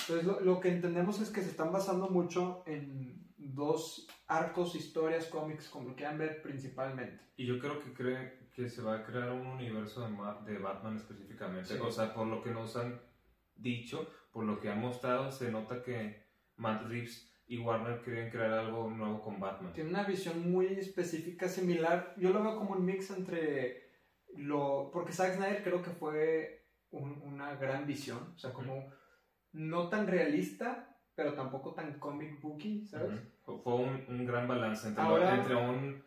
Entonces 0.00 0.26
lo, 0.26 0.40
lo, 0.40 0.60
que 0.60 0.68
entendemos 0.68 1.20
es 1.20 1.30
que 1.30 1.42
se 1.42 1.50
están 1.50 1.72
basando 1.72 2.08
mucho 2.08 2.62
en 2.66 3.24
dos 3.36 4.08
arcos, 4.26 4.74
historias, 4.74 5.26
cómics, 5.26 5.68
como 5.68 5.90
lo 5.90 5.96
quieran 5.96 6.18
ver 6.18 6.42
principalmente. 6.42 7.20
Y 7.36 7.46
yo 7.46 7.58
creo 7.58 7.82
que 7.82 7.92
creen 7.92 8.32
que 8.54 8.68
se 8.68 8.82
va 8.82 8.96
a 8.96 9.04
crear 9.04 9.32
un 9.32 9.46
universo 9.46 10.06
de, 10.06 10.52
de 10.52 10.58
Batman 10.58 10.96
específicamente. 10.96 11.78
O 11.80 11.90
sea, 11.90 12.14
por 12.14 12.26
lo 12.26 12.42
que 12.42 12.50
nos 12.50 12.76
han 12.76 13.00
dicho, 13.56 14.08
por 14.32 14.44
lo 14.44 14.60
que 14.60 14.70
han 14.70 14.80
mostrado, 14.80 15.30
se 15.30 15.50
nota 15.50 15.82
que 15.82 16.24
Matt 16.56 16.86
Reeves 16.86 17.30
y 17.46 17.58
Warner 17.58 18.00
quieren 18.02 18.30
crear 18.30 18.52
algo 18.52 18.88
nuevo 18.88 19.20
con 19.20 19.38
Batman. 19.38 19.72
Tiene 19.72 19.90
una 19.90 20.04
visión 20.04 20.50
muy 20.50 20.66
específica, 20.66 21.48
similar. 21.48 22.14
Yo 22.16 22.30
lo 22.30 22.42
veo 22.42 22.56
como 22.56 22.72
un 22.72 22.84
mix 22.84 23.10
entre 23.10 23.90
lo... 24.36 24.90
Porque 24.92 25.12
Zack 25.12 25.34
Snyder 25.34 25.62
creo 25.62 25.82
que 25.82 25.90
fue 25.90 26.64
una 26.90 27.54
gran 27.56 27.86
visión. 27.86 28.32
O 28.34 28.38
sea, 28.38 28.52
como 28.52 28.90
no 29.54 29.88
tan 29.88 30.06
realista, 30.06 30.96
pero 31.14 31.32
tampoco 31.34 31.72
tan 31.72 31.98
comic 31.98 32.40
booky, 32.40 32.86
¿sabes? 32.86 33.20
Fue 33.44 33.74
un, 33.74 34.04
un, 34.08 34.26
gran 34.26 34.48
balance 34.48 34.88
entre, 34.88 35.04
entre, 35.34 35.54
un, 35.54 36.02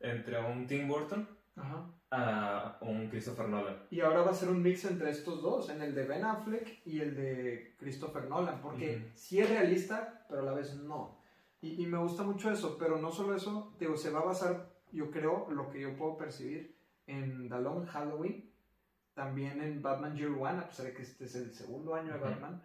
entre 0.00 0.40
un 0.40 0.66
Tim 0.66 0.88
Burton 0.88 1.28
a 2.10 2.78
un 2.82 3.08
Christopher 3.08 3.48
Nolan. 3.48 3.76
Y 3.90 4.00
ahora 4.00 4.22
va 4.22 4.30
a 4.30 4.34
ser 4.34 4.50
un 4.50 4.62
mix 4.62 4.84
entre 4.84 5.10
estos 5.10 5.42
dos, 5.42 5.70
en 5.70 5.82
el 5.82 5.94
de 5.94 6.06
Ben 6.06 6.24
Affleck 6.24 6.86
y 6.86 7.00
el 7.00 7.16
de 7.16 7.74
Christopher 7.78 8.28
Nolan, 8.28 8.60
porque 8.60 9.10
sí 9.14 9.40
es 9.40 9.48
realista, 9.48 10.24
pero 10.28 10.42
a 10.42 10.44
la 10.44 10.52
vez 10.52 10.74
no. 10.76 11.18
Y, 11.60 11.82
y, 11.82 11.86
me 11.86 11.98
gusta 11.98 12.22
mucho 12.22 12.50
eso, 12.50 12.76
pero 12.76 12.98
no 12.98 13.10
solo 13.10 13.36
eso, 13.36 13.74
digo, 13.78 13.96
se 13.96 14.10
va 14.10 14.20
a 14.20 14.24
basar, 14.24 14.72
yo 14.90 15.10
creo, 15.10 15.48
lo 15.50 15.70
que 15.70 15.80
yo 15.80 15.96
puedo 15.96 16.16
percibir 16.16 16.76
en 17.06 17.48
The 17.48 17.60
Long 17.60 17.86
Halloween, 17.86 18.50
también 19.14 19.60
en 19.62 19.80
Batman 19.80 20.16
Year 20.16 20.30
One, 20.30 20.58
a 20.58 20.66
pesar 20.66 20.86
de 20.86 20.94
que 20.94 21.02
este 21.02 21.24
es 21.24 21.34
el 21.36 21.52
segundo 21.52 21.94
año 21.94 22.12
de 22.12 22.18
Batman. 22.18 22.62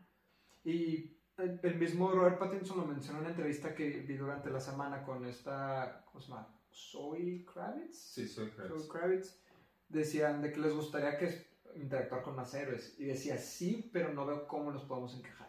Y 0.68 1.18
el, 1.38 1.76
mismo 1.76 2.11
Robert 2.11 2.39
Pattinson 2.39 2.78
lo 2.78 2.86
mencionó 2.86 3.20
en 3.20 3.26
una 3.26 3.30
entrevista 3.30 3.74
que 3.74 4.01
vi 4.01 4.18
durante 4.18 4.49
la 4.49 4.59
semana 4.59 5.01
con 5.01 5.26
esta, 5.26 6.03
¿cómo 6.05 6.20
se 6.20 6.28
llama? 6.28 6.53
Zoe 6.74 7.45
Kravitz. 7.45 7.97
Sí, 7.97 8.28
Zoe 8.28 8.51
Kravitz. 8.51 8.88
Kravitz. 8.89 9.39
Decían 9.88 10.41
de 10.41 10.51
que 10.51 10.59
les 10.59 10.74
gustaría 10.74 11.18
que 11.18 11.47
interactuar 11.76 12.22
con 12.22 12.36
más 12.36 12.53
héroes. 12.53 12.99
Y 12.99 13.05
decía, 13.05 13.38
sí, 13.38 13.89
pero 13.93 14.11
no 14.11 14.26
veo 14.26 14.45
cómo 14.45 14.70
nos 14.70 14.84
podemos 14.84 15.18
encajar. 15.18 15.47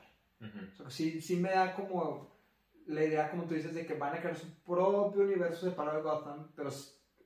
sí, 0.88 1.20
sí 1.20 1.36
me 1.36 1.50
da 1.50 1.74
como 1.74 2.32
la 2.86 3.02
idea, 3.02 3.28
como 3.28 3.46
tú 3.46 3.54
dices, 3.54 3.74
de 3.74 3.84
que 3.86 3.94
van 3.94 4.14
a 4.14 4.20
crear 4.20 4.36
su 4.36 4.46
propio 4.62 5.22
universo 5.22 5.68
separado 5.68 5.96
de 5.96 6.04
Gotham, 6.04 6.52
pero 6.54 6.70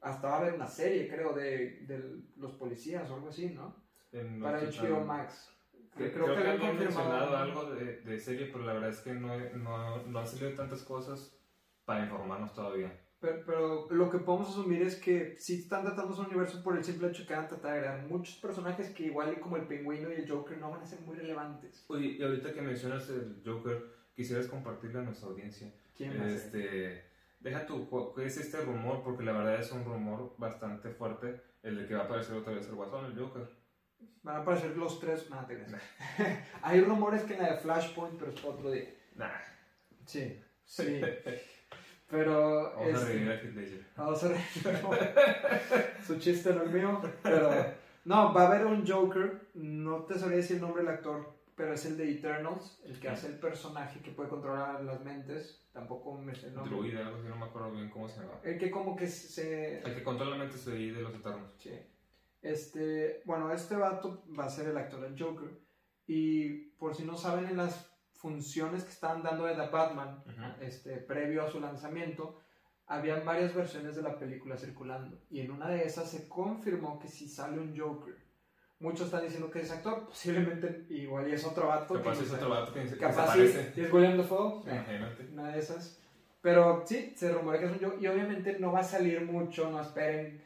hasta 0.00 0.28
va 0.28 0.36
a 0.36 0.40
haber 0.40 0.54
una 0.54 0.66
serie, 0.66 1.08
creo, 1.08 1.34
de, 1.34 1.84
de 1.86 2.22
los 2.38 2.52
policías 2.52 3.10
o 3.10 3.16
algo 3.16 3.28
así, 3.28 3.50
¿no? 3.50 3.76
Para 4.40 4.62
HBO 4.62 5.04
Max. 5.04 5.51
Creo, 5.94 6.12
creo, 6.12 6.26
que, 6.34 6.48
habían 6.48 6.78
mencionado 6.78 7.36
algo 7.36 7.74
de, 7.74 8.00
de, 8.00 8.18
serie, 8.18 8.48
pero 8.50 8.64
la 8.64 8.72
verdad 8.72 8.90
es 8.90 9.00
que 9.00 9.12
no, 9.12 9.38
no, 9.56 10.02
no 10.04 10.18
han 10.18 10.26
salido 10.26 10.54
tantas 10.54 10.82
cosas 10.82 11.36
para 11.84 12.04
informarnos 12.04 12.54
todavía. 12.54 12.98
Pero, 13.22 13.86
lo 13.90 14.10
que 14.10 14.18
podemos 14.18 14.48
asumir 14.48 14.82
es 14.82 14.96
que 14.96 15.36
si 15.38 15.60
están 15.60 15.84
tratando 15.84 16.12
su 16.12 16.22
universo 16.22 16.60
por 16.62 16.76
el 16.76 16.82
simple 16.82 17.08
hecho 17.08 17.24
que 17.24 17.34
van 17.34 17.44
a 17.44 17.48
tratar 17.48 17.72
de 17.72 17.78
agregar 17.78 18.08
muchos 18.08 18.34
personajes 18.36 18.90
que 18.90 19.04
igual 19.04 19.38
como 19.38 19.56
el 19.56 19.68
pingüino 19.68 20.10
y 20.10 20.14
el 20.14 20.28
Joker 20.28 20.58
no 20.58 20.72
van 20.72 20.82
a 20.82 20.86
ser 20.86 21.00
muy 21.02 21.14
relevantes. 21.14 21.84
Oye, 21.88 22.16
y 22.18 22.22
ahorita 22.22 22.52
que 22.52 22.62
mencionas 22.62 23.08
el 23.10 23.40
Joker, 23.44 23.84
quisieras 24.12 24.48
compartirle 24.48 24.98
a 24.98 25.02
nuestra 25.02 25.28
audiencia. 25.28 25.72
¿Quién 25.94 26.20
este, 26.22 27.04
Deja 27.38 27.64
tu, 27.64 27.88
¿qué 28.16 28.26
es 28.26 28.36
este 28.38 28.60
rumor? 28.60 29.02
Porque 29.04 29.22
la 29.22 29.32
verdad 29.32 29.60
es 29.60 29.70
un 29.70 29.84
rumor 29.84 30.34
bastante 30.38 30.90
fuerte, 30.90 31.40
el 31.62 31.76
de 31.76 31.86
que 31.86 31.94
va 31.94 32.02
a 32.02 32.04
aparecer 32.04 32.36
otra 32.36 32.54
vez 32.54 32.66
el 32.68 32.74
Guasón, 32.74 33.04
el 33.04 33.18
Joker. 33.18 33.48
Van 34.22 34.36
a 34.36 34.38
aparecer 34.40 34.76
los 34.76 35.00
tres, 35.00 35.28
nada, 35.30 35.48
Hay 36.62 36.80
rumores 36.80 37.22
que 37.22 37.34
en 37.34 37.42
la 37.42 37.54
de 37.54 37.58
Flashpoint, 37.58 38.18
pero 38.18 38.30
es 38.30 38.44
otro 38.44 38.70
día. 38.70 38.88
Nah. 39.16 39.28
Sí, 40.06 40.40
sí. 40.64 41.00
Pero. 42.08 42.72
Vamos 42.76 42.86
a 42.86 42.90
este, 42.90 43.04
revivir 43.06 43.30
a 43.30 43.34
Heath 43.34 43.54
Ledger. 43.54 43.86
Vamos 43.96 44.24
a 44.24 44.28
revivir. 44.28 45.14
Su 46.06 46.18
chiste 46.18 46.54
no 46.54 46.62
es 46.62 46.70
mío. 46.70 47.00
Pero. 47.22 47.50
No, 48.04 48.32
va 48.32 48.42
a 48.42 48.46
haber 48.48 48.66
un 48.66 48.86
Joker. 48.86 49.48
No 49.54 50.04
te 50.04 50.18
sabría 50.18 50.38
decir 50.38 50.56
el 50.56 50.62
nombre 50.62 50.82
del 50.82 50.92
actor. 50.92 51.32
Pero 51.56 51.74
es 51.74 51.84
el 51.86 51.96
de 51.96 52.10
Eternals. 52.10 52.80
El 52.84 52.98
que 53.00 53.08
hace 53.08 53.28
el 53.28 53.38
personaje 53.38 54.00
que 54.00 54.10
puede 54.10 54.28
controlar 54.28 54.82
las 54.84 55.00
mentes. 55.02 55.64
Tampoco 55.72 56.14
me 56.18 56.34
sé 56.34 56.48
el 56.48 56.54
nombre. 56.54 56.76
Druida, 56.76 57.06
algo 57.06 57.18
así, 57.18 57.28
no 57.28 57.36
me 57.36 57.46
acuerdo 57.46 57.72
bien 57.72 57.90
cómo 57.90 58.08
se 58.08 58.20
llama. 58.20 58.40
El 58.42 58.58
que 58.58 58.70
como 58.70 58.94
que 58.94 59.06
se. 59.06 59.78
El 59.78 59.94
que 59.94 60.02
controla 60.02 60.36
la 60.36 60.44
mente 60.44 60.58
de 60.70 61.02
los 61.02 61.14
Eternals. 61.14 61.54
Sí. 61.58 61.70
Este. 62.42 63.22
Bueno, 63.24 63.52
este 63.52 63.76
vato 63.76 64.24
va 64.38 64.44
a 64.44 64.50
ser 64.50 64.68
el 64.68 64.76
actor 64.76 65.00
del 65.00 65.18
Joker. 65.18 65.48
Y 66.06 66.72
por 66.76 66.94
si 66.94 67.04
no 67.04 67.16
saben, 67.16 67.46
en 67.46 67.56
las 67.56 67.90
funciones 68.14 68.84
que 68.84 68.90
estaban 68.90 69.22
dando 69.22 69.46
de 69.46 69.54
The 69.54 69.68
Batman, 69.68 70.22
este, 70.60 70.96
previo 70.98 71.42
a 71.42 71.50
su 71.50 71.60
lanzamiento, 71.60 72.40
habían 72.86 73.24
varias 73.24 73.54
versiones 73.54 73.96
de 73.96 74.02
la 74.02 74.18
película 74.18 74.56
circulando. 74.56 75.22
Y 75.30 75.40
en 75.40 75.50
una 75.50 75.68
de 75.68 75.84
esas 75.84 76.10
se 76.10 76.28
confirmó 76.28 76.98
que 76.98 77.08
si 77.08 77.28
sale 77.28 77.58
un 77.58 77.76
Joker. 77.76 78.14
Muchos 78.78 79.06
están 79.06 79.22
diciendo 79.22 79.48
que 79.50 79.60
es 79.60 79.70
actor, 79.70 80.06
posiblemente 80.06 80.86
igual 80.90 81.28
y 81.28 81.32
es 81.32 81.44
otro 81.44 81.68
vato. 81.68 81.94
Capaz 81.94 82.20
es 82.20 82.32
otro 82.32 82.50
vato 82.50 82.72
que, 82.72 82.84
capaz 82.96 83.34
que 83.34 83.44
es 83.44 83.92
William 83.92 84.16
Dafoe. 84.16 84.62
Una 85.32 85.52
de 85.52 85.58
esas. 85.58 86.00
Pero 86.40 86.82
sí, 86.84 87.12
se 87.16 87.32
rumorea 87.32 87.60
que 87.60 87.66
es 87.66 87.72
un 87.72 87.78
Joker. 87.78 88.02
Y 88.02 88.06
obviamente 88.08 88.58
no 88.58 88.72
va 88.72 88.80
a 88.80 88.84
salir 88.84 89.20
mucho, 89.22 89.70
no 89.70 89.80
esperen. 89.80 90.42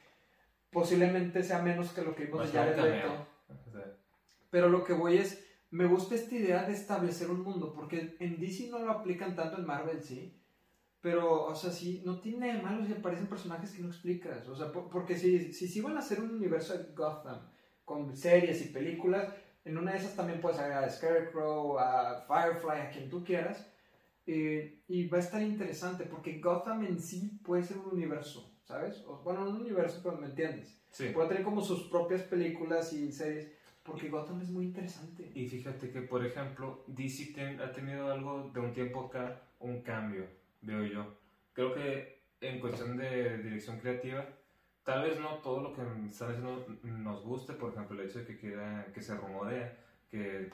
Posiblemente 0.71 1.43
sea 1.43 1.63
menos 1.63 1.93
que 1.93 2.03
lo 2.03 2.15
que 2.15 2.27
vimos 2.27 2.53
de 2.53 2.59
Jared 2.59 2.77
Leto. 2.77 3.27
Pero 4.51 4.69
lo 4.69 4.85
que 4.85 4.93
voy 4.93 5.19
es 5.19 5.47
me 5.71 5.87
gusta 5.87 6.15
esta 6.15 6.35
idea 6.35 6.65
de 6.65 6.73
establecer 6.73 7.31
un 7.31 7.43
mundo, 7.43 7.75
porque 7.75 8.17
en 8.21 8.39
DC 8.41 8.69
no 8.71 8.79
lo 8.79 8.91
aplican 8.91 9.35
tanto 9.35 9.59
en 9.59 9.67
Marvel, 9.67 10.03
sí. 10.03 10.41
Pero, 11.01 11.45
o 11.45 11.55
sea, 11.55 11.71
sí, 11.71 12.03
no 12.05 12.21
tiene 12.21 12.55
de 12.55 12.63
malo 12.63 12.85
si 12.85 12.93
aparecen 12.93 13.27
personajes 13.27 13.73
que 13.73 13.83
no 13.83 13.89
explicas. 13.89 14.49
O 14.49 14.57
sea, 14.57 14.73
porque 14.73 15.17
si, 15.17 15.53
si, 15.53 15.69
si 15.69 15.81
van 15.81 15.97
a 15.97 16.01
hacer 16.01 16.21
un 16.21 16.31
universo 16.31 16.77
de 16.77 16.95
Gotham 16.95 17.41
con 17.85 18.17
series 18.17 18.65
y 18.65 18.69
películas, 18.73 19.33
en 19.65 19.79
una 19.79 19.93
de 19.93 19.99
esas 19.99 20.17
también 20.17 20.41
puedes 20.41 20.59
agregar 20.59 20.85
a 20.85 20.91
Scarecrow, 20.91 21.79
a 21.79 22.25
Firefly, 22.27 22.81
a 22.81 22.91
quien 22.91 23.11
tú 23.11 23.25
quieras. 23.25 23.67
Eh, 24.27 24.83
y 24.89 25.07
va 25.07 25.19
a 25.19 25.21
estar 25.21 25.41
interesante 25.41 26.05
porque 26.05 26.41
Gotham 26.41 26.85
en 26.85 27.01
sí 27.01 27.39
puede 27.45 27.63
ser 27.63 27.79
un 27.79 27.93
universo, 27.93 28.56
¿sabes? 28.67 29.03
O, 29.07 29.19
bueno, 29.25 29.49
un 29.49 29.61
universo, 29.63 30.01
pero 30.03 30.19
me 30.19 30.27
entiendes. 30.27 30.79
Sí. 30.91 31.11
Puede 31.11 31.29
tener 31.29 31.45
como 31.45 31.63
sus 31.63 31.85
propias 31.89 32.23
películas 32.23 32.93
y 32.93 33.11
series. 33.13 33.53
Porque 33.83 34.09
Gotham 34.09 34.41
es 34.41 34.51
muy 34.51 34.67
interesante. 34.67 35.31
Y 35.33 35.47
fíjate 35.47 35.91
que, 35.91 36.03
por 36.03 36.27
ejemplo, 36.27 36.83
DC 36.89 37.35
ha 37.63 37.73
tenido 37.73 38.13
algo 38.13 38.51
de 38.53 38.59
un 38.59 38.73
tiempo 38.73 39.07
acá, 39.07 39.41
un 39.61 39.81
cambio, 39.83 40.27
veo 40.61 40.85
yo. 40.85 41.19
Creo 41.53 41.73
que 41.73 42.23
en 42.41 42.59
cuestión 42.59 42.97
de 42.97 43.39
dirección 43.39 43.79
creativa, 43.79 44.27
tal 44.83 45.05
vez 45.05 45.21
no 45.21 45.37
todo 45.37 45.63
lo 45.63 45.73
que 45.73 45.83
están 46.05 46.31
haciendo 46.31 46.67
nos 46.83 47.23
guste, 47.23 47.53
por 47.53 47.73
ejemplo, 47.73 48.01
el 48.01 48.09
hecho 48.09 48.19
de 48.19 48.27
que, 48.27 48.39
queda, 48.39 48.87
que 48.93 49.01
se 49.01 49.15
rumorea 49.15 49.79
que 50.11 50.51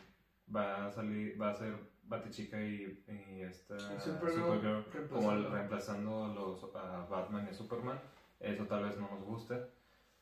va 0.54 0.86
a 0.86 0.90
salir, 0.90 1.40
va 1.40 1.50
a 1.50 1.54
ser 1.54 1.74
Batichica 2.04 2.60
y, 2.60 3.04
y 3.08 3.42
esta 3.42 3.78
Supergirl, 4.00 5.08
como 5.08 5.30
reemplazando 5.34 6.24
a, 6.24 6.34
los, 6.34 6.64
a 6.74 7.06
Batman 7.08 7.46
y 7.46 7.50
a 7.50 7.54
Superman, 7.54 8.00
eso 8.40 8.66
tal 8.66 8.84
vez 8.84 8.98
no 8.98 9.08
nos 9.08 9.24
guste. 9.24 9.56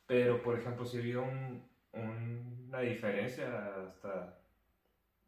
Pero, 0.06 0.42
por 0.42 0.58
ejemplo, 0.58 0.84
si 0.84 0.98
había 0.98 1.20
un, 1.20 1.68
una 1.92 2.80
diferencia 2.80 3.74
hasta, 3.76 4.38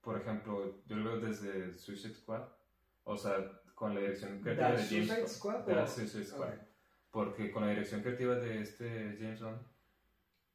por 0.00 0.20
ejemplo, 0.20 0.82
yo 0.86 0.96
lo 0.96 1.04
veo 1.04 1.20
desde 1.20 1.72
Suicide 1.72 2.14
Squad, 2.14 2.42
o 3.04 3.16
sea, 3.16 3.60
con 3.74 3.94
la 3.94 4.00
dirección 4.00 4.40
creativa 4.40 4.72
de 4.72 4.84
James 4.84 5.32
Squad, 5.32 5.86
Suicide 5.86 6.24
Squad. 6.24 6.54
Porque 7.10 7.50
con 7.50 7.62
la 7.62 7.70
dirección 7.70 8.00
creativa 8.00 8.36
de 8.36 8.62
este 8.62 9.16
James 9.20 9.42
Gunn, 9.42 9.58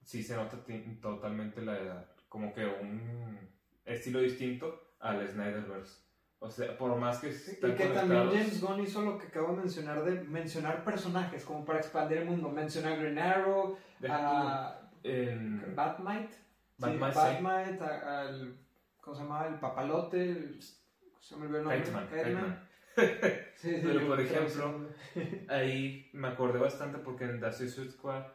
sí 0.02 0.24
se 0.24 0.36
nota 0.36 0.58
totalmente 1.02 1.62
la, 1.62 2.10
como 2.30 2.54
que 2.54 2.66
un 2.66 3.38
estilo 3.86 4.22
distinto 4.22 4.87
al 5.00 5.28
Snyderverse. 5.28 6.08
O 6.40 6.50
sea, 6.50 6.78
por 6.78 6.96
más 6.98 7.20
que 7.20 7.30
Y 7.30 7.76
que 7.76 7.88
también 7.88 8.30
James 8.30 8.62
Gunn 8.62 8.80
hizo 8.82 9.02
lo 9.02 9.18
que 9.18 9.28
acabo 9.28 9.54
de 9.54 9.62
mencionar, 9.62 10.04
de 10.04 10.22
mencionar 10.22 10.84
personajes, 10.84 11.44
como 11.44 11.66
para 11.66 11.80
expandir 11.80 12.20
el 12.20 12.26
mundo. 12.26 12.50
Mencionar 12.50 13.00
Green 13.00 13.18
Arrow, 13.18 13.78
a 14.08 14.80
Batmite. 15.04 16.38
Batmite, 16.78 17.14
sí, 17.14 17.14
Batmite 17.20 17.84
al, 17.84 18.56
¿cómo 19.02 19.16
se 19.16 19.24
llama? 19.24 19.48
El 19.48 19.56
papalote, 19.56 20.60
se 21.20 21.36
me 21.38 21.46
olvidó 21.46 21.72
el 21.72 21.94
nombre. 21.94 22.58
sí, 23.56 23.76
sí, 23.76 23.82
Pero 23.84 24.08
por 24.08 24.20
ejemplo, 24.20 24.90
ahí 25.50 26.10
me 26.14 26.28
acordé 26.28 26.60
bastante 26.60 27.00
porque 27.00 27.26
en 27.26 27.40
The 27.40 27.52
Suicide 27.52 27.92
Squad 27.92 28.26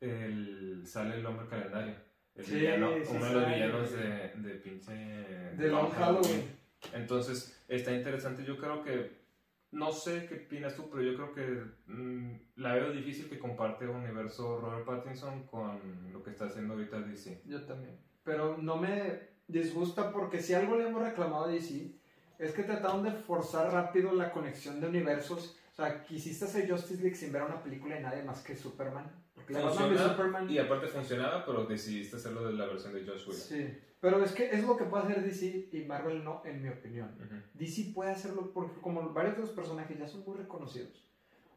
el, 0.00 0.82
sale 0.86 1.16
el 1.16 1.26
hombre 1.26 1.48
calendario. 1.48 1.94
El 2.36 2.44
sí, 2.44 2.54
villano, 2.54 2.90
uno 2.90 3.24
de 3.24 3.32
los 3.32 3.48
villanos 3.48 3.92
de, 3.92 4.32
de 4.36 4.54
pinche... 4.56 4.92
De 4.92 5.68
Long 5.68 5.90
Halloween. 5.90 6.42
Entonces, 6.92 7.60
está 7.68 7.92
interesante. 7.92 8.44
Yo 8.44 8.56
creo 8.56 8.82
que 8.82 9.20
no 9.72 9.92
sé 9.92 10.26
qué 10.26 10.46
opinas 10.46 10.74
tú, 10.74 10.90
pero 10.90 11.02
yo 11.02 11.14
creo 11.14 11.32
que 11.32 11.92
mm, 11.92 12.40
la 12.56 12.74
veo 12.74 12.90
difícil 12.90 13.28
que 13.28 13.38
comparte 13.38 13.86
un 13.86 13.96
universo 13.96 14.60
Robert 14.60 14.84
Pattinson 14.84 15.44
con 15.44 16.12
lo 16.12 16.22
que 16.22 16.30
está 16.30 16.46
haciendo 16.46 16.74
ahorita 16.74 17.00
DC. 17.00 17.42
Yo 17.46 17.62
también. 17.62 17.96
Pero 18.24 18.58
no 18.58 18.76
me 18.76 19.30
disgusta 19.46 20.12
porque 20.12 20.40
si 20.40 20.54
algo 20.54 20.76
le 20.76 20.88
hemos 20.88 21.02
reclamado 21.02 21.44
a 21.44 21.48
DC 21.48 21.92
es 22.38 22.52
que 22.52 22.62
trataron 22.62 23.02
de 23.02 23.12
forzar 23.12 23.72
rápido 23.72 24.12
la 24.12 24.32
conexión 24.32 24.80
de 24.80 24.88
universos. 24.88 25.56
O 25.72 25.74
sea, 25.74 26.04
quisiste 26.04 26.46
hacer 26.46 26.68
Justice 26.68 27.00
League 27.00 27.16
sin 27.16 27.32
ver 27.32 27.42
una 27.42 27.62
película 27.62 27.94
de 27.94 28.02
nadie 28.02 28.22
más 28.22 28.40
que 28.42 28.56
Superman. 28.56 29.10
Porque 29.40 29.52
la 29.54 29.60
Funciona, 29.60 30.02
de 30.02 30.08
Superman... 30.08 30.50
Y 30.50 30.58
aparte 30.58 30.86
funcionaba, 30.86 31.44
pero 31.44 31.64
decidiste 31.64 32.16
hacerlo 32.16 32.46
de 32.46 32.52
la 32.52 32.66
versión 32.66 32.92
de 32.94 33.04
Josh 33.04 33.28
Whedon. 33.28 33.34
Sí. 33.34 33.78
Pero 34.00 34.22
es 34.24 34.32
que 34.32 34.50
es 34.50 34.64
lo 34.64 34.76
que 34.76 34.84
puede 34.84 35.04
hacer 35.04 35.22
DC 35.22 35.68
y 35.72 35.84
Marvel 35.84 36.24
no, 36.24 36.42
en 36.44 36.62
mi 36.62 36.68
opinión. 36.68 37.10
DC 37.54 37.92
puede 37.94 38.10
hacerlo 38.10 38.50
porque 38.52 38.80
como 38.80 39.12
varios 39.12 39.36
de 39.36 39.42
los 39.42 39.50
personajes 39.50 39.98
ya 39.98 40.08
son 40.08 40.24
muy 40.24 40.38
reconocidos. 40.38 41.06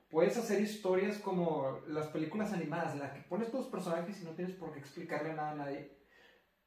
Puedes 0.10 0.38
hacer 0.38 0.62
historias 0.62 1.18
como 1.18 1.80
las 1.88 2.08
películas 2.08 2.52
animadas, 2.54 2.94
en 2.94 3.00
las 3.00 3.14
que 3.14 3.22
pones 3.22 3.50
todos 3.50 3.66
los 3.66 3.72
personajes 3.72 4.22
y 4.22 4.26
no 4.26 4.32
tienes 4.32 4.56
por 4.56 4.74
qué 4.74 4.80
explicarle 4.80 5.34
nada 5.34 5.52
a 5.52 5.56
nadie. 5.56 5.98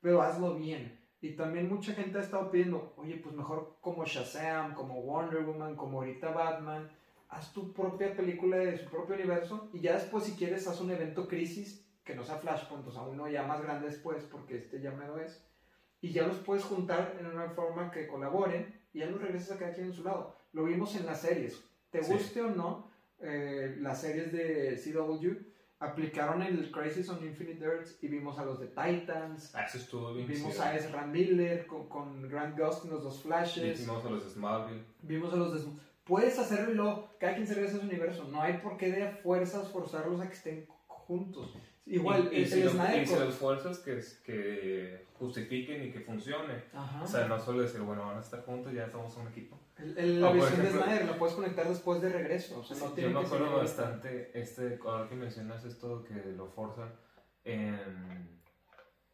Pero 0.01 0.23
hazlo 0.23 0.57
bien. 0.57 0.99
Y 1.21 1.37
también 1.37 1.69
mucha 1.69 1.93
gente 1.93 2.19
ha 2.19 2.23
estado 2.23 2.51
pidiendo, 2.51 2.95
oye, 2.97 3.17
pues 3.17 3.35
mejor 3.35 3.79
como 3.81 4.05
Shazam, 4.05 4.75
como 4.75 5.03
Wonder 5.03 5.45
Woman, 5.45 5.77
como 5.77 5.99
ahorita 5.99 6.31
Batman, 6.31 6.91
haz 7.29 7.53
tu 7.53 7.73
propia 7.73 8.15
película 8.15 8.59
de 8.59 8.79
su 8.79 8.91
propio 8.91 9.15
universo 9.15 9.69
y 9.73 9.81
ya 9.81 9.95
después 9.95 10.25
si 10.25 10.33
quieres 10.33 10.67
haz 10.67 10.81
un 10.81 10.91
evento 10.91 11.27
crisis 11.27 11.85
que 12.05 12.15
no 12.15 12.23
sea 12.23 12.39
Flashpoint, 12.39 12.87
o 12.87 12.93
sea, 12.93 13.03
uno 13.03 13.29
ya 13.29 13.43
más 13.43 13.61
grande 13.61 13.89
después, 13.89 14.23
porque 14.25 14.59
este 14.59 14.81
ya 14.81 14.93
me 14.93 15.07
lo 15.07 15.19
es 15.19 15.45
y 16.01 16.13
ya 16.13 16.27
los 16.27 16.39
puedes 16.39 16.65
juntar 16.65 17.17
en 17.19 17.27
una 17.27 17.51
forma 17.51 17.91
que 17.91 18.07
colaboren 18.07 18.75
y 18.93 19.01
ya 19.01 19.07
los 19.07 19.21
regresas 19.21 19.57
a 19.57 19.59
cada 19.59 19.75
quien 19.75 19.89
en 19.89 19.93
su 19.93 20.05
lado. 20.05 20.37
Lo 20.53 20.65
vimos 20.65 20.95
en 20.95 21.07
las 21.07 21.21
series. 21.21 21.63
Te 21.91 22.01
guste 22.01 22.43
o 22.43 22.51
no, 22.51 22.91
eh, 23.19 23.77
las 23.81 24.01
series 24.01 24.31
de 24.33 24.77
CW 24.77 25.57
aplicaron 25.79 26.43
el 26.43 26.71
Crisis 26.71 27.09
on 27.09 27.23
Infinite 27.25 27.63
Earths 27.63 27.99
y 28.03 28.09
vimos 28.09 28.39
a 28.39 28.45
los 28.45 28.61
de 28.61 28.69
Titans. 28.69 29.55
Ah, 29.55 29.65
eso 29.65 29.79
estuvo 29.79 30.15
bien. 30.15 30.27
Vimos 30.27 30.59
a 30.61 30.75
Ezra 30.75 31.07
Miller 31.07 31.67
con, 31.67 31.89
con, 31.89 32.29
Grant 32.29 32.59
Gustin, 32.59 32.91
los 32.91 33.03
dos 33.03 33.23
Flashes. 33.23 33.81
Vimos 33.81 34.05
a 34.05 34.11
los 34.11 34.25
de 34.25 34.31
Smallville. 34.31 34.85
Vimos 35.03 35.33
a 35.33 35.37
los 35.37 35.53
de 35.53 35.61
Puedes 36.07 36.39
hacerlo 36.39 37.11
cada 37.19 37.35
quien 37.35 37.47
se 37.47 37.55
regresa 37.55 37.77
a 37.77 37.81
su 37.81 37.87
universo. 37.87 38.29
No 38.31 38.41
hay 38.41 38.59
por 38.59 38.77
qué 38.77 38.93
de 38.93 39.11
fuerzas 39.11 39.69
forzarlos 39.69 40.21
a 40.21 40.29
que 40.29 40.35
estén 40.35 40.67
juntos. 40.87 41.57
Igual, 41.85 42.31
y, 42.33 42.45
si, 42.45 42.63
los 42.63 43.35
fuerzas 43.35 43.79
que, 43.79 44.01
que 44.25 45.07
justifiquen 45.15 45.85
y 45.85 45.93
que 45.93 46.01
funcione. 46.01 46.65
O 47.03 47.07
sea, 47.07 47.27
no 47.27 47.39
solo 47.39 47.63
decir, 47.63 47.81
bueno, 47.81 48.07
van 48.07 48.19
a 48.19 48.21
estar 48.21 48.45
juntos, 48.45 48.73
ya 48.73 48.91
somos 48.91 49.17
un 49.17 49.29
equipo. 49.29 49.59
la 49.79 50.33
visión 50.33 50.63
de 50.63 50.71
Snyder 50.71 51.07
la 51.07 51.17
puedes 51.17 51.35
conectar 51.35 51.69
después 51.69 52.03
de 52.03 52.09
regreso. 52.09 52.59
O 52.61 52.65
sea, 52.65 52.77
no 52.77 52.97
yo 52.97 53.11
me 53.11 53.21
acuerdo 53.21 53.57
bastante, 53.57 54.31
este, 54.35 54.79
ahora 54.85 55.09
que 55.09 55.15
mencionas 55.15 55.65
esto, 55.65 56.05
que 56.05 56.15
lo 56.37 56.49
forzan 56.49 56.93
en, 57.45 58.41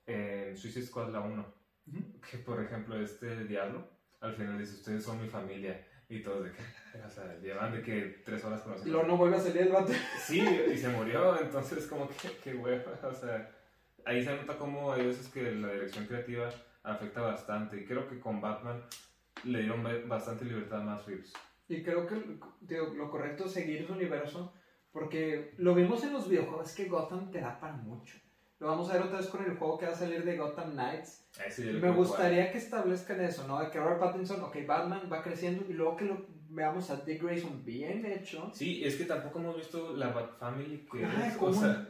en 0.07 0.57
Suicide 0.57 0.87
Squad 0.87 1.11
la 1.11 1.21
1. 1.21 1.63
Que 2.31 2.39
por 2.39 2.63
ejemplo, 2.63 3.01
este 3.01 3.45
diablo, 3.45 3.87
al 4.21 4.35
final 4.35 4.59
dice, 4.59 4.77
ustedes 4.77 5.05
son 5.05 5.21
mi 5.21 5.29
familia. 5.29 5.87
Y 6.09 6.21
todos 6.21 6.45
de 6.45 6.53
que, 6.53 6.63
o 7.07 7.11
sea, 7.11 7.39
llevan 7.41 7.73
de 7.73 7.83
que 7.83 8.23
tres 8.25 8.45
horas 8.45 8.63
con 8.63 8.75
Y 8.87 8.91
luego 8.91 9.07
no 9.07 9.17
vuelve 9.17 9.37
a 9.37 9.41
salir 9.41 9.63
el 9.63 9.73
vato. 9.73 9.93
Sí, 10.19 10.41
y 10.41 10.77
se 10.77 10.89
murió, 10.89 11.41
entonces 11.41 11.87
como 11.87 12.09
que, 12.09 12.31
qué 12.43 12.55
hueva, 12.55 12.93
o 13.03 13.15
sea, 13.15 13.51
ahí 14.05 14.25
se 14.25 14.35
nota 14.35 14.57
como 14.57 14.93
hay 14.93 15.07
veces 15.07 15.29
que 15.29 15.53
la 15.53 15.73
dirección 15.73 16.07
creativa 16.07 16.51
afecta 16.83 17.21
bastante. 17.21 17.79
Y 17.79 17.85
creo 17.85 18.09
que 18.09 18.19
con 18.21 18.41
Batman 18.41 18.83
le 19.45 19.61
dieron 19.61 19.85
bastante 20.09 20.45
libertad 20.45 20.81
a 20.81 20.85
Matt 20.85 21.07
Reeves. 21.07 21.33
Y 21.69 21.83
creo 21.83 22.07
que 22.07 22.17
lo 22.95 23.11
correcto 23.11 23.47
es 23.47 23.53
seguir 23.53 23.87
su 23.87 23.93
universo, 23.93 24.53
porque 24.93 25.55
lo 25.59 25.75
vimos 25.75 26.05
en 26.05 26.13
los 26.13 26.29
videojuegos, 26.29 26.75
que 26.75 26.87
Gotham 26.87 27.31
te 27.31 27.41
da 27.41 27.59
para 27.59 27.75
mucho. 27.75 28.19
Lo 28.63 28.69
vamos 28.69 28.89
a 28.89 28.93
ver 28.93 29.03
otra 29.03 29.19
vez 29.19 29.27
con 29.27 29.43
el 29.43 29.57
juego 29.57 29.77
que 29.77 29.87
va 29.87 29.93
a 29.93 29.97
salir 29.97 30.25
de 30.25 30.37
Gotham 30.37 30.75
Knights. 30.75 31.27
me 31.81 31.91
gustaría 31.91 32.53
que 32.53 32.59
establezcan 32.59 33.21
eso, 33.21 33.45
¿no? 33.49 33.59
De 33.59 33.69
que 33.71 33.81
Robert 33.81 33.99
Pattinson, 33.99 34.41
ok, 34.41 34.57
Batman 34.65 35.09
va 35.13 35.21
creciendo 35.21 35.65
y 35.69 35.73
luego 35.73 35.97
que 35.97 36.05
lo 36.05 36.25
veamos 36.49 36.89
a 36.91 36.99
Dick 36.99 37.21
Grayson 37.21 37.65
bien 37.65 38.07
hecho. 38.07 38.53
Sí, 38.55 38.85
es 38.85 38.95
que 38.95 39.07
tampoco 39.07 39.41
hemos 39.41 39.57
visto 39.57 39.97
la 39.97 40.11
Bat 40.11 40.39
Family 40.39 40.87
que 40.93 41.05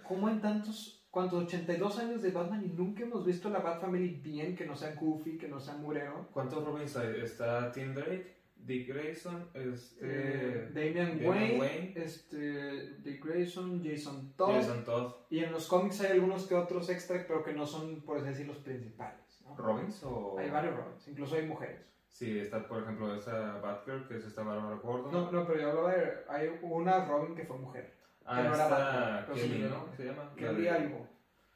¿cómo, 0.03 0.31
en 0.31 0.41
tantos, 0.41 1.05
cuántos, 1.11 1.45
82 1.45 1.99
años 1.99 2.23
de 2.23 2.31
Batman 2.31 2.65
y 2.65 2.69
nunca 2.69 3.03
hemos 3.03 3.27
visto 3.27 3.51
la 3.51 3.59
Bat 3.59 3.83
Family 3.83 4.09
bien, 4.09 4.57
que 4.57 4.65
no 4.65 4.75
sea 4.75 4.95
Goofy, 4.95 5.37
que 5.37 5.49
no 5.49 5.61
sea 5.61 5.75
Murero? 5.75 6.31
¿Cuántos 6.33 6.65
Robins 6.65 6.97
hay? 6.97 7.21
Está 7.21 7.71
Tim 7.71 7.95
Drake. 7.95 8.35
Dick 8.65 8.89
Grayson, 8.89 9.49
este, 9.55 9.99
eh, 10.03 10.71
Damian, 10.73 11.21
Wayne, 11.27 11.93
Este, 11.97 12.95
Dick 12.99 13.25
Grayson, 13.25 13.83
Jason 13.85 14.33
Todd. 14.37 14.55
Jason 14.55 14.85
Todd. 14.85 15.15
Y 15.31 15.41
en 15.41 15.53
los 15.53 15.67
cómics 15.67 16.01
hay 16.01 16.13
algunos 16.13 16.47
que 16.47 16.55
otros 16.55 16.89
extra, 16.89 17.25
pero 17.27 17.43
que 17.43 17.53
no 17.53 17.67
son, 17.67 18.03
por 18.03 18.19
así 18.19 18.29
decirlo, 18.29 18.53
los 18.55 18.63
principales. 18.63 19.43
¿no? 19.45 19.57
¿Robins 19.57 20.03
o...? 20.05 20.39
Hay 20.39 20.51
varios 20.51 20.77
Robins, 20.77 21.09
incluso 21.09 21.35
hay 21.37 21.47
mujeres. 21.47 21.81
Sí, 22.09 22.39
está, 22.39 22.69
por 22.69 22.83
ejemplo, 22.83 23.15
esa 23.15 23.59
Batgirl, 23.59 24.07
que 24.07 24.17
es 24.17 24.25
esta 24.25 24.43
Barbara 24.43 24.77
Gordon. 24.77 25.11
No, 25.11 25.33
no, 25.33 25.47
pero 25.47 25.61
yo 25.61 25.71
hablaba 25.71 25.95
de... 25.95 26.13
Hay 26.29 26.51
una 26.63 27.07
Robin 27.07 27.35
que 27.35 27.45
fue 27.45 27.57
mujer. 27.59 27.95
Ah, 28.25 28.37
que 28.37 28.49
no 28.49 28.55
era 28.55 29.27
Kelly, 29.35 29.59
¿no? 29.69 29.91
¿Qué 29.91 29.97
se 29.97 30.05
llama? 30.05 30.33
Kelly 30.37 30.69
algo. 30.69 31.09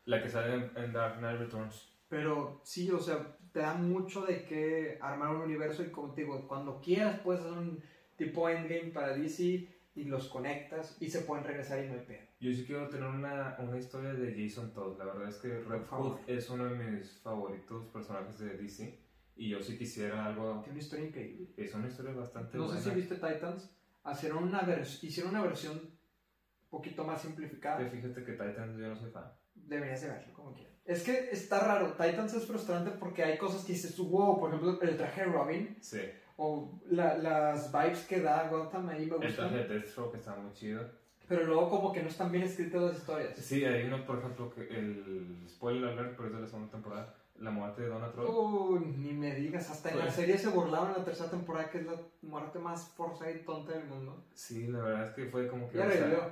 La 0.07 0.23
que 0.23 0.29
sale 0.29 0.55
en, 0.55 0.73
en 0.77 0.93
Dark 0.93 1.19
Knight 1.19 1.39
Returns. 1.39 1.93
Pero 2.09 2.61
sí, 2.63 2.91
o 2.91 2.99
sea, 2.99 3.36
te 3.57 3.63
da 3.63 3.73
mucho 3.73 4.27
de 4.27 4.45
qué 4.45 4.99
armar 5.01 5.35
un 5.35 5.41
universo 5.41 5.83
y 5.83 5.91
digo, 6.15 6.47
cuando 6.47 6.79
quieras 6.79 7.21
puedes 7.21 7.41
hacer 7.41 7.57
un 7.57 7.81
tipo 8.15 8.51
endgame 8.51 8.91
para 8.93 9.17
DC 9.17 9.67
y 9.95 10.05
los 10.05 10.29
conectas 10.29 10.95
y 11.01 11.09
se 11.09 11.23
pueden 11.23 11.43
regresar 11.43 11.83
y 11.83 11.89
no 11.89 11.95
hay 11.95 12.01
pedo. 12.01 12.21
Yo 12.39 12.53
sí 12.53 12.67
quiero 12.67 12.91
tener 12.91 13.09
una, 13.09 13.57
una 13.59 13.79
historia 13.79 14.13
de 14.13 14.35
Jason 14.37 14.75
Todd. 14.75 14.99
La 14.99 15.07
verdad 15.07 15.31
es 15.31 15.37
que 15.37 15.59
Red 15.61 15.87
Hood 15.89 16.19
es 16.27 16.51
uno 16.51 16.67
de 16.67 16.77
mis 16.77 17.19
favoritos 17.23 17.87
personajes 17.87 18.39
de 18.39 18.59
DC. 18.59 19.01
Y 19.37 19.49
yo 19.49 19.63
sí 19.63 19.79
quisiera 19.79 20.27
algo. 20.27 20.61
Tiene 20.61 20.73
una 20.73 20.79
historia 20.79 21.07
increíble. 21.07 21.55
Es 21.57 21.75
una 21.75 21.89
historia 21.89 22.13
bastante 22.13 22.59
No 22.59 22.69
sé 22.69 22.83
si 22.83 22.91
viste 22.91 23.15
Titans. 23.15 23.75
Hicieron 24.13 24.45
una, 24.45 24.85
hicieron 25.01 25.31
una 25.31 25.43
versión 25.43 25.79
un 25.79 26.69
poquito 26.69 27.05
más 27.05 27.23
simplificada. 27.23 27.89
fíjate 27.89 28.23
que 28.23 28.33
Titans 28.33 28.77
yo 28.77 28.89
no 28.89 28.97
soy 28.99 29.11
fan. 29.11 29.33
Deberías 29.55 30.03
de 30.03 30.09
verlo, 30.09 30.35
como 30.35 30.53
quieras. 30.53 30.76
Es 30.87 31.03
que 31.03 31.31
está 31.33 31.61
raro. 31.61 31.93
Titans 31.93 32.35
es 32.35 32.47
frustrante 32.47 32.93
porque 32.93 33.25
hay 33.25 33.37
cosas 33.39 33.65
que 33.65 33.73
dices 33.73 33.99
wow, 33.99 34.39
por 34.39 34.51
ejemplo, 34.51 34.81
el 34.81 34.97
traje 34.97 35.23
de 35.23 35.27
Robin. 35.27 35.77
Sí. 35.81 36.01
O 36.37 36.81
las 36.91 37.73
vibes 37.73 38.07
que 38.07 38.21
da 38.21 38.49
Gotham 38.49 38.89
ahí 38.89 39.07
me 39.07 39.17
gustan. 39.17 39.29
El 39.29 39.37
traje 39.37 39.57
de 39.57 39.69
Deathstroke 39.69 40.17
está 40.17 40.37
muy 40.37 40.53
chido. 40.53 40.89
Pero 41.29 41.45
luego 41.45 41.69
como 41.69 41.93
que 41.93 42.03
no 42.03 42.09
están 42.09 42.31
bien 42.31 42.45
escritas 42.45 42.81
las 42.81 42.99
historias. 42.99 43.37
Sí, 43.37 43.65
hay 43.65 43.87
uno, 43.87 44.07
por 44.07 44.19
ejemplo, 44.19 44.49
que 44.55 44.61
el 44.63 45.45
spoiler 45.49 45.91
alert, 45.91 46.17
pero 46.17 46.29
es 46.29 46.35
de 46.35 46.41
la 46.41 46.47
segunda 46.47 46.71
temporada, 46.71 47.15
la 47.41 47.51
muerte 47.51 47.83
de 47.83 47.89
Donald 47.89 48.13
Trump. 48.13 48.29
Uy, 48.31 48.81
ni 48.97 49.13
me 49.13 49.35
digas, 49.35 49.69
hasta 49.69 49.91
en 49.91 49.99
la 49.99 50.11
serie 50.11 50.39
se 50.39 50.49
burlaron 50.51 50.91
en 50.91 50.99
la 50.99 51.05
tercera 51.05 51.29
temporada, 51.29 51.69
que 51.69 51.79
es 51.79 51.87
la 51.87 51.97
muerte 52.23 52.61
más 52.61 52.91
forzada 52.91 53.33
y 53.33 53.43
tonta 53.43 53.73
del 53.73 53.87
mundo. 53.87 54.25
Sí, 54.35 54.69
la 54.69 54.79
verdad 54.79 55.09
es 55.09 55.15
que 55.15 55.27
fue 55.27 55.49
como 55.49 55.69
que... 55.69 55.79
Ya 55.79 55.87
revivió. 55.87 56.31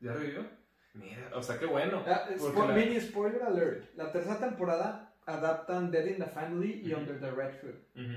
¿Ya 0.00 0.12
revivió? 0.14 0.59
Mira, 0.94 1.30
o 1.34 1.42
sea, 1.42 1.58
qué 1.58 1.66
bueno. 1.66 2.02
Ah, 2.06 2.28
mini 2.74 3.00
spoiler 3.00 3.42
alert. 3.42 3.94
La 3.96 4.10
tercera 4.10 4.38
temporada 4.38 5.14
adaptan 5.26 5.90
Dead 5.90 6.06
in 6.06 6.18
the 6.18 6.26
Family 6.26 6.82
y 6.84 6.92
Under 6.92 7.18
the 7.20 7.30
Red 7.30 7.54
Hood. 7.62 8.12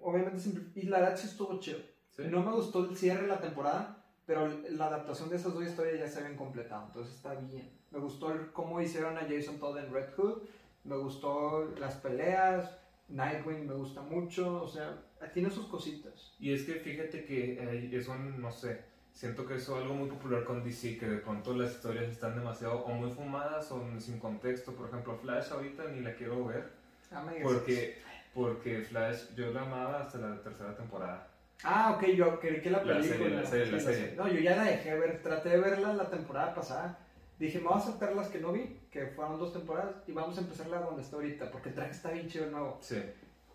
Obviamente, 0.00 0.42
y 0.74 0.86
la 0.86 1.00
verdad 1.00 1.16
sí 1.16 1.26
estuvo 1.26 1.58
chido. 1.60 1.78
No 2.18 2.42
me 2.42 2.52
gustó 2.52 2.88
el 2.88 2.96
cierre 2.96 3.22
de 3.22 3.28
la 3.28 3.40
temporada, 3.40 4.04
pero 4.26 4.48
la 4.70 4.86
adaptación 4.86 5.30
de 5.30 5.36
esas 5.36 5.54
dos 5.54 5.64
historias 5.64 5.98
ya 6.00 6.08
se 6.08 6.18
habían 6.18 6.36
completado, 6.36 6.86
entonces 6.86 7.14
está 7.14 7.34
bien. 7.34 7.70
Me 7.90 7.98
gustó 7.98 8.34
cómo 8.52 8.80
hicieron 8.80 9.16
a 9.16 9.22
Jason 9.22 9.58
Todd 9.58 9.78
en 9.78 9.92
Red 9.92 10.14
Hood, 10.16 10.42
me 10.84 10.96
gustó 10.96 11.72
las 11.78 11.94
peleas, 11.96 12.78
Nightwing 13.08 13.66
me 13.66 13.74
gusta 13.74 14.02
mucho, 14.02 14.62
o 14.62 14.68
sea, 14.68 15.02
tiene 15.32 15.50
sus 15.50 15.66
cositas. 15.66 16.34
Y 16.38 16.52
es 16.52 16.64
que 16.64 16.74
fíjate 16.74 17.24
que 17.24 17.54
eh, 17.54 17.90
eso, 17.92 18.14
no 18.16 18.50
sé, 18.50 18.84
siento 19.18 19.44
que 19.44 19.56
eso 19.56 19.76
es 19.76 19.82
algo 19.82 19.94
muy 19.94 20.08
popular 20.08 20.44
con 20.44 20.62
DC, 20.62 20.96
que 20.96 21.06
de 21.06 21.16
pronto 21.16 21.52
las 21.52 21.72
historias 21.72 22.04
están 22.04 22.36
demasiado 22.36 22.84
o 22.84 22.92
muy 22.92 23.10
fumadas 23.10 23.68
o 23.72 23.82
sin 23.98 24.20
contexto. 24.20 24.72
Por 24.72 24.88
ejemplo, 24.88 25.16
Flash 25.16 25.50
ahorita 25.50 25.88
ni 25.88 26.02
la 26.02 26.14
quiero 26.14 26.44
ver. 26.44 26.70
Ah, 27.10 27.26
porque, 27.42 27.98
porque 28.32 28.82
Flash 28.82 29.34
yo 29.34 29.52
la 29.52 29.62
amaba 29.62 30.02
hasta 30.02 30.18
la 30.18 30.40
tercera 30.40 30.76
temporada. 30.76 31.26
Ah, 31.64 31.96
ok, 31.96 32.10
yo 32.10 32.38
creí 32.38 32.60
que 32.60 32.70
la 32.70 32.80
película. 32.80 33.40
La 33.40 33.44
serie, 33.44 33.72
la 33.72 33.80
serie, 33.80 34.14
No, 34.16 34.28
yo 34.28 34.38
ya 34.38 34.54
la 34.54 34.62
dejé 34.62 34.94
ver, 34.94 35.20
traté 35.20 35.48
de 35.48 35.58
verla 35.58 35.94
la 35.94 36.08
temporada 36.08 36.54
pasada. 36.54 37.00
Dije, 37.40 37.58
me 37.58 37.66
voy 37.66 37.78
a 37.78 37.80
saltar 37.80 38.14
las 38.14 38.28
que 38.28 38.38
no 38.38 38.52
vi, 38.52 38.78
que 38.88 39.06
fueron 39.08 39.36
dos 39.40 39.52
temporadas, 39.52 39.96
y 40.06 40.12
vamos 40.12 40.38
a 40.38 40.42
empezar 40.42 40.68
la 40.68 40.80
donde 40.80 41.02
está 41.02 41.16
ahorita, 41.16 41.50
porque 41.50 41.70
el 41.70 41.74
traje 41.74 41.90
está 41.90 42.12
bien 42.12 42.28
chido 42.28 42.46
nuevo. 42.50 42.78
Sí. 42.80 43.02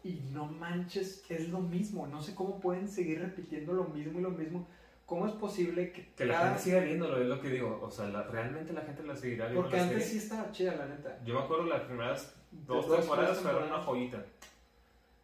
Y 0.04 0.22
no 0.34 0.46
manches, 0.46 1.24
es 1.30 1.48
lo 1.48 1.60
mismo. 1.60 2.06
No 2.08 2.22
sé 2.22 2.36
cómo 2.36 2.60
pueden 2.60 2.90
seguir 2.90 3.22
repitiendo 3.22 3.72
lo 3.72 3.86
mismo 3.86 4.20
y 4.20 4.24
lo 4.24 4.32
mismo. 4.32 4.68
¿Cómo 5.06 5.28
es 5.28 5.34
posible 5.34 5.92
que, 5.92 6.14
que 6.14 6.26
la 6.26 6.40
gente 6.40 6.60
siga 6.60 6.80
viéndolo? 6.80 7.22
Es 7.22 7.28
lo 7.28 7.42
que 7.42 7.50
digo. 7.50 7.80
O 7.82 7.92
sea, 7.92 8.10
realmente 8.24 8.74
la 8.74 8.82
gente 8.82 9.04
la 9.04 9.16
seguirá 9.16 9.46
viendo. 9.48 9.62
Porque 9.62 9.80
antes 9.80 10.06
sí 10.06 10.18
estaba 10.18 10.52
chida, 10.52 10.76
la 10.76 10.86
neta. 10.86 11.20
Yo 11.26 11.34
me 11.36 11.42
acuerdo 11.42 11.66
las 11.66 11.82
primeras 11.82 12.36
dos, 12.52 12.90
temporadas 12.90 13.40
fueron 13.40 13.64
una 13.64 13.80
joyita. 13.80 14.26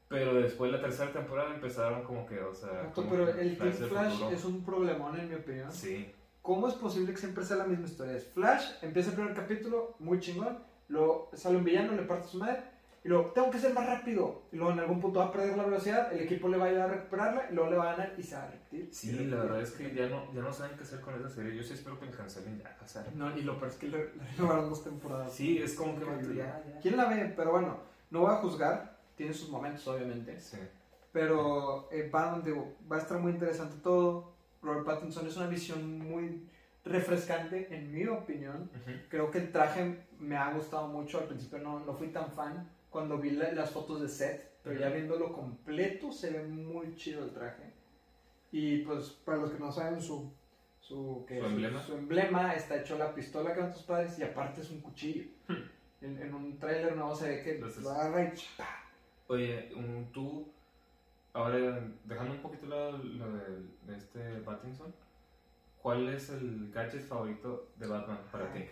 Pero 0.09 0.34
después 0.34 0.71
de 0.71 0.77
la 0.77 0.84
tercera 0.84 1.11
temporada 1.13 1.53
empezaron 1.53 2.03
como 2.03 2.25
que, 2.25 2.39
o 2.39 2.53
sea... 2.53 2.91
pero 2.95 3.30
el 3.30 3.57
Team 3.57 3.71
Flash 3.71 4.23
es 4.32 4.43
un 4.43 4.65
problemón 4.65 5.19
en 5.19 5.30
mi 5.30 5.36
opinión. 5.36 5.71
Sí. 5.71 6.11
¿Cómo 6.41 6.67
es 6.67 6.73
posible 6.73 7.13
que 7.13 7.19
siempre 7.19 7.43
sea 7.43 7.57
la 7.57 7.65
misma 7.65 7.86
historia? 7.86 8.15
Es 8.15 8.25
Flash, 8.25 8.71
empieza 8.82 9.09
el 9.09 9.15
primer 9.15 9.36
capítulo, 9.36 9.95
muy 9.99 10.19
chingón, 10.19 10.57
luego 10.88 11.30
sale 11.34 11.57
un 11.57 11.63
villano, 11.63 11.91
le 11.91 12.01
parte 12.03 12.27
su 12.27 12.39
madre, 12.39 12.63
y 13.03 13.07
luego 13.07 13.31
tengo 13.31 13.49
que 13.49 13.59
ser 13.59 13.73
más 13.73 13.85
rápido. 13.85 14.43
Y 14.51 14.57
luego 14.57 14.73
en 14.73 14.79
algún 14.79 14.99
punto 14.99 15.19
va 15.19 15.25
a 15.25 15.31
perder 15.31 15.55
la 15.55 15.63
velocidad, 15.63 16.11
el 16.11 16.21
equipo 16.21 16.49
le 16.49 16.57
va 16.57 16.65
a 16.65 16.71
ir 16.71 16.77
a 16.77 16.87
recuperarla, 16.87 17.47
y 17.49 17.53
luego 17.53 17.69
le 17.71 17.77
va 17.77 17.91
a 17.91 17.95
ganar 17.95 18.13
y 18.17 18.23
se 18.23 18.35
va 18.35 18.43
a 18.43 18.51
repetir. 18.51 18.89
Sí, 18.91 19.11
la 19.25 19.37
verdad 19.37 19.61
es 19.61 19.71
que 19.71 19.93
ya 19.93 20.09
no, 20.09 20.33
ya 20.33 20.41
no 20.41 20.51
saben 20.51 20.75
qué 20.75 20.83
hacer 20.83 20.99
con 20.99 21.15
esa 21.15 21.29
serie. 21.29 21.55
Yo 21.55 21.63
sí 21.63 21.73
espero 21.73 21.99
que 21.99 22.07
la 22.07 22.11
cancelen 22.11 22.59
ya. 22.59 22.77
O 22.83 22.87
sea, 22.87 23.05
no, 23.15 23.37
y 23.37 23.41
lo 23.43 23.57
peor 23.57 23.71
es 23.71 23.77
que 23.77 23.87
le 23.87 24.11
renovaron 24.37 24.69
dos 24.69 24.83
temporadas. 24.83 25.33
Sí, 25.33 25.57
es 25.59 25.73
como 25.75 25.97
que 25.97 26.35
ya, 26.35 26.63
ya. 26.67 26.79
¿Quién 26.81 26.97
la 26.97 27.05
ve? 27.05 27.33
Pero 27.35 27.51
bueno, 27.51 27.79
no 28.09 28.21
voy 28.21 28.31
a 28.31 28.37
juzgar, 28.37 28.97
tiene 29.15 29.33
sus 29.33 29.49
momentos 29.49 29.87
obviamente. 29.87 30.39
Sí. 30.39 30.57
Pero 31.11 31.89
eh, 31.91 32.09
va, 32.13 32.41
va 32.91 32.95
a 32.95 32.99
estar 32.99 33.17
muy 33.17 33.31
interesante 33.31 33.77
todo. 33.81 34.33
Robert 34.61 34.85
Pattinson 34.85 35.25
es 35.25 35.37
una 35.37 35.47
visión 35.47 35.99
muy 35.99 36.45
refrescante, 36.83 37.73
en 37.73 37.91
mi 37.91 38.05
opinión. 38.07 38.69
Creo 39.09 39.31
que 39.31 39.37
el 39.37 39.51
traje 39.51 40.05
me 40.19 40.35
ha 40.35 40.51
gustado 40.51 40.87
mucho. 40.87 41.19
Al 41.19 41.25
principio 41.25 41.59
no, 41.59 41.79
no 41.79 41.93
fui 41.93 42.09
tan 42.09 42.31
fan 42.31 42.69
cuando 42.89 43.17
vi 43.17 43.31
las 43.31 43.71
fotos 43.71 44.01
de 44.01 44.09
set, 44.09 44.51
pero 44.63 44.79
ya 44.79 44.89
viéndolo 44.89 45.33
completo 45.33 46.11
se 46.11 46.31
ve 46.31 46.43
muy 46.43 46.95
chido 46.95 47.23
el 47.23 47.31
traje. 47.31 47.73
Y 48.51 48.79
pues 48.79 49.09
para 49.25 49.37
los 49.37 49.51
que 49.51 49.59
no 49.59 49.71
saben, 49.71 50.01
su, 50.01 50.31
su, 50.79 51.25
emblema? 51.29 51.81
su, 51.83 51.93
emblema 51.93 52.55
está 52.55 52.81
hecho 52.81 52.97
la 52.97 53.13
pistola 53.13 53.53
que 53.53 53.61
dan 53.61 53.73
tus 53.73 53.83
padres 53.83 54.17
y 54.17 54.23
aparte 54.23 54.61
es 54.61 54.71
un 54.71 54.81
cuchillo. 54.81 55.25
en, 56.01 56.21
en, 56.21 56.33
un 56.33 56.57
tráiler 56.57 56.95
nuevo 56.95 57.15
se 57.15 57.27
ve 57.29 57.43
que 57.43 57.81
lo 57.81 57.89
agarra 57.91 58.23
y 58.23 58.33
Oye, 59.27 59.69
tú, 60.11 60.47
ahora 61.33 61.87
dejando 62.05 62.33
un 62.33 62.41
poquito 62.41 62.65
lo, 62.65 62.97
lo 62.97 63.31
de, 63.33 63.43
de 63.85 63.97
este 63.97 64.19
Pattinson, 64.41 64.91
¿Cuál 65.81 66.09
es 66.09 66.29
el 66.29 66.71
gadget 66.71 67.07
favorito 67.07 67.69
de 67.77 67.87
Batman 67.87 68.19
para 68.31 68.51
ti? 68.51 68.65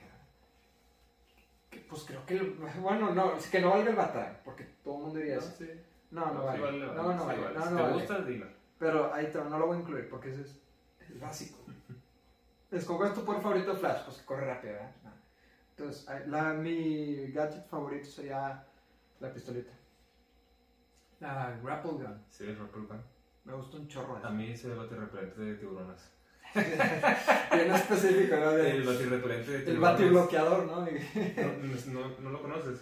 Pues 1.90 2.04
creo 2.04 2.26
que, 2.26 2.40
bueno, 2.82 3.14
no, 3.14 3.36
es 3.36 3.50
que 3.50 3.62
no 3.62 3.72
valga 3.72 3.90
el 3.90 3.96
Batman, 3.96 4.38
porque 4.44 4.64
todo 4.84 4.96
el 4.96 5.02
mundo 5.04 5.20
diría 5.20 5.36
no, 5.36 5.42
eso. 5.42 5.56
Sí. 5.58 5.70
No, 6.12 6.34
no, 6.34 6.46
vale. 6.46 6.62
vale. 6.62 6.80
No, 6.80 7.14
no 7.14 7.26
vale. 7.26 7.42
No, 7.54 7.70
no 7.72 7.86
¿Te 7.88 7.94
gusta? 7.94 8.22
Dilo. 8.22 8.48
Pero 8.80 9.14
ahí 9.14 9.28
te, 9.32 9.44
no 9.44 9.60
lo 9.60 9.68
voy 9.68 9.78
a 9.78 9.80
incluir, 9.80 10.10
porque 10.10 10.32
ese 10.32 10.42
es 10.42 10.60
el 11.10 11.20
básico. 11.20 11.58
Es 12.70 12.86
tu 12.86 13.24
por 13.24 13.42
favorito 13.42 13.72
de 13.72 13.80
Flash, 13.80 14.04
pues 14.04 14.18
que 14.18 14.26
corre 14.26 14.46
rápido, 14.46 14.74
¿verdad? 14.74 14.92
Entonces, 15.78 16.06
la, 16.28 16.52
mi 16.52 17.32
gadget 17.32 17.66
favorito 17.66 18.10
sería 18.10 18.62
la 19.22 19.32
pistolita. 19.32 19.72
La 21.22 21.58
grapple 21.64 21.92
gun. 21.92 22.26
Sí, 22.30 22.44
el 22.44 22.58
grapple 22.58 22.82
gun. 22.82 23.02
Me 23.46 23.54
gusta 23.54 23.78
un 23.78 23.88
chorro. 23.88 24.20
A 24.22 24.30
mí 24.32 24.54
se 24.58 24.74
bate 24.74 24.96
repelente 24.96 25.40
de 25.40 25.56
tiburones. 25.56 26.12
Bien 27.54 27.72
específico, 27.72 28.36
¿no? 28.36 28.52
el 28.52 28.84
batirrepelente. 28.84 29.72
El 29.72 29.80
batibloqueador, 29.80 30.66
¿no? 30.66 30.88
no, 31.92 32.16
no, 32.22 32.30
lo 32.30 32.42
conoces. 32.42 32.82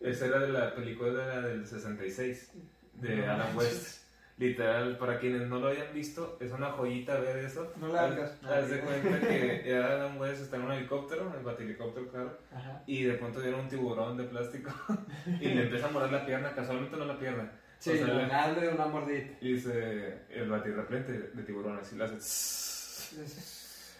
Esa 0.00 0.26
era 0.26 0.40
de 0.40 0.48
la 0.48 0.74
película 0.74 1.40
del 1.40 1.66
66, 1.66 2.52
de 2.94 3.26
Alan 3.26 3.56
West. 3.56 3.98
Literal, 4.38 4.96
para 4.98 5.18
quienes 5.18 5.48
no 5.48 5.58
lo 5.58 5.66
hayan 5.66 5.92
visto, 5.92 6.38
es 6.40 6.52
una 6.52 6.70
joyita 6.70 7.18
ver 7.18 7.38
eso. 7.38 7.72
No 7.80 7.88
la 7.88 8.04
hagas. 8.04 8.38
Haz 8.44 8.70
de 8.70 8.78
cuenta 8.78 9.18
que 9.18 9.74
Alan 9.76 10.16
West 10.16 10.42
está 10.42 10.58
en 10.58 10.62
un 10.62 10.72
helicóptero, 10.72 11.34
el 11.36 11.44
batihelicóptero, 11.44 12.08
claro. 12.08 12.38
Y 12.86 13.02
de 13.02 13.14
pronto 13.14 13.40
viene 13.40 13.56
un 13.56 13.68
tiburón 13.68 14.16
de 14.16 14.24
plástico 14.24 14.70
y 15.40 15.48
le 15.48 15.62
empieza 15.62 15.88
a 15.88 15.90
morder 15.90 16.12
la 16.12 16.24
pierna, 16.24 16.54
casualmente 16.54 16.96
no 16.96 17.04
la 17.06 17.18
pierna. 17.18 17.50
Sí, 17.80 17.90
o 17.90 18.06
sea, 18.06 18.54
de 18.54 18.68
una 18.68 18.86
mordida. 18.86 19.24
Y 19.40 19.54
dice 19.54 20.22
el 20.30 20.48
batirrepelente 20.48 21.12
de 21.34 21.42
tiburones 21.42 21.92
y 21.92 21.96
le 21.96 22.04
hace. 22.04 22.77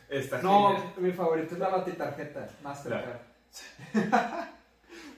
Está 0.09 0.43
no, 0.43 0.95
mi 0.97 1.13
favorito 1.13 1.55
es 1.55 1.61
la 1.61 1.69
batitarjeta, 1.69 2.49
Mastercard. 2.63 3.21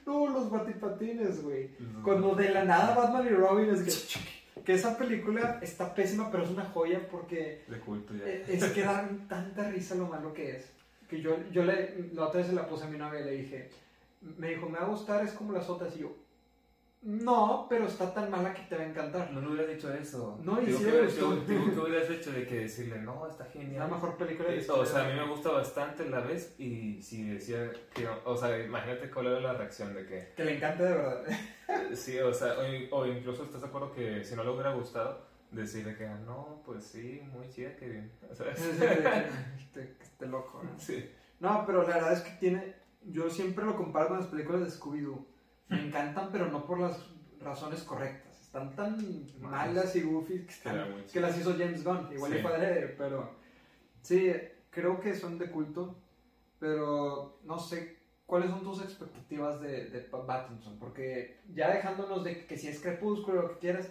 no, 0.06 0.28
los 0.28 0.50
batipatines, 0.50 1.42
güey. 1.42 1.70
Cuando 2.02 2.34
de 2.34 2.50
la 2.50 2.64
nada 2.64 2.94
Batman 2.94 3.26
y 3.26 3.30
Robin 3.30 3.70
es 3.70 3.82
que, 3.82 4.62
que 4.64 4.74
esa 4.74 4.98
película 4.98 5.60
está 5.62 5.94
pésima, 5.94 6.30
pero 6.30 6.42
es 6.42 6.50
una 6.50 6.64
joya 6.64 7.08
porque 7.08 7.64
de 7.68 7.78
culto 7.78 8.14
ya. 8.14 8.26
E, 8.26 8.44
es 8.48 8.64
que 8.64 8.82
da 8.82 9.08
tanta 9.28 9.70
risa 9.70 9.94
lo 9.94 10.06
malo 10.06 10.32
que 10.32 10.56
es. 10.56 10.70
Que 11.08 11.20
yo, 11.20 11.36
yo 11.50 11.64
le, 11.64 12.10
la 12.12 12.26
otra 12.26 12.38
vez 12.38 12.48
se 12.48 12.54
la 12.54 12.66
puse 12.66 12.84
a 12.84 12.88
mi 12.88 12.98
novia 12.98 13.20
y 13.20 13.24
le 13.24 13.30
dije, 13.32 13.70
me 14.20 14.50
dijo, 14.50 14.68
me 14.68 14.78
va 14.78 14.86
a 14.86 14.88
gustar, 14.88 15.24
es 15.24 15.32
como 15.32 15.52
las 15.52 15.68
otras. 15.68 15.96
Y 15.96 16.00
yo, 16.00 16.14
no, 17.02 17.66
pero 17.70 17.86
está 17.86 18.12
tan 18.12 18.30
mala 18.30 18.52
que 18.52 18.60
te 18.62 18.76
va 18.76 18.82
a 18.82 18.86
encantar. 18.86 19.32
No 19.32 19.40
le 19.40 19.48
hubieras 19.48 19.74
dicho 19.74 19.90
eso. 19.90 20.38
No, 20.42 20.60
y 20.60 20.66
que, 20.66 20.74
que 20.74 21.80
hubieras 21.80 22.10
hecho 22.10 22.30
de 22.30 22.46
que 22.46 22.58
decirle, 22.60 23.00
no, 23.00 23.26
está 23.26 23.46
genial. 23.46 23.88
La 23.88 23.94
mejor 23.94 24.18
película 24.18 24.50
de 24.50 24.66
O 24.68 24.84
sea, 24.84 25.04
a 25.04 25.08
mí 25.08 25.14
me 25.14 25.26
gusta 25.26 25.50
bastante 25.50 26.06
la 26.10 26.20
vez 26.20 26.54
y 26.58 27.00
si 27.00 27.24
decía 27.24 27.72
que, 27.94 28.06
o 28.06 28.36
sea, 28.36 28.62
imagínate 28.62 29.10
cuál 29.10 29.28
era 29.28 29.40
la 29.40 29.54
reacción 29.54 29.94
de 29.94 30.06
que... 30.06 30.32
Que 30.36 30.44
le 30.44 30.56
encante 30.56 30.82
de 30.82 30.92
verdad. 30.92 31.22
Sí, 31.94 32.18
o 32.18 32.34
sea, 32.34 32.54
o, 32.90 33.06
incluso 33.06 33.44
estás 33.44 33.60
de 33.60 33.68
acuerdo 33.68 33.92
que 33.92 34.24
si 34.24 34.34
no 34.34 34.42
le 34.42 34.50
hubiera 34.50 34.74
gustado, 34.74 35.24
decirle 35.52 35.96
que, 35.96 36.06
no, 36.26 36.62
pues 36.66 36.84
sí, 36.84 37.22
muy 37.32 37.48
chida, 37.48 37.76
que 37.78 37.88
bien. 37.88 38.12
este, 39.56 39.96
este 40.02 40.26
loco, 40.26 40.60
¿no? 40.64 40.78
Sí. 40.78 41.08
No, 41.38 41.64
pero 41.64 41.82
la 41.82 41.94
verdad 41.94 42.12
es 42.12 42.20
que 42.22 42.32
tiene, 42.40 42.74
yo 43.04 43.30
siempre 43.30 43.64
lo 43.64 43.76
comparo 43.76 44.08
con 44.08 44.18
las 44.18 44.26
películas 44.26 44.62
de 44.62 44.66
Scooby-Doo 44.66 45.24
me 45.70 45.86
encantan, 45.86 46.28
pero 46.30 46.46
no 46.46 46.66
por 46.66 46.80
las 46.80 46.98
razones 47.40 47.82
correctas. 47.84 48.40
Están 48.42 48.74
tan 48.74 49.26
malas 49.40 49.94
y 49.94 50.02
goofy 50.02 50.44
que, 51.12 51.20
las 51.20 51.38
hizo 51.38 51.52
James 51.56 51.84
Gunn. 51.84 52.08
Igual 52.12 52.32
sí. 52.32 52.38
padre, 52.42 52.94
pero 52.98 53.30
sí, 54.02 54.32
creo 54.70 55.00
que 55.00 55.14
son 55.14 55.38
de 55.38 55.50
culto. 55.50 55.96
Pero 56.58 57.38
no 57.44 57.58
sé 57.58 57.96
cuáles 58.26 58.50
son 58.50 58.62
tus 58.62 58.82
expectativas 58.82 59.60
de, 59.60 59.86
de 59.86 60.00
Pattinson. 60.00 60.78
Porque 60.78 61.40
ya 61.54 61.70
dejándonos 61.70 62.24
de 62.24 62.46
que 62.46 62.58
si 62.58 62.68
es 62.68 62.80
crepúsculo 62.80 63.38
o 63.38 63.42
lo 63.42 63.48
que 63.52 63.58
quieras, 63.60 63.88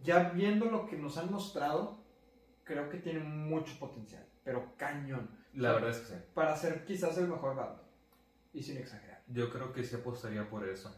ya 0.00 0.30
viendo 0.30 0.66
lo 0.66 0.86
que 0.86 0.96
nos 0.96 1.16
han 1.16 1.32
mostrado, 1.32 1.98
creo 2.62 2.90
que 2.90 2.98
tiene 2.98 3.20
mucho 3.20 3.78
potencial. 3.78 4.24
Pero 4.44 4.76
cañón. 4.76 5.30
La 5.54 5.72
verdad 5.72 5.90
es 5.90 5.98
que 5.98 6.06
sí. 6.06 6.14
Para 6.34 6.56
ser 6.56 6.84
quizás 6.84 7.16
el 7.16 7.28
mejor 7.28 7.56
Batman. 7.56 7.86
Y 8.52 8.62
sin 8.62 8.76
exagerar. 8.76 9.22
Yo 9.28 9.50
creo 9.50 9.72
que 9.72 9.82
sí 9.82 9.96
apostaría 9.96 10.48
por 10.48 10.68
eso. 10.68 10.94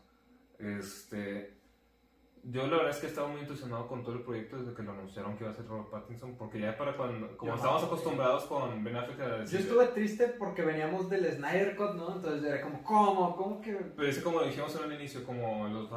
Este, 0.59 1.57
yo 2.49 2.67
la 2.69 2.77
verdad 2.77 2.91
es 2.91 2.99
que 2.99 3.07
estaba 3.09 3.27
muy 3.27 3.41
entusiasmado 3.41 3.89
con 3.89 4.05
todo 4.05 4.15
el 4.15 4.23
proyecto 4.23 4.57
desde 4.57 4.73
que 4.73 4.83
lo 4.83 4.93
anunciaron 4.93 5.37
que 5.37 5.43
iba 5.43 5.53
a 5.53 5.57
ser 5.57 5.67
Robert 5.67 5.91
Pattinson, 5.91 6.37
porque 6.37 6.61
ya 6.61 6.77
para 6.77 6.97
cuando, 6.97 7.37
como 7.37 7.55
estábamos 7.55 7.85
acostumbrados 7.85 8.45
con 8.45 8.85
Ben 8.85 8.97
Affleck 8.97 9.21
a 9.21 9.29
decir, 9.39 9.59
Yo 9.59 9.65
estuve 9.65 9.87
triste 9.89 10.29
porque 10.39 10.63
veníamos 10.63 11.11
del 11.11 11.31
Snyder 11.33 11.75
Cut, 11.75 11.95
¿no? 11.95 12.15
Entonces 12.15 12.45
era 12.45 12.61
como, 12.61 12.83
¿cómo? 12.85 13.37
¿Cómo 13.37 13.61
que...? 13.61 13.73
Pero 13.73 14.09
es 14.09 14.21
como 14.21 14.43
dijimos 14.43 14.77
en 14.77 14.91
el 14.91 15.01
inicio, 15.01 15.25
como 15.25 15.67
los 15.67 15.91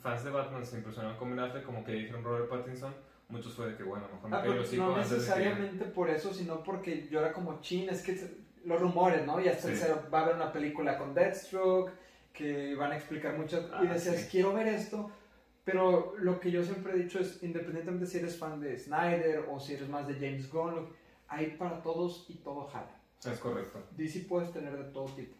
fans 0.00 0.24
de 0.24 0.30
Batman 0.30 0.64
se 0.64 0.76
impresionaron 0.76 1.16
con 1.16 1.30
Ben 1.30 1.40
Affleck, 1.40 1.64
como 1.64 1.82
que 1.82 1.92
dijeron 1.92 2.22
Robert 2.22 2.50
Pattinson, 2.50 2.94
muchos 3.28 3.54
fue 3.54 3.68
de 3.68 3.76
que, 3.76 3.82
bueno, 3.82 4.06
mejor 4.12 4.30
no 4.30 4.36
ah, 4.36 4.44
No 4.76 4.96
necesariamente 4.98 5.86
por 5.86 6.10
eso, 6.10 6.34
sino 6.34 6.62
porque 6.62 7.08
yo 7.08 7.20
era 7.20 7.32
como, 7.32 7.62
chin, 7.62 7.88
es 7.88 8.02
que 8.02 8.44
los 8.66 8.78
rumores, 8.78 9.26
¿no? 9.26 9.40
Y 9.40 9.48
hasta 9.48 9.68
va 10.12 10.18
a 10.18 10.22
haber 10.22 10.36
una 10.36 10.52
película 10.52 10.98
con 10.98 11.14
Deathstroke 11.14 12.03
que 12.34 12.74
van 12.74 12.92
a 12.92 12.96
explicar 12.96 13.38
muchas 13.38 13.64
y 13.64 13.86
ah, 13.86 13.94
decías, 13.94 14.28
quiero 14.30 14.52
ver 14.52 14.66
esto, 14.66 15.10
pero 15.64 16.14
lo 16.18 16.40
que 16.40 16.50
yo 16.50 16.62
siempre 16.62 16.92
he 16.92 17.04
dicho 17.04 17.20
es, 17.20 17.42
independientemente 17.42 18.06
si 18.06 18.18
eres 18.18 18.36
fan 18.36 18.60
de 18.60 18.76
Snyder 18.76 19.46
o 19.48 19.60
si 19.60 19.74
eres 19.74 19.88
más 19.88 20.06
de 20.08 20.14
James 20.14 20.50
Gunn, 20.50 20.88
hay 21.28 21.52
para 21.52 21.80
todos 21.80 22.26
y 22.28 22.34
todo 22.34 22.66
jala. 22.66 23.00
Es 23.24 23.38
correcto. 23.38 23.82
DC 23.92 24.26
puedes 24.28 24.52
tener 24.52 24.76
de 24.76 24.90
todo 24.92 25.06
tipo. 25.06 25.36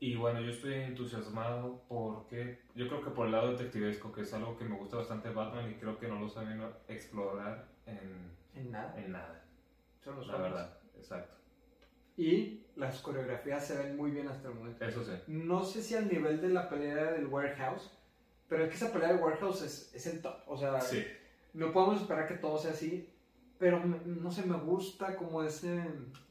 Y 0.00 0.16
bueno, 0.16 0.40
yo 0.40 0.50
estoy 0.50 0.74
entusiasmado 0.74 1.82
porque 1.88 2.58
yo 2.74 2.88
creo 2.88 3.02
que 3.02 3.10
por 3.10 3.26
el 3.26 3.32
lado 3.32 3.52
detectivesco, 3.52 4.12
que 4.12 4.22
es 4.22 4.34
algo 4.34 4.58
que 4.58 4.64
me 4.64 4.76
gusta 4.76 4.96
bastante 4.96 5.30
Batman 5.30 5.70
y 5.70 5.74
creo 5.74 5.98
que 5.98 6.08
no 6.08 6.18
lo 6.18 6.28
saben 6.28 6.60
explorar 6.88 7.68
en, 7.86 8.32
en 8.54 8.72
nada. 8.72 8.94
En 8.98 9.12
nada. 9.12 9.44
Son 10.02 10.16
los 10.16 10.26
La 10.26 10.38
verdad, 10.38 10.78
exacto 10.96 11.39
y 12.20 12.66
las 12.76 13.00
coreografías 13.00 13.66
se 13.66 13.78
ven 13.78 13.96
muy 13.96 14.10
bien 14.10 14.28
hasta 14.28 14.48
el 14.48 14.54
momento. 14.54 14.84
Eso 14.84 15.02
sí. 15.02 15.12
No 15.26 15.64
sé 15.64 15.82
si 15.82 15.94
al 15.94 16.06
nivel 16.06 16.40
de 16.40 16.50
la 16.50 16.68
pelea 16.68 17.12
del 17.12 17.26
Warehouse, 17.26 17.90
pero 18.46 18.64
es 18.64 18.68
que 18.68 18.76
esa 18.76 18.92
pelea 18.92 19.14
del 19.14 19.22
Warehouse 19.22 19.62
es, 19.62 19.94
es 19.94 20.06
el 20.06 20.20
top. 20.20 20.34
O 20.46 20.56
sea, 20.56 20.78
sí. 20.80 21.02
no 21.54 21.72
podemos 21.72 22.02
esperar 22.02 22.28
que 22.28 22.34
todo 22.34 22.58
sea 22.58 22.72
así, 22.72 23.08
pero 23.58 23.82
no 23.84 24.30
sé, 24.30 24.44
me 24.44 24.58
gusta 24.58 25.16
como 25.16 25.42
ese... 25.42 25.82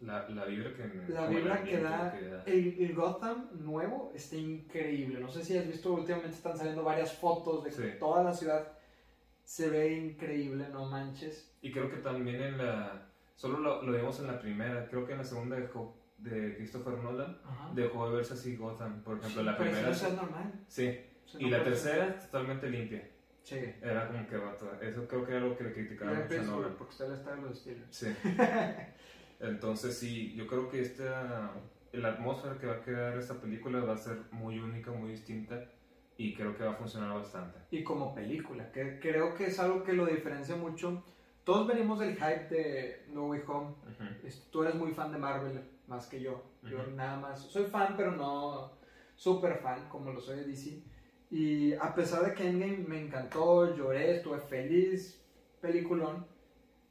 La, 0.01 0.29
la 0.29 0.45
vibra 0.45 0.73
que, 0.75 1.11
la 1.11 1.27
vibra 1.27 1.63
que 1.63 1.79
da, 1.79 2.43
El, 2.45 2.77
el, 2.79 2.93
Gotham 2.93 3.49
nuevo 3.53 4.11
está 4.13 4.35
increíble. 4.35 5.19
No 5.19 5.29
sé 5.29 5.43
si 5.43 5.57
has 5.57 5.67
visto, 5.67 5.93
últimamente 5.93 6.35
están 6.35 6.55
saliendo 6.55 6.83
varias 6.83 7.13
fotos 7.13 7.63
de 7.63 7.91
toda 7.93 8.23
la 8.23 8.33
ciudad 8.33 8.79
se 9.49 9.67
ve 9.67 9.93
increíble, 9.93 10.67
no 10.71 10.85
manches. 10.85 11.51
Y 11.63 11.71
creo 11.71 11.89
que 11.89 11.97
también 11.97 12.39
en 12.39 12.59
la 12.59 13.08
Solo 13.39 13.59
lo, 13.59 13.81
lo 13.83 13.93
vimos 13.93 14.19
en 14.19 14.27
la 14.27 14.37
primera, 14.37 14.85
creo 14.89 15.05
que 15.05 15.13
en 15.13 15.19
la 15.19 15.23
segunda 15.23 15.55
dejó, 15.55 15.95
de 16.17 16.57
Christopher 16.57 16.95
Nolan 16.95 17.37
dejó 17.73 18.09
de 18.09 18.17
verse 18.17 18.33
así 18.33 18.57
Gotham. 18.57 19.01
Por 19.01 19.17
ejemplo, 19.17 19.43
la 19.43 19.57
primera. 19.57 19.89
Eso 19.89 20.07
es 20.07 20.13
normal. 20.13 20.51
Sí. 20.67 20.99
y 21.37 21.49
la 21.49 21.63
tercera, 21.63 22.19
totalmente 22.19 22.69
limpia. 22.69 23.09
Sí. 23.43 23.55
Era 23.81 24.09
como 24.09 24.27
que 24.27 24.35
vato. 24.35 24.69
Eso 24.81 25.07
creo 25.07 25.25
que 25.25 25.31
era 25.31 25.39
lo 25.39 25.57
que 25.57 25.63
le 25.63 25.71
criticaba 25.71 26.11
Era 26.11 26.23
mucho 26.25 26.41
a 26.41 26.43
Nolan. 26.43 26.75
porque 26.77 26.91
usted 26.91 27.07
le 27.07 27.15
está 27.15 27.33
en 27.33 27.43
los 27.45 27.57
estilos. 27.57 27.87
Sí. 27.91 28.07
Entonces 29.39 29.97
sí, 29.97 30.33
yo 30.35 30.45
creo 30.45 30.67
que 30.67 30.81
esta, 30.81 31.53
la 31.93 32.09
atmósfera 32.09 32.57
que 32.57 32.67
va 32.67 32.73
a 32.73 32.81
crear 32.81 33.17
esta 33.17 33.35
película 33.35 33.79
va 33.79 33.93
a 33.93 33.97
ser 33.97 34.17
muy 34.31 34.59
única, 34.59 34.91
muy 34.91 35.11
distinta 35.11 35.63
y 36.17 36.35
creo 36.35 36.57
que 36.57 36.65
va 36.65 36.71
a 36.71 36.75
funcionar 36.75 37.13
bastante. 37.13 37.57
Y 37.71 37.85
como 37.85 38.13
película, 38.13 38.69
que 38.73 38.99
creo 38.99 39.33
que 39.33 39.45
es 39.45 39.57
algo 39.59 39.81
que 39.85 39.93
lo 39.93 40.07
diferencia 40.07 40.57
mucho. 40.57 41.05
Todos 41.49 41.65
venimos 41.65 41.97
del 41.97 42.13
hype 42.13 42.47
de 42.47 43.05
No 43.11 43.25
Way 43.25 43.41
Home. 43.47 43.73
Este, 44.23 44.51
Tú 44.51 44.61
eres 44.61 44.75
muy 44.75 44.91
fan 44.91 45.11
de 45.11 45.17
Marvel, 45.17 45.59
más 45.87 46.05
que 46.05 46.21
yo. 46.21 46.43
Yo 46.61 46.85
nada 46.95 47.17
más. 47.17 47.39
Soy 47.39 47.65
fan, 47.65 47.95
pero 47.97 48.11
no 48.11 48.73
súper 49.15 49.57
fan, 49.57 49.89
como 49.89 50.11
lo 50.11 50.21
soy 50.21 50.35
de 50.37 50.43
DC. 50.43 50.83
Y 51.31 51.73
a 51.73 51.95
pesar 51.95 52.23
de 52.23 52.35
que 52.35 52.47
Endgame 52.47 52.85
me 52.87 53.03
encantó, 53.03 53.75
lloré, 53.75 54.17
estuve 54.17 54.37
feliz, 54.37 55.25
peliculón, 55.59 56.27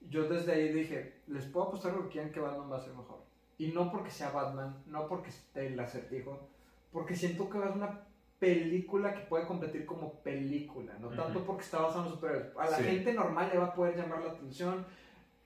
yo 0.01 0.29
desde 0.29 0.51
ahí 0.51 0.73
dije, 0.73 1.21
les 1.29 1.45
puedo 1.45 1.69
apostar 1.69 1.93
lo 1.93 2.03
que 2.07 2.15
quieran 2.15 2.33
que 2.33 2.41
Batman 2.41 2.73
va 2.73 2.79
a 2.79 2.85
ser 2.85 2.95
mejor. 2.97 3.23
Y 3.59 3.69
no 3.69 3.93
porque 3.93 4.11
sea 4.11 4.31
Batman, 4.31 4.83
no 4.87 5.07
porque 5.07 5.29
esté 5.29 5.69
el 5.69 5.79
acertijo, 5.79 6.49
porque 6.91 7.15
siento 7.15 7.49
que 7.49 7.59
va 7.59 7.67
a 7.67 7.69
ser 7.69 7.77
una 7.77 8.08
película 8.39 9.15
que 9.15 9.21
puede 9.23 9.47
competir 9.47 9.85
como 9.85 10.15
película, 10.23 10.93
no 11.01 11.09
tanto 11.09 11.45
porque 11.45 11.65
está 11.65 11.81
basado 11.81 12.05
en 12.05 12.11
superhéroes. 12.11 12.57
A 12.57 12.71
la 12.71 12.77
Sí. 12.77 12.85
gente 12.85 13.13
normal 13.13 13.51
le 13.53 13.59
va 13.59 13.67
a 13.67 13.75
poder 13.75 13.97
llamar 13.97 14.23
la 14.23 14.33
atención. 14.33 14.87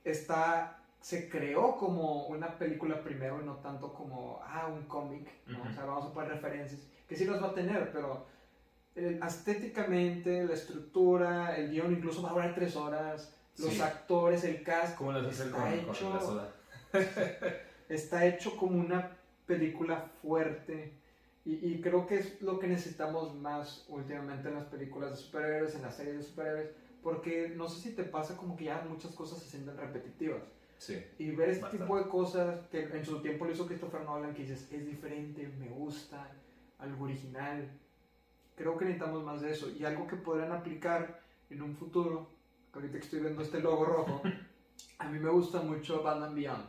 Está, 0.04 0.78
se 1.00 1.28
creó 1.28 1.76
como 1.78 2.26
una 2.26 2.58
película 2.58 3.02
primero 3.02 3.40
y 3.40 3.46
no 3.46 3.56
tanto 3.56 3.92
como, 3.94 4.40
ah, 4.44 4.66
un 4.68 4.82
cómic, 4.82 5.28
¿no? 5.46 5.62
O 5.62 5.72
sea, 5.72 5.84
vamos 5.84 6.06
a 6.06 6.12
poner 6.12 6.32
referencias, 6.32 6.86
que 7.08 7.16
sí 7.16 7.24
las 7.24 7.42
va 7.42 7.48
a 7.48 7.54
tener, 7.54 7.90
pero 7.92 8.26
eh, 8.94 9.18
estéticamente, 9.26 10.44
la 10.44 10.52
estructura, 10.54 11.56
el 11.56 11.70
guion 11.70 11.92
incluso 11.92 12.22
va 12.22 12.30
a 12.30 12.32
durar 12.34 12.54
tres 12.54 12.76
horas, 12.76 13.34
los 13.58 13.80
actores, 13.80 14.44
el 14.44 14.62
cast, 14.62 14.96
¿Cómo 14.98 15.12
las 15.12 15.26
hacer 15.26 15.46
está 15.46 15.58
con, 15.58 15.72
hecho, 15.72 16.20
con 16.20 17.00
está 17.88 18.26
hecho 18.26 18.56
como 18.56 18.78
una 18.78 19.16
película 19.46 20.10
fuerte. 20.20 20.92
Y, 21.44 21.54
y 21.66 21.80
creo 21.80 22.06
que 22.06 22.18
es 22.18 22.40
lo 22.40 22.58
que 22.58 22.68
necesitamos 22.68 23.34
más 23.34 23.84
últimamente 23.88 24.48
en 24.48 24.54
las 24.54 24.66
películas 24.66 25.10
de 25.10 25.16
superhéroes, 25.16 25.74
en 25.74 25.82
las 25.82 25.96
series 25.96 26.16
de 26.16 26.22
superhéroes, 26.22 26.70
porque 27.02 27.52
no 27.56 27.68
sé 27.68 27.80
si 27.80 27.96
te 27.96 28.04
pasa 28.04 28.36
como 28.36 28.56
que 28.56 28.64
ya 28.64 28.84
muchas 28.88 29.12
cosas 29.14 29.40
se 29.40 29.50
sienten 29.50 29.76
repetitivas. 29.76 30.42
Sí. 30.78 31.04
Y 31.18 31.30
ver 31.32 31.50
este 31.50 31.62
Bastante. 31.62 31.84
tipo 31.84 31.98
de 31.98 32.08
cosas 32.08 32.66
que 32.68 32.82
en 32.82 33.04
su 33.04 33.20
tiempo 33.20 33.44
lo 33.44 33.52
hizo 33.52 33.66
Christopher 33.66 34.02
Nolan, 34.02 34.34
que 34.34 34.42
dices, 34.42 34.68
es 34.72 34.86
diferente, 34.86 35.48
me 35.58 35.68
gusta, 35.68 36.28
algo 36.78 37.04
original. 37.04 37.68
Creo 38.56 38.76
que 38.76 38.84
necesitamos 38.84 39.24
más 39.24 39.40
de 39.40 39.52
eso. 39.52 39.70
Y 39.70 39.84
algo 39.84 40.06
que 40.06 40.16
podrán 40.16 40.52
aplicar 40.52 41.20
en 41.50 41.62
un 41.62 41.76
futuro, 41.76 42.28
que 42.72 42.78
ahorita 42.78 42.98
que 42.98 43.04
estoy 43.04 43.20
viendo 43.20 43.42
este 43.42 43.60
logo 43.60 43.84
rojo, 43.84 44.22
a 44.98 45.08
mí 45.08 45.18
me 45.18 45.30
gusta 45.30 45.60
mucho 45.62 46.02
Batman 46.02 46.34
Beyond. 46.34 46.66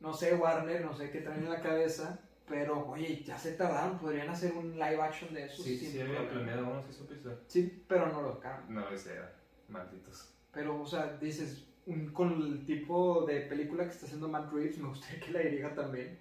No 0.00 0.14
sé, 0.14 0.34
Warner, 0.34 0.84
no 0.84 0.94
sé 0.94 1.10
qué 1.10 1.20
traen 1.20 1.44
en 1.44 1.50
la 1.50 1.60
cabeza, 1.60 2.20
pero 2.50 2.84
oye, 2.88 3.22
ya 3.24 3.38
se 3.38 3.52
tardaron, 3.52 3.98
podrían 3.98 4.28
hacer 4.28 4.52
un 4.52 4.72
live 4.72 5.00
action 5.00 5.32
de 5.32 5.44
eso. 5.46 5.62
Sí, 5.62 5.78
sí, 5.78 6.00
había 6.00 6.16
problema. 6.16 6.30
planeado 6.32 6.70
uno, 6.72 6.82
sí 6.86 6.92
supiste. 6.92 7.30
Sí, 7.46 7.84
pero 7.88 8.08
no 8.08 8.22
lo 8.22 8.34
sacaron. 8.34 8.74
No, 8.74 8.88
ese 8.90 9.12
era. 9.14 9.32
Malditos. 9.68 10.28
Pero, 10.52 10.82
o 10.82 10.86
sea, 10.86 11.16
dices, 11.18 11.64
un- 11.86 12.10
con 12.12 12.32
el 12.42 12.66
tipo 12.66 13.24
de 13.24 13.42
película 13.42 13.84
que 13.84 13.90
está 13.90 14.06
haciendo 14.06 14.28
Matt 14.28 14.52
Reeves, 14.52 14.78
me 14.78 14.88
gustaría 14.88 15.20
que 15.20 15.30
la 15.32 15.38
dirija 15.40 15.74
también. 15.76 16.18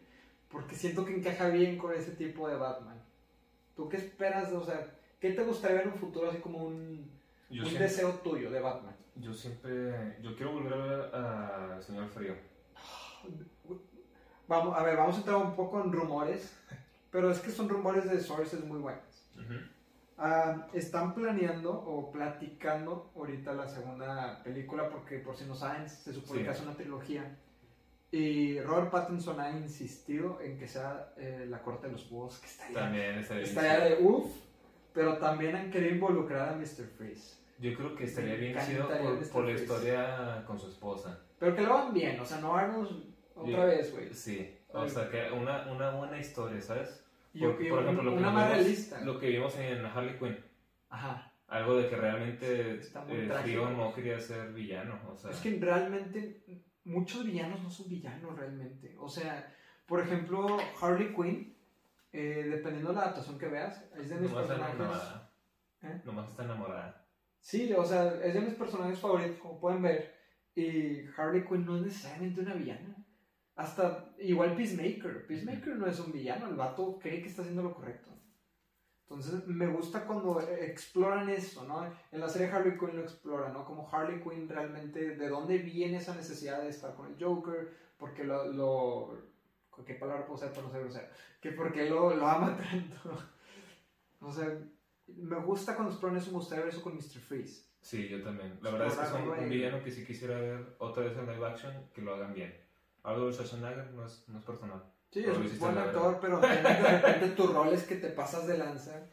Porque 0.49 0.75
siento 0.75 1.03
que 1.03 1.15
encaja 1.15 1.49
bien 1.49 1.77
con 1.79 1.93
ese 1.95 2.11
tipo 2.11 2.47
de 2.47 2.55
Batman. 2.57 3.01
¿Tú 3.75 3.89
qué 3.89 3.97
esperas? 3.97 4.51
O 4.53 4.63
sea, 4.63 4.85
¿qué 5.19 5.31
te 5.31 5.43
gustaría 5.43 5.77
ver 5.77 5.87
en 5.87 5.93
un 5.93 5.99
futuro 5.99 6.29
así 6.29 6.39
como 6.39 6.59
un, 6.65 7.09
Yo 7.49 7.63
un 7.63 7.69
siempre, 7.69 7.87
deseo 7.87 8.13
tuyo 8.19 8.51
de 8.51 8.59
Batman? 8.61 8.95
yo 9.15 9.33
siempre, 9.33 10.17
yo 10.21 10.35
quiero 10.35 10.53
volver 10.53 10.73
a 10.73 10.77
ver 10.77 11.15
a 11.15 11.81
Señor 11.81 12.07
Frío. 12.07 12.35
Vamos, 14.49 14.77
a 14.77 14.83
ver, 14.83 14.97
vamos 14.97 15.15
a 15.15 15.19
entrar 15.19 15.37
un 15.37 15.55
poco 15.55 15.81
en 15.81 15.91
rumores. 15.93 16.53
Pero 17.11 17.31
es 17.31 17.39
que 17.39 17.49
son 17.51 17.69
rumores 17.69 18.09
de 18.09 18.19
sources 18.19 18.63
muy 18.65 18.79
buenos. 18.79 19.03
Ujú. 19.35 19.53
Ah, 20.17 20.67
están 20.73 21.15
planeando 21.15 21.71
o 21.71 22.11
platicando 22.11 23.09
ahorita 23.15 23.53
la 23.53 23.67
segunda 23.67 24.43
película 24.43 24.89
porque 24.89 25.19
por 25.19 25.35
si 25.37 25.45
no 25.45 25.55
saben 25.55 25.87
se 25.87 26.13
supone 26.13 26.41
Sí. 26.41 26.45
que 26.45 26.51
es 26.51 26.61
una 26.61 26.73
trilogía 26.75 27.37
y 28.11 28.59
Robert 28.59 28.91
Pattinson 28.91 29.39
ha 29.39 29.51
insistido 29.51 30.41
en 30.41 30.57
que 30.59 30.67
sea 30.67 31.13
eh, 31.15 31.45
la 31.47 31.61
corte 31.61 31.87
de 31.87 31.93
los 31.93 32.09
búhos 32.09 32.37
que 32.39 32.47
estaría, 32.47 32.77
También 32.79 33.15
estaría 33.19 33.43
bien 33.43 33.49
estaría 33.57 33.87
chido. 33.87 33.97
de 33.97 34.03
uff 34.03 34.35
pero 34.93 35.17
también 35.19 35.55
han 35.55 35.71
querido 35.71 35.93
involucrar 35.95 36.49
a 36.49 36.55
Mr. 36.57 36.85
Freeze 36.97 37.37
Yo 37.59 37.73
creo 37.77 37.95
que 37.95 38.03
estaría 38.03 38.35
bien 38.35 38.57
chido 38.65 38.89
por, 38.89 39.29
por 39.29 39.45
la 39.45 39.51
historia 39.53 40.43
con 40.45 40.59
su 40.59 40.67
esposa. 40.67 41.17
pero 41.39 41.55
que 41.55 41.61
lo 41.61 41.73
hagan 41.77 41.93
bien 41.93 42.19
o 42.19 42.25
sea 42.25 42.39
no 42.41 42.57
hagan 42.57 42.85
otra 43.39 43.65
vez 43.65 43.91
güey 43.93 44.13
Sí, 44.13 44.57
o 44.69 44.87
sea, 44.87 45.09
que 45.09 45.31
una, 45.31 45.71
una 45.71 45.91
buena 45.91 46.19
historia, 46.19 46.61
¿sabes? 46.61 47.05
y, 47.33 47.41
Por, 47.41 47.61
ejemplo, 47.61 48.03
lo 48.03 48.11
que, 48.11 48.17
una 48.17 48.31
más 48.31 48.49
realista 48.49 49.01
lo 49.01 49.19
que 49.19 49.29
vimos 49.29 49.57
en 49.57 49.85
Harley 49.85 50.17
Quinn. 50.17 50.37
ajá 50.89 51.33
Algo 51.47 51.77
de 51.77 51.89
que 51.89 51.95
realmente 51.95 52.75
eh, 52.75 53.61
no 53.75 53.93
quería 53.93 54.19
ser 54.19 54.53
villano. 54.53 54.99
O 55.11 55.17
sea, 55.17 55.31
Es 55.31 55.39
que 55.39 55.57
realmente 55.59 56.43
muchos 56.83 57.25
villanos 57.25 57.61
no 57.61 57.69
son 57.69 57.89
villanos 57.89 58.37
realmente. 58.37 58.95
O 58.99 59.09
sea, 59.09 59.51
por 59.85 60.01
ejemplo, 60.01 60.57
Harley 60.81 61.13
Quinn, 61.15 61.57
eh, 62.11 62.45
dependiendo 62.49 62.89
de 62.89 62.95
la 62.95 63.01
adaptación 63.01 63.37
que 63.37 63.47
veas, 63.47 63.83
es 63.97 64.09
de 64.09 64.15
mis 64.17 64.29
nomás 64.29 64.47
personajes. 64.47 64.75
enamorada. 64.75 65.31
¿Eh? 65.81 66.01
Nomás 66.05 66.29
está 66.29 66.43
enamorada. 66.43 67.05
Sí, 67.39 67.73
o 67.73 67.85
sea, 67.85 68.13
es 68.23 68.33
de 68.33 68.41
mis 68.41 68.53
personajes 68.53 68.99
favoritos, 68.99 69.39
como 69.39 69.59
pueden 69.59 69.81
ver. 69.81 70.15
Y 70.55 71.05
Harley 71.17 71.45
Quinn 71.45 71.65
no 71.65 71.77
es 71.77 71.83
necesariamente 71.83 72.41
una 72.41 72.53
villana. 72.53 72.95
Hasta 73.59 74.15
igual 74.19 74.55
Peacemaker. 74.55 75.27
Peacemaker 75.27 75.75
no 75.75 75.85
es 75.85 75.99
un 75.99 76.13
villano, 76.13 76.47
el 76.47 76.55
vato 76.55 76.97
cree 76.97 77.21
que 77.21 77.27
está 77.27 77.41
haciendo 77.41 77.61
lo 77.61 77.73
correcto. 77.73 78.09
Entonces 79.01 79.45
me 79.47 79.67
gusta 79.67 80.05
cuando 80.05 80.39
exploran 80.39 81.27
eso, 81.29 81.65
¿no? 81.65 81.85
En 82.09 82.21
la 82.21 82.29
serie 82.29 82.47
Harley 82.47 82.77
Quinn 82.77 82.95
lo 82.95 83.01
exploran, 83.01 83.51
¿no? 83.51 83.65
Como 83.65 83.89
Harley 83.91 84.21
Quinn 84.21 84.47
realmente, 84.47 85.17
¿de 85.17 85.27
dónde 85.27 85.57
viene 85.57 85.97
esa 85.97 86.15
necesidad 86.15 86.61
de 86.61 86.69
estar 86.69 86.95
con 86.95 87.07
el 87.07 87.21
Joker? 87.21 87.69
Porque 87.97 88.23
lo... 88.23 88.45
lo 88.45 89.29
¿Qué 89.85 89.95
palabra 89.95 90.25
puedo 90.25 90.35
usar 90.35 90.51
para 90.51 90.61
no 90.61 90.71
ser 90.71 90.83
grosero? 90.83 91.07
Que 91.41 91.51
porque 91.51 91.89
lo, 91.89 92.15
lo 92.15 92.27
ama 92.27 92.55
tanto. 92.55 93.11
O 94.21 94.31
sea, 94.31 94.57
me 95.07 95.37
gusta 95.37 95.75
cuando 95.75 95.91
exploran 95.91 96.17
eso, 96.17 96.31
me 96.31 96.37
gustaría 96.37 96.65
ver 96.65 96.73
eso 96.73 96.81
con 96.81 96.93
Mr. 96.93 97.19
Freeze. 97.19 97.65
Sí, 97.81 98.07
yo 98.09 98.21
también. 98.21 98.59
La 98.61 98.71
verdad 98.71 98.87
es 98.87 98.95
que 98.95 99.05
son 99.05 99.29
un 99.29 99.49
villano 99.49 99.81
que 99.81 99.91
sí 99.91 100.05
quisiera 100.05 100.37
ver 100.39 100.75
otra 100.77 101.03
vez 101.03 101.17
en 101.17 101.25
live 101.25 101.45
action, 101.45 101.73
que 101.93 102.01
lo 102.01 102.15
hagan 102.15 102.33
bien. 102.33 102.68
Algo 103.03 103.27
de 103.27 103.33
Schwarzenegger 103.33 103.91
no 103.91 104.05
es, 104.05 104.27
no 104.27 104.39
es 104.39 104.45
personal. 104.45 104.83
Sí, 105.11 105.23
es 105.25 105.37
hiciste 105.39 105.59
buen 105.59 105.77
actor, 105.77 106.19
pero 106.21 106.39
de 106.39 106.47
repente 106.47 107.29
tu 107.29 107.47
rol 107.47 107.73
es 107.73 107.83
que 107.83 107.95
te 107.95 108.09
pasas 108.09 108.45
de 108.47 108.57
lanza. 108.57 109.07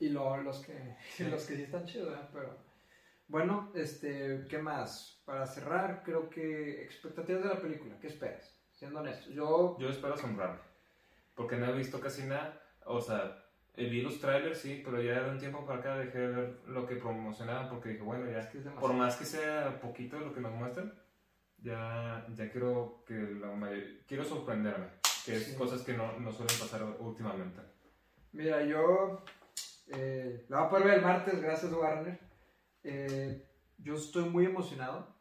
Y 0.00 0.08
luego 0.08 0.38
los 0.38 0.58
que, 0.60 0.96
los 1.30 1.44
que 1.44 1.56
sí 1.56 1.62
están 1.62 1.86
chidos, 1.86 2.10
¿verdad? 2.10 2.28
Pero 2.32 2.56
bueno, 3.28 3.72
este, 3.74 4.46
¿qué 4.48 4.58
más? 4.58 5.22
Para 5.24 5.46
cerrar, 5.46 6.02
creo 6.04 6.28
que 6.30 6.82
expectativas 6.82 7.42
de 7.42 7.48
la 7.48 7.60
película, 7.60 7.98
¿qué 8.00 8.08
esperas? 8.08 8.56
Siendo 8.72 9.00
honesto, 9.00 9.30
yo 9.30 9.76
Yo 9.78 9.88
espero 9.88 10.14
asombrarme. 10.14 10.60
Porque 11.34 11.56
no 11.56 11.66
he 11.66 11.72
visto 11.72 12.00
casi 12.00 12.24
nada. 12.24 12.62
O 12.84 13.00
sea, 13.00 13.44
eh, 13.74 13.88
vi 13.88 14.00
los 14.00 14.20
trailers, 14.20 14.58
sí, 14.58 14.82
pero 14.84 15.02
ya 15.02 15.22
de 15.22 15.30
un 15.30 15.38
tiempo 15.38 15.66
para 15.66 15.80
acá 15.80 15.98
dejé 15.98 16.18
de 16.18 16.28
ver 16.28 16.58
lo 16.66 16.86
que 16.86 16.96
promocionaban 16.96 17.68
porque 17.68 17.90
dije, 17.90 18.02
bueno, 18.02 18.30
ya 18.30 18.40
es 18.40 18.46
que 18.46 18.58
es 18.58 18.64
Por 18.64 18.92
más 18.94 19.16
que 19.16 19.24
sea 19.24 19.80
poquito 19.80 20.18
lo 20.18 20.32
que 20.32 20.40
nos 20.40 20.52
muestran, 20.52 20.94
ya, 21.62 22.26
ya 22.34 22.50
quiero 22.50 23.02
que 23.06 23.14
la 23.14 23.48
mayor- 23.52 24.04
quiero 24.06 24.24
sorprenderme, 24.24 24.86
que 25.24 25.36
es 25.36 25.44
Sí. 25.46 25.56
cosas 25.56 25.82
que 25.82 25.94
no, 25.96 26.18
no 26.18 26.32
suelen 26.32 26.58
pasar 26.58 26.84
últimamente. 26.98 27.60
Mira, 28.32 28.62
yo 28.64 29.24
eh, 29.88 30.44
la 30.48 30.58
voy 30.58 30.66
a 30.66 30.70
poder 30.70 30.84
ver 30.86 30.94
el 30.98 31.02
martes, 31.02 31.40
gracias 31.40 31.72
Warner. 31.72 32.18
Eh, 32.84 33.46
yo 33.78 33.94
estoy 33.96 34.28
muy 34.28 34.44
emocionado 34.46 35.14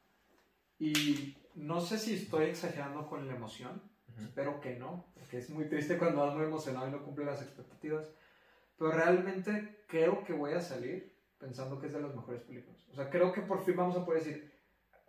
y 0.80 1.38
no 1.56 1.80
sé 1.82 1.98
si 1.98 2.16
estoy 2.16 2.46
exagerando 2.46 3.08
con 3.08 3.28
la 3.28 3.36
emoción. 3.36 3.82
Ujú. 4.10 4.22
Espero 4.24 4.60
que 4.62 4.76
no, 4.78 5.06
porque 5.16 5.38
es 5.38 5.50
muy 5.50 5.68
triste 5.70 5.98
cuando 5.98 6.22
vas 6.26 6.36
muy 6.36 6.46
emocionado 6.46 6.88
y 6.88 6.92
no 6.92 7.04
cumple 7.04 7.26
las 7.26 7.42
expectativas. 7.42 8.10
Pero 8.78 8.92
realmente 8.92 9.84
creo 9.88 10.24
que 10.24 10.34
voy 10.34 10.54
a 10.54 10.62
salir 10.62 11.16
pensando 11.38 11.80
que 11.80 11.88
es 11.88 11.94
de 11.94 12.02
las 12.02 12.14
mejores 12.16 12.42
películas. 12.42 12.86
O 12.92 12.96
sea, 12.96 13.10
creo 13.10 13.32
que 13.32 13.42
por 13.42 13.64
fin 13.64 13.76
vamos 13.78 13.96
a 13.98 14.06
poder 14.06 14.24
decir 14.24 14.52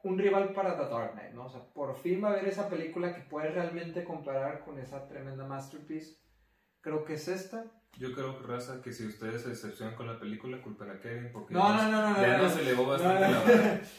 un 0.07 0.19
rival 0.19 0.53
para 0.53 0.77
The 0.77 0.85
Dark 0.89 1.13
Knight, 1.13 1.33
¿no? 1.35 1.47
O 1.47 1.49
sea, 1.49 1.61
por 1.75 1.95
fin 1.97 2.23
va 2.23 2.29
a 2.29 2.33
haber 2.33 2.47
esa 2.49 2.69
película 2.69 3.15
que 3.15 3.23
puedes 3.23 3.55
realmente 3.55 4.05
comparar 4.05 4.61
con 4.65 4.79
esa 4.79 5.07
tremenda 5.09 5.45
masterpiece. 5.47 6.17
Creo 6.81 7.05
que 7.05 7.15
es 7.15 7.29
esta. 7.29 7.65
Yo 7.99 8.13
creo, 8.15 8.39
Raza, 8.43 8.81
que 8.83 8.93
si 8.93 9.07
ustedes 9.07 9.43
se 9.43 9.49
decepcionan 9.51 9.97
con 9.97 10.07
la 10.07 10.19
película, 10.21 10.61
culpen 10.63 10.91
a 10.91 11.01
Kevin, 11.01 11.31
porque 11.33 11.55
No, 11.55 11.69
ya, 11.77 11.89
no, 11.89 11.91
no, 12.03 12.11
no. 12.11 12.21
ya 12.23 12.37
no, 12.37 12.43
nos 12.45 12.57
elevó 12.59 12.87
bastante 12.87 13.21
la 13.21 13.41
vara. 13.41 13.81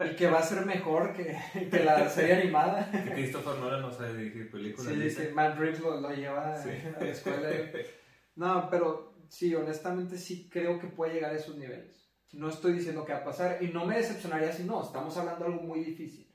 Y 0.00 0.16
que 0.16 0.26
va 0.28 0.40
a 0.40 0.42
ser 0.42 0.66
mejor 0.66 1.12
que, 1.14 1.38
que 1.70 1.84
la 1.84 2.08
serie 2.08 2.34
animada. 2.34 2.90
Que 3.04 3.12
Christopher 3.12 3.58
Nolan 3.60 3.80
no 3.80 3.92
sabe 3.92 4.14
dirigir 4.16 4.50
películas. 4.50 4.92
Sí, 4.92 5.00
dice. 5.00 5.28
que 5.28 5.34
Matt 5.34 5.56
Reeves 5.56 5.80
lo, 5.80 6.00
lo 6.00 6.10
lleva 6.10 6.56
Sí. 6.56 6.70
a 6.96 7.00
la 7.00 7.10
escuela. 7.10 7.48
No, 8.36 8.68
pero 8.68 9.14
sí, 9.28 9.54
honestamente 9.54 10.18
sí 10.18 10.48
creo 10.50 10.80
que 10.80 10.88
puede 10.88 11.14
llegar 11.14 11.30
a 11.30 11.36
esos 11.36 11.56
niveles. 11.56 12.03
No 12.34 12.48
estoy 12.48 12.72
diciendo 12.74 13.04
que 13.04 13.12
va 13.12 13.20
a 13.20 13.24
pasar 13.24 13.62
y 13.62 13.68
no 13.68 13.86
me 13.86 13.96
decepcionaría 13.96 14.52
si 14.52 14.64
no, 14.64 14.82
estamos 14.82 15.16
hablando 15.16 15.44
de 15.44 15.52
algo 15.52 15.62
muy 15.64 15.80
difícil. 15.80 16.30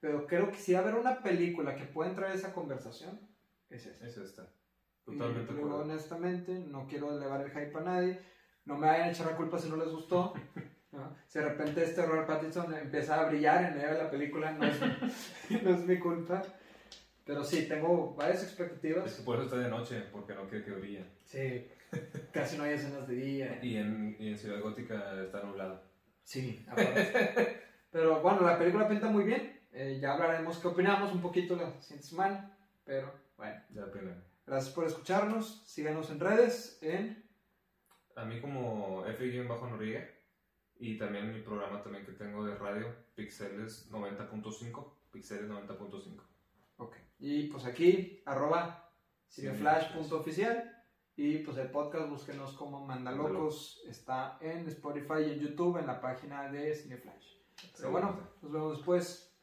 Pero 0.00 0.26
creo 0.26 0.50
que 0.50 0.56
si 0.56 0.72
va 0.72 0.80
a 0.80 0.82
haber 0.82 0.94
una 0.94 1.22
película 1.22 1.76
que 1.76 1.84
pueda 1.84 2.10
entrar 2.10 2.30
a 2.30 2.34
esa 2.34 2.52
conversación, 2.52 3.20
es 3.68 3.86
esta. 3.86 4.06
Es 4.06 4.16
esta. 4.16 4.52
Totalmente. 5.04 5.52
Y, 5.52 5.58
honestamente, 5.58 6.52
no 6.58 6.86
quiero 6.86 7.16
elevar 7.16 7.42
el 7.42 7.50
hype 7.50 7.78
a 7.78 7.82
nadie. 7.82 8.20
No 8.64 8.76
me 8.76 8.86
vayan 8.86 9.08
a 9.08 9.12
echar 9.12 9.26
la 9.26 9.36
culpa 9.36 9.58
si 9.58 9.68
no 9.68 9.76
les 9.76 9.88
gustó. 9.88 10.34
Si 11.28 11.38
de 11.38 11.44
repente 11.44 11.84
este 11.84 12.04
Robert 12.04 12.26
Pattinson 12.26 12.74
empieza 12.74 13.20
a 13.20 13.28
brillar 13.28 13.64
en 13.64 13.76
medio 13.76 13.92
de 13.92 14.02
la 14.02 14.10
película, 14.10 14.50
no 14.50 14.66
es, 14.66 14.80
no 15.62 15.70
es 15.70 15.86
mi 15.86 16.00
culpa. 16.00 16.42
Pero 17.24 17.44
sí, 17.44 17.68
tengo 17.68 18.12
varias 18.16 18.42
expectativas. 18.42 19.06
Es 19.06 19.18
que 19.18 19.22
por 19.22 19.36
eso 19.36 19.44
está 19.44 19.58
de 19.58 19.68
noche, 19.68 20.02
porque 20.10 20.34
no 20.34 20.48
quiere 20.48 20.64
que 20.64 20.72
brille. 20.72 21.04
Sí, 21.24 21.68
casi 22.32 22.56
no 22.56 22.64
hay 22.64 22.74
escenas 22.74 23.06
de 23.08 23.14
día. 23.14 23.58
Y 23.62 23.76
en, 23.76 24.16
y 24.18 24.28
en 24.28 24.38
Ciudad 24.38 24.60
Gótica 24.60 25.22
está 25.22 25.42
nublado. 25.42 25.82
Sí, 26.22 26.64
Pero 27.90 28.20
bueno, 28.20 28.42
la 28.42 28.58
película 28.58 28.88
pinta 28.88 29.08
muy 29.08 29.24
bien. 29.24 29.60
Eh, 29.72 29.98
ya 30.00 30.12
hablaremos 30.12 30.58
qué 30.58 30.68
opinamos 30.68 31.12
un 31.12 31.20
poquito 31.20 31.56
la 31.56 31.80
siguiente 31.80 32.06
semana. 32.06 32.56
Pero 32.84 33.12
bueno. 33.36 33.60
Ya 33.70 33.90
pena. 33.90 34.22
Gracias 34.46 34.74
por 34.74 34.86
escucharnos. 34.86 35.62
Síganos 35.66 36.10
en 36.10 36.20
redes. 36.20 36.78
En... 36.82 37.28
A 38.16 38.24
mí 38.24 38.40
como 38.40 39.04
F-Noriega. 39.06 40.08
Y 40.76 40.96
también 40.96 41.32
mi 41.32 41.40
programa 41.42 41.82
también 41.82 42.06
que 42.06 42.12
tengo 42.12 42.44
de 42.44 42.54
radio, 42.56 42.86
Pixeles 43.14 43.90
90.5. 43.90 44.92
Pixeles 45.10 45.50
90.5. 45.50 46.22
Ok. 46.78 46.96
Y 47.18 47.48
pues 47.48 47.66
aquí, 47.66 48.22
arroba 48.24 48.90
cineflash.oficial. 49.28 50.79
Y 51.16 51.38
pues 51.38 51.56
el 51.58 51.70
podcast, 51.70 52.08
búsquenos 52.08 52.52
como 52.54 52.84
Mandalocos. 52.86 53.82
Está 53.86 54.38
en 54.40 54.66
Spotify 54.68 55.22
y 55.26 55.32
en 55.32 55.40
YouTube 55.40 55.78
en 55.78 55.86
la 55.86 56.00
página 56.00 56.50
de 56.50 56.74
Cineflash. 56.74 57.36
Pero 57.76 57.90
bueno, 57.90 58.18
nos 58.42 58.52
vemos 58.52 58.76
después. 58.78 59.34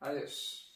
Adiós. 0.00 0.69